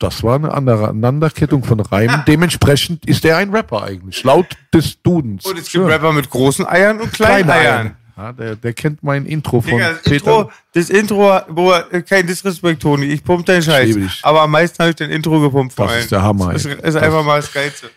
[0.00, 2.24] Das war eine andere Aneinanderkettung von Reimen.
[2.26, 5.46] Dementsprechend ist er ein Rapper eigentlich, laut des Dudens.
[5.46, 7.96] Und es gibt Rapper mit großen Eiern und kleinen Eiern.
[8.16, 10.14] Ja, der, der kennt mein Intro von Digga, das Peter.
[10.14, 13.94] Intro, das Intro, Bruder, kein Disrespekt, Toni, ich pump deinen Scheiß.
[13.94, 14.20] dich.
[14.22, 16.96] Aber am meisten habe ich dein Intro gepumpt Das ist der Hammer, Das ist, ist
[16.96, 17.90] einfach mal das Geilste.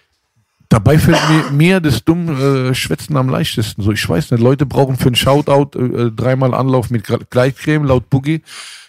[0.70, 3.82] Dabei fällt mir, mir das dumme äh, Schwätzen am leichtesten.
[3.82, 8.10] So, ich weiß nicht, Leute brauchen für einen Shoutout äh, dreimal Anlauf mit Gleitcreme laut
[8.10, 8.42] Boogie.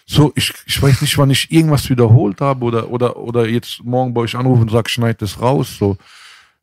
[0.05, 4.13] So, ich, ich weiß nicht, wann ich irgendwas wiederholt habe oder, oder, oder jetzt morgen
[4.13, 5.77] bei euch anrufen und sag, schneid das raus.
[5.79, 5.95] So,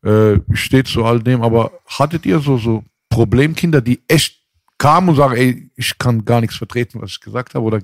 [0.04, 1.42] äh, steht zu all dem.
[1.42, 4.36] Aber hattet ihr so, so Problemkinder, die echt
[4.78, 7.64] kamen und sagen, ey, ich kann gar nichts vertreten, was ich gesagt habe?
[7.64, 7.80] Oder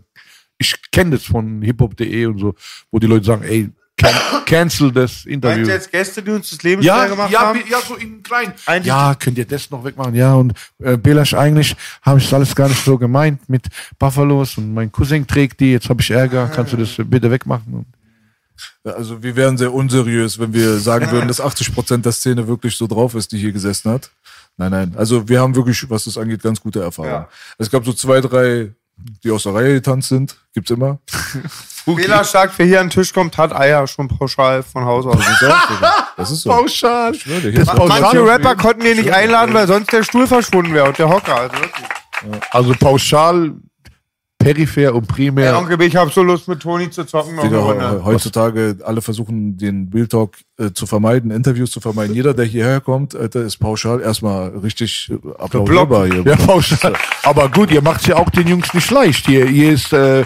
[0.58, 2.54] ich kenne das von hiphop.de und so,
[2.90, 4.14] wo die Leute sagen, ey, can,
[4.46, 5.56] cancel das Interview.
[5.58, 7.60] Meinst du jetzt Gäste, die uns das Leben schwer Ja, gemacht ja, haben?
[7.68, 8.52] ja, so in klein.
[8.66, 10.14] Eigentlich- Ja, könnt ihr das noch wegmachen?
[10.14, 10.52] Ja, und
[10.82, 13.66] äh, Belasch, eigentlich habe ich das alles gar nicht so gemeint mit
[13.98, 17.86] Buffalos und mein Cousin trägt die, jetzt habe ich Ärger, kannst du das bitte wegmachen?
[18.84, 22.76] Also wir wären sehr unseriös, wenn wir sagen würden, dass 80 Prozent der Szene wirklich
[22.76, 24.10] so drauf ist, die hier gesessen hat.
[24.56, 24.94] Nein, nein.
[24.96, 27.14] Also wir haben wirklich, was das angeht, ganz gute Erfahrungen.
[27.14, 27.28] Ja.
[27.58, 28.72] Es gab so zwei, drei,
[29.24, 30.36] die aus der Reihe getanzt sind.
[30.54, 30.98] Gibt's immer.
[31.86, 35.18] Wähler sagt, wer hier an den Tisch kommt, hat Eier schon pauschal von Haus aus.
[36.16, 36.50] Das ist so.
[36.50, 37.12] Pauschal.
[37.14, 38.00] schwöre dir, Das hier- pauschal.
[38.00, 41.34] Manche Rapper konnten den nicht einladen, weil sonst der Stuhl verschwunden wäre und der Hocker.
[41.40, 41.86] Also wirklich.
[42.52, 43.52] Also pauschal,
[44.42, 45.56] peripher und primär.
[45.58, 47.36] Onkel B, ich hab so Lust mit Toni zu zocken.
[47.42, 47.90] Digga, Runde.
[47.90, 52.14] he- heutzutage, alle versuchen, den Bill Talk äh, zu vermeiden, Interviews zu vermeiden.
[52.14, 56.22] Jeder, der hierher kommt, Alter, ist pauschal erstmal richtig applaudierbar hier.
[56.24, 56.94] Ja, pauschal.
[57.22, 59.28] Aber gut, ihr macht's ja auch den Jungs nicht leicht.
[59.28, 60.24] Ihr, ihr ist äh,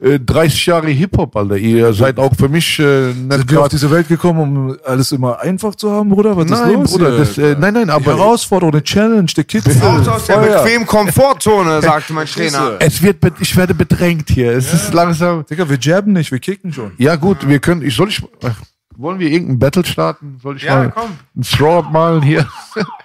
[0.00, 1.56] äh, 30 Jahre Hip-Hop, Alter.
[1.56, 5.74] Ihr seid auch für mich äh, nicht auf diese Welt gekommen, um alles immer einfach
[5.74, 6.36] zu haben, Bruder?
[6.36, 7.18] Was Nein, ist los Bruder, hier?
[7.18, 9.76] das, äh, nein, nein, Die aber Herausforderung, die Challenge, der Kitzel.
[9.82, 12.76] Raus aus der bequemen Komfortzone, sagte mein Trainer.
[12.80, 14.52] es wird, ich werde bedrängt hier.
[14.52, 15.44] Es ist langsam.
[15.46, 16.92] Digga, wir jabben nicht, wir kicken schon.
[16.98, 17.82] Ja gut, wir können.
[17.82, 18.22] Ich soll ich.
[18.42, 18.50] äh,
[18.96, 20.38] Wollen wir irgendein Battle starten?
[20.42, 21.10] Soll ich Ja, mal komm.
[21.36, 22.46] ein Throw malen hier?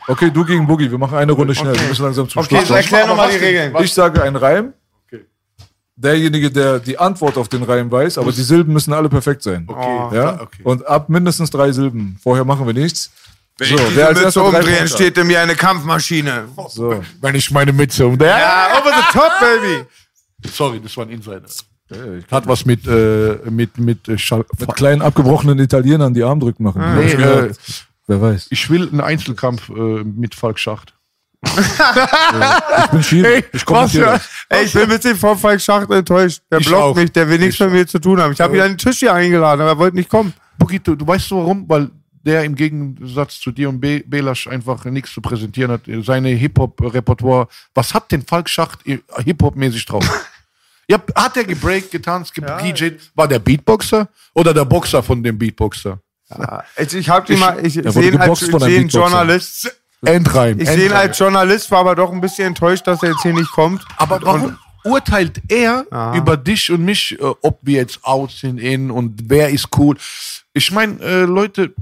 [0.08, 1.76] Okay, du gegen Boogie, wir machen eine Runde schnell.
[1.80, 3.74] Wir müssen langsam zum Okay, Schluss so erklär nochmal die Regeln.
[3.80, 4.74] Ich sage einen Reim.
[5.96, 9.66] Derjenige, der die Antwort auf den Reim weiß, aber die Silben müssen alle perfekt sein.
[9.68, 10.42] Okay, Ja?
[10.42, 10.62] okay.
[10.64, 12.18] Und ab mindestens drei Silben.
[12.22, 13.12] Vorher machen wir nichts.
[13.60, 16.46] Wenn So, ich wer diese als Mütze umdrehe, Punkte steht in mir eine Kampfmaschine.
[16.70, 17.04] So.
[17.22, 18.18] Wenn ich meine Mütze um.
[18.20, 18.70] Ja.
[18.80, 19.86] Over the top, baby.
[20.52, 21.44] Sorry, das war ein Insider.
[22.32, 24.14] Hat was mit äh, mit mit äh,
[24.58, 26.82] Mit kleinen abgebrochenen Italienern die Armdrücken machen.
[26.96, 27.52] Nee, ich gehört.
[27.52, 27.72] äh,
[28.08, 28.48] Wer weiß.
[28.50, 30.96] Ich will einen Einzelkampf äh, mit Falk Schacht.
[31.44, 33.44] Ich bin Schiri.
[33.52, 34.30] Ich kommentiere das.
[34.50, 36.42] Ey, ich bin ein bisschen von Falk Schacht enttäuscht.
[36.52, 36.96] Der Ich blockt auch.
[36.96, 38.34] mich, der will nichts mit mir zu tun haben.
[38.34, 40.34] Ich habe ihn an den Tisch hier eingeladen, aber er wollte nicht kommen.
[40.58, 41.68] Bugito, du weißt warum?
[41.68, 41.90] Weil
[42.26, 45.82] der im Gegensatz zu dir und Be Belasch einfach nichts zu präsentieren hat.
[46.04, 47.48] Seine Hip-Hop-Repertoire.
[47.74, 50.06] Was hat denn Falk Schacht Hip-Hop-mäßig drauf?
[50.88, 52.92] ja, hat er gebreakt, getanzt, ge DJ?
[53.16, 56.00] War der Beatboxer oder der Boxer von dem Beatboxer?
[56.76, 58.82] Also ich habe ihn mal, ich sehe ihn als ich seh.
[58.84, 59.83] Journalist.
[60.06, 60.60] Endreim.
[60.60, 63.34] Ich sehe ihn als Journalist, war aber doch ein bisschen enttäuscht, dass er jetzt hier
[63.34, 63.84] nicht kommt.
[63.98, 66.16] Aber warum urteilt er Ah.
[66.16, 69.98] über dich und mich, äh, ob wir jetzt out sind, in und wer ist cool?
[70.54, 71.74] Ich meine, äh, Leute,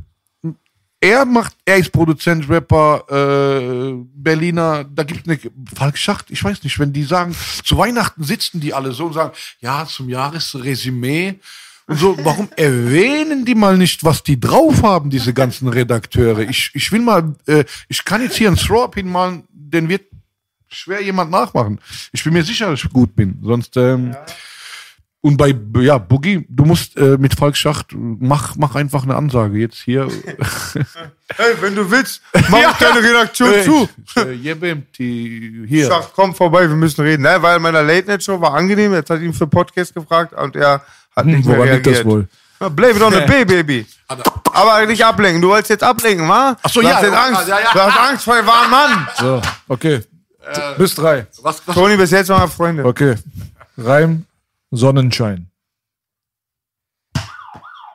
[1.03, 5.39] er macht, er ist Produzent, Rapper, äh, Berliner, da gibt eine
[5.75, 9.13] Falk Schacht, ich weiß nicht, wenn die sagen, zu Weihnachten sitzen die alle so und
[9.13, 9.31] sagen,
[9.61, 11.39] ja, zum Jahresresümee
[11.91, 16.39] und so, warum erwähnen die mal nicht, was die drauf haben, diese ganzen Redakteure?
[16.49, 20.03] Ich, ich will mal, äh, ich kann jetzt hier einen Throw-Up hinmalen, den wird
[20.69, 21.79] schwer jemand nachmachen.
[22.13, 23.39] Ich bin mir sicher, dass ich gut bin.
[23.43, 24.15] Sonst, ähm,
[25.23, 29.59] und bei, ja, Boogie, du musst äh, mit Falk Schacht, mach, mach einfach eine Ansage
[29.59, 30.07] jetzt hier.
[31.37, 33.87] Hey, wenn du willst, mach ich deine Redaktion Äh, zu.
[34.17, 35.87] äh, Jebem, die, hier.
[35.87, 37.21] Sag, komm vorbei, wir müssen reden.
[37.23, 37.37] Ne?
[37.39, 40.83] Weil meiner Late-Night-Show war angenehm, jetzt hat ihn für Podcast gefragt und er
[41.15, 42.05] hat nicht mehr Hm, Woran liegt reagiert.
[42.05, 42.27] das wohl?
[42.59, 43.85] Ja, Blame it on the B, Baby.
[44.53, 46.55] Aber nicht ablenken, du wolltest jetzt ablenken, wa?
[46.61, 47.47] Ach so, du ja, Hast jetzt ja, Angst.
[47.47, 47.71] ja, ja.
[47.73, 49.07] Du hast Angst vor dem wahren Mann.
[49.17, 50.01] So, okay.
[50.77, 51.27] Bis drei.
[51.41, 52.85] Was, was, Toni, bis jetzt waren wir Freunde.
[52.85, 53.15] Okay.
[53.77, 54.25] Reim,
[54.71, 55.47] Sonnenschein.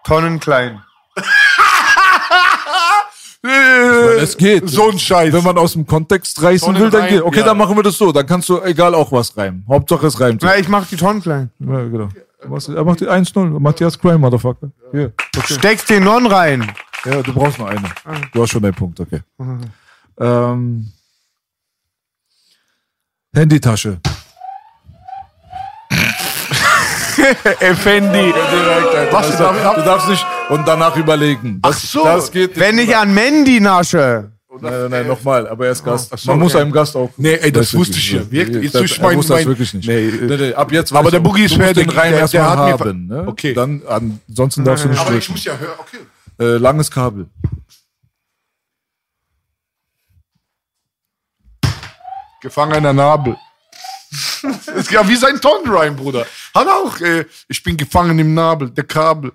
[0.04, 0.80] Tonnenklein.
[4.18, 4.68] Es geht.
[4.68, 5.32] So ein Scheiß.
[5.32, 7.22] Wenn man aus dem Kontext reißen will, dann geht.
[7.22, 7.44] Okay, ja.
[7.46, 8.10] dann machen wir das so.
[8.12, 9.64] Dann kannst du egal auch was reimen.
[9.68, 10.40] Hauptsache es reimt.
[10.40, 10.50] sich.
[10.50, 11.50] Na, ich mach die Tonnenklein.
[11.60, 12.08] Ja, genau.
[12.48, 13.58] Machst- Er macht die 1-0.
[13.60, 14.70] Matthias Crime, Motherfucker.
[14.92, 15.12] Hier.
[15.36, 15.54] Okay.
[15.54, 16.70] Steckst den Non rein.
[17.04, 17.88] Ja, du brauchst noch eine.
[18.32, 19.20] Du hast schon einen Punkt, okay.
[20.18, 20.90] Ähm,
[23.34, 24.00] Handytasche.
[27.60, 28.32] Effendi.
[29.10, 31.60] Was, Du darfst, du darfst nicht und danach überlegen.
[31.62, 32.04] Das, Ach so.
[32.04, 34.32] Das geht Wenn ich an Mandy nasche.
[34.60, 36.12] Nein, nein, nein, nochmal, aber er ist Gast.
[36.14, 37.10] Ach Man muss einem Gast auch.
[37.16, 38.30] Nee, ey, das Weiß wusste ich ja.
[38.30, 39.88] Wirklich, jetzt Das- er mein- wusste das wirklich nicht.
[39.88, 41.86] Nee, Nee, nee, ab jetzt aber der Boogie ist fertig.
[41.86, 43.06] den Reim Der- erstmal der hat haben.
[43.06, 43.24] Ne?
[43.26, 43.54] Okay.
[43.54, 45.98] Dann, ansonsten darfst du nicht Aber ich muss ja hören, okay.
[46.38, 47.26] Äh, langes Kabel.
[52.42, 53.36] Gefangener Nabel.
[54.42, 56.26] Das ist ja wie sein Tonrhyme, Bruder.
[56.54, 59.32] Hat auch, äh, ich bin gefangen im Nabel, der Kabel.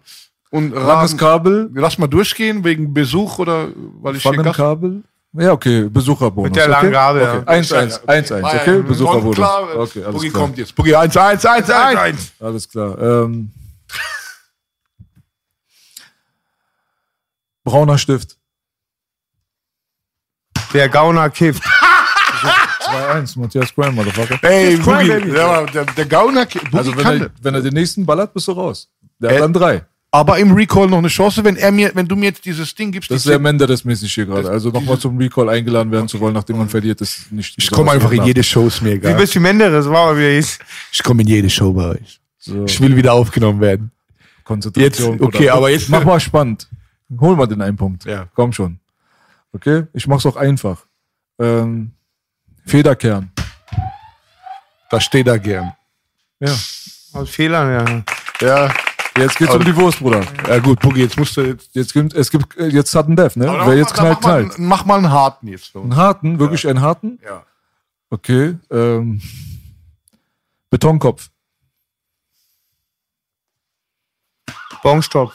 [0.49, 3.69] Und Langes Kabel, Lass mal durchgehen, wegen Besuch oder
[4.01, 5.03] weil ich hier Gast Fangenkabel.
[5.33, 6.49] Ja, okay, Besucherbonus.
[6.49, 6.71] Mit der okay?
[6.71, 7.37] langen Gabel, ja.
[7.37, 7.47] Okay.
[7.47, 8.81] 1, 1, 1, 1, Ah, ja, okay?
[8.81, 9.35] Besucherbonus.
[9.35, 9.77] klar.
[9.77, 10.43] Okay, alles Boogie klar.
[10.43, 10.75] kommt jetzt.
[10.75, 12.33] Boogie 1, 1, 1, 1.
[12.39, 12.97] Alles klar.
[13.01, 13.51] Ähm,
[17.63, 18.37] brauner Stift.
[20.73, 21.63] Der Gauner kifft.
[22.81, 24.37] 2-1, Matthias Crime, Motherfucker.
[24.41, 28.33] Ey, Boogie, der, der, der Gauner, Boogie Also wenn er, wenn er den nächsten ballert,
[28.33, 28.89] bist du raus.
[29.19, 29.85] Der hat dann drei.
[30.13, 32.91] Aber im Recall noch eine Chance, wenn er mir, wenn du mir jetzt dieses Ding
[32.91, 33.09] gibst.
[33.09, 34.49] Das ist sehr Menderes-mäßig hier gerade.
[34.49, 37.55] Also nochmal zum Recall eingeladen werden zu wollen, nachdem man verliert, ist nicht.
[37.57, 39.15] ich komme einfach in jede Show, ist mir Wie egal.
[39.15, 40.59] bist du Menderes, war wie er hieß.
[40.91, 42.19] Ich komme in jede Show bei euch.
[42.39, 43.91] So, Ich will wieder aufgenommen werden.
[44.43, 45.13] Konzentration.
[45.13, 46.67] Jetzt, okay, aber jetzt- Mach mal spannend.
[47.19, 48.03] Hol mal den einen Punkt.
[48.03, 48.27] Ja.
[48.35, 48.79] Komm schon.
[49.53, 49.83] Okay?
[49.93, 50.85] Ich mach's auch einfach.
[51.39, 51.91] Ähm,
[52.65, 53.31] Federkern.
[54.89, 55.71] Da steht er gern.
[56.41, 56.53] Ja.
[57.13, 58.03] Aus Fehlern,
[58.41, 58.47] ja.
[58.47, 58.73] Ja.
[59.17, 60.21] Jetzt geht's um die Wurst, Bruder.
[60.47, 61.69] Ja gut, Boogie, jetzt musst du jetzt.
[61.73, 63.45] Jetzt gibt es gibt jetzt Sudden Death, ne?
[63.65, 64.59] Wer jetzt knallt, mach mal, knallt.
[64.59, 65.67] Mach mal einen harten jetzt.
[65.67, 65.91] für uns.
[65.91, 67.19] Einen harten, wirklich einen harten?
[67.23, 67.43] Ja.
[68.09, 68.57] Okay.
[68.69, 69.21] Ähm,
[70.69, 71.29] Betonkopf.
[74.81, 75.33] Bonstopp.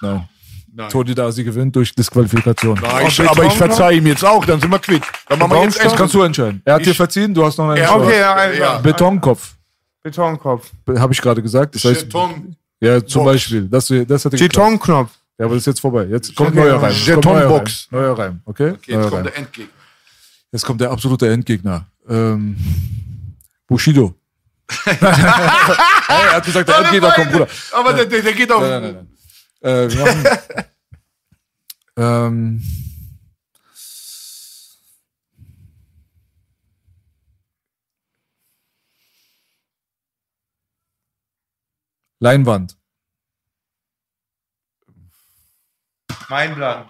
[0.00, 0.28] Nein.
[0.72, 0.88] Nein.
[0.88, 2.78] Toni Dasi gewinnt durch Disqualifikation.
[2.80, 5.02] Nein, ich, aber ich verzeih ihm jetzt auch, dann sind wir quitt.
[5.28, 6.62] Dann machen wir jetzt Das erst kannst du entscheiden.
[6.64, 7.94] Er hat dir verziehen, du hast noch eine Ja.
[7.96, 8.52] Okay, ja.
[8.52, 8.78] Ja.
[8.78, 9.56] Betonkopf,
[10.02, 10.70] Betonkopf.
[10.96, 11.74] habe ich gerade gesagt.
[11.74, 12.56] Das heißt, Jeton.
[12.80, 13.34] Ja, zum Box.
[13.34, 13.68] Beispiel.
[13.68, 14.40] Das, das geklappt.
[14.40, 15.10] Jetonknopf.
[15.38, 16.04] Ja, aber das ist jetzt vorbei.
[16.04, 16.82] Jetzt kommt neuer.
[16.82, 16.90] Reim.
[16.92, 18.70] Jetzt Jeton kommt neuer Reim, okay?
[18.72, 19.24] Okay, neuer jetzt kommt Reim.
[19.24, 19.72] der Endgegner.
[20.52, 21.86] Jetzt kommt der absolute Endgegner.
[22.08, 22.56] Ähm,
[23.66, 24.14] Bushido.
[24.86, 27.48] er hat gesagt, der Endgegner kommt, Bruder.
[27.72, 28.60] Aber der, der, der geht auf.
[28.60, 29.06] Nein, nein, nein.
[29.62, 29.72] nein.
[29.72, 30.38] Äh, wir machen,
[31.96, 32.62] ähm,
[42.20, 42.76] Leinwand.
[46.28, 46.86] Mein Land.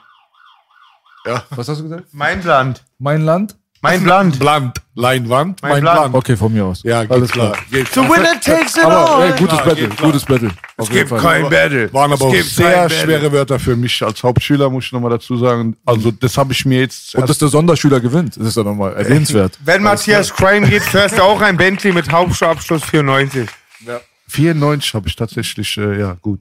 [1.51, 2.09] Was hast du gesagt?
[2.13, 2.85] Mein Land.
[2.99, 3.57] Mein Land?
[3.83, 4.39] Mein Land.
[4.39, 4.77] Bland.
[4.95, 5.63] Leinwand.
[5.63, 6.15] Mein Mein, Land.
[6.15, 6.83] Okay, von mir aus.
[6.83, 7.53] Ja, geht Alles klar.
[7.53, 7.65] klar.
[7.71, 9.23] The winner takes it Aber all.
[9.23, 10.51] ey, gutes klar, Battle, gutes Battle.
[10.77, 11.45] Auf jeden Fall.
[11.45, 11.93] Battle.
[11.93, 15.13] Waren aber auch gibt sehr kein schwere Wörter für mich als Hauptschüler, muss ich nochmal
[15.13, 15.77] dazu sagen.
[15.87, 17.15] Also, das habe ich mir jetzt.
[17.15, 19.59] Und dass der Sonderschüler gewinnt, das ist ja nochmal erwähnenswert.
[19.65, 23.49] Wenn Matthias Crime geht, fährst du auch ein Bentley mit Hauptschulabschluss 94.
[24.31, 26.41] 94 habe ich tatsächlich, äh, ja, gut.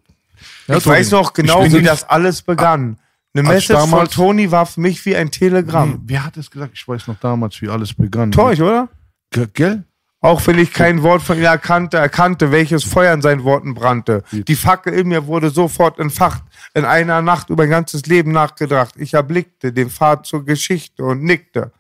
[0.68, 2.98] ich weiß noch genau, wie das alles begann.
[3.34, 6.02] Eine Message von damals- Toni war für mich wie ein Telegramm.
[6.06, 6.72] Wer hat es gesagt?
[6.76, 8.32] Ich weiß noch damals, wie alles begann.
[8.32, 8.90] Torch, oder?
[9.32, 9.84] Ge- Gell?
[10.22, 14.24] Auch wenn ich kein Wort von ihm erkannte, erkannte, welches Feuer in seinen Worten brannte.
[14.34, 16.44] Die Fackel in mir wurde sofort entfacht,
[16.74, 18.96] in einer Nacht über ein ganzes Leben nachgedacht.
[18.98, 21.72] Ich erblickte den Pfad zur Geschichte und nickte.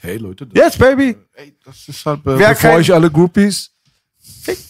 [0.00, 0.46] Hey, Leute.
[0.46, 1.16] Das, Yes, baby!
[1.34, 2.20] ey, das ist halt.
[2.20, 3.72] Äh, Wer Bevor kein, euch alle Groupies.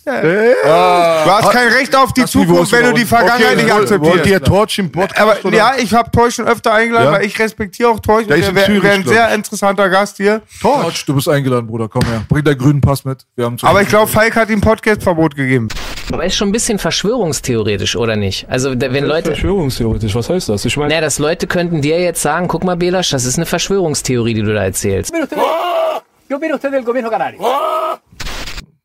[0.04, 3.04] Du hast kein Recht auf die Zukunft, wenn du die.
[3.04, 4.28] Vergangenheit nicht wollt, wollt akzeptierst.
[4.30, 5.20] ihr Torch im Podcast?
[5.20, 5.56] Aber oder?
[5.56, 7.12] ja, ich habe Torch schon öfter eingeladen, Ja?
[7.12, 8.26] weil ich respektiere auch Torch.
[8.26, 9.34] Der und ist in Der wäre ein sehr ich.
[9.34, 10.42] interessanter Gast hier.
[10.60, 11.88] Torch, du bist eingeladen, Bruder.
[11.88, 12.24] Komm her.
[12.28, 13.24] Bring deinen grünen Pass mit.
[13.36, 15.68] Wir haben zu Aber ich glaube, Falk hat ihm Podcastverbot gegeben.
[16.12, 18.46] Aber ist schon ein bisschen verschwörungstheoretisch, oder nicht?
[18.48, 19.30] Also, wenn Leute.
[19.30, 20.64] Verschwörungstheoretisch, was heißt das?
[20.64, 23.46] Ich meine, Naja, dass Leute könnten dir jetzt sagen, guck mal, Belasch, das ist eine
[23.46, 25.12] Verschwörungstheorie, die du da erzählst.
[25.14, 27.40] ¿Qué opina usted del gobierno canario?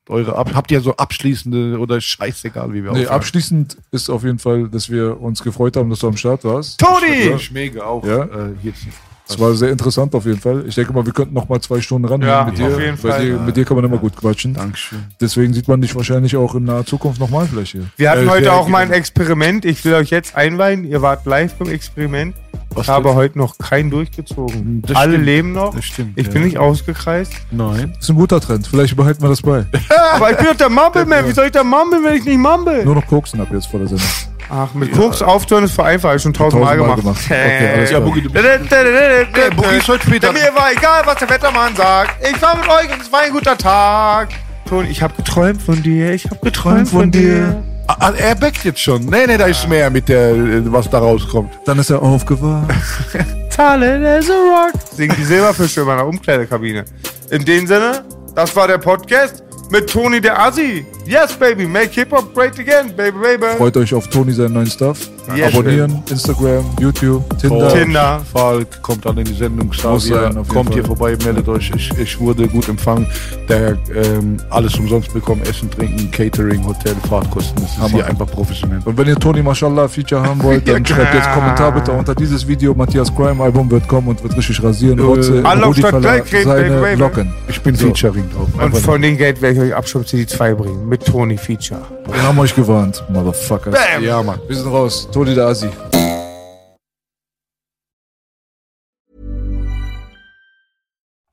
[0.09, 3.07] Eure Ab habt ihr so abschließende oder scheißegal, wie wir Nee, aufhören?
[3.07, 6.79] abschließend ist auf jeden Fall, dass wir uns gefreut haben, dass du am Start warst.
[6.79, 7.33] Toni!
[7.35, 8.05] Ich mega auch.
[8.05, 8.23] Ja.
[8.25, 8.81] Äh, jetzt.
[9.27, 10.65] Es war sehr interessant auf jeden Fall.
[10.67, 12.67] Ich denke mal, wir könnten noch mal zwei Stunden ran Ja, mit dir.
[12.67, 13.25] auf jeden Fall.
[13.25, 14.53] Dir, mit dir kann man immer gut quatschen.
[14.53, 14.99] Dankeschön.
[15.21, 17.85] Deswegen sieht man dich wahrscheinlich auch in naher Zukunft nochmal vielleicht hier.
[17.95, 18.91] Wir hatten Äh, heute auch mal ein.
[18.91, 19.63] Experiment.
[19.65, 20.83] Ich will euch jetzt einweihen.
[20.83, 22.35] Ihr wart live beim Experiment.
[22.75, 24.81] Was Ich habe heute noch keinen durchgezogen.
[24.85, 25.25] Das Alle stimmt.
[25.25, 25.73] leben noch.
[25.75, 26.45] Das stimmt, Ich bin ja.
[26.47, 27.31] nicht ausgekreist.
[27.51, 27.91] Nein.
[27.95, 28.67] Das ist ein guter Trend.
[28.67, 29.65] Vielleicht behalten wir das bei.
[30.13, 31.27] Aber ich bin doch der Mumble-Man.
[31.27, 32.83] Wie soll ich da mumble, wenn ich nicht mumble?
[32.83, 34.07] Nur noch koksen ab jetzt vor der Sendung.
[34.55, 36.11] Ach, mit Koks aufzuhören ist vereinfacht.
[36.11, 37.27] Hab ich schon tausendmal Tausendmal gemacht.
[37.27, 37.41] gemacht.
[37.43, 37.99] Okay, alles Ja.
[37.99, 40.31] Boogie, du Der Boogie ist heute später.
[40.31, 42.11] Mir war egal, was der Wettermann sagt.
[42.23, 44.29] Ich war mit euch und es war ein guter Tag.
[44.69, 46.11] Toni, ich habe geträumt von dir.
[46.13, 47.63] Ich habe geträumt von dir.
[47.87, 49.05] Ah, er backt jetzt schon.
[49.05, 50.31] Nee, nee, da ist mehr mit der,
[50.71, 51.51] was da rauskommt.
[51.65, 52.71] Dann ist er aufgewacht.
[53.49, 54.73] Solid as a rock.
[54.95, 56.85] Singt die Silberfische in meiner Umkleidekabine.
[57.31, 58.03] In dem Sinne,
[58.35, 59.43] das war der Podcast
[59.73, 60.85] mit Toni der Assi.
[61.05, 63.45] Yes, baby, make Hip-Hop great again, baby, baby.
[63.57, 65.09] Freut euch auf Toni seinen neuen Stuff.
[65.35, 67.73] Yes, Abonnieren, Instagram, YouTube, Tinder.
[67.73, 68.21] Tinder.
[68.31, 69.67] Falk kommt dann in die Sendung.
[69.67, 70.95] Muss Xavier sein, kommt hier Fall.
[70.97, 71.71] vorbei, meldet euch.
[71.75, 73.05] Ich, ich wurde gut empfangen.
[73.49, 75.41] Der ähm, alles umsonst bekommen.
[75.43, 77.61] Essen, Trinken, Catering, Hotel, Fahrtkosten.
[77.61, 77.89] Das ist Hammer.
[77.89, 78.79] hier einfach professionell.
[78.85, 81.31] Und wenn ihr Toni Mashallah Feature haben wollt, dann Ja, schreibt jetzt.
[81.33, 82.73] Kommentar bitte unter dieses Video.
[82.73, 84.99] Matthias Crime Album wird kommen und wird richtig rasieren.
[84.99, 86.99] Rotze, Anlauf Rudi statt Verla- Gleichkrieg, seine baby, baby.
[86.99, 87.33] Locken.
[87.49, 87.87] Ich bin So.
[87.87, 88.47] Featuring drauf.
[88.61, 90.87] Und von dem Geld werde ich euch Abschub CD 2 bringen.
[90.87, 91.81] Mit Toni Feature.
[92.05, 93.73] Wir haben euch gewarnt, Motherfuckers.
[93.73, 94.03] Bam.
[94.03, 94.39] Ja, Mann.
[94.47, 95.09] Wir sind raus.
[95.11, 95.69] Toni der Assi.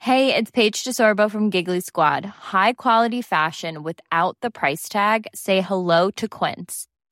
[0.02, 2.24] Hey, it's Paige DeSorbo from Giggly Squad.
[2.52, 5.27] High quality fashion without the price tag.
[5.35, 6.86] Say hello to Quince.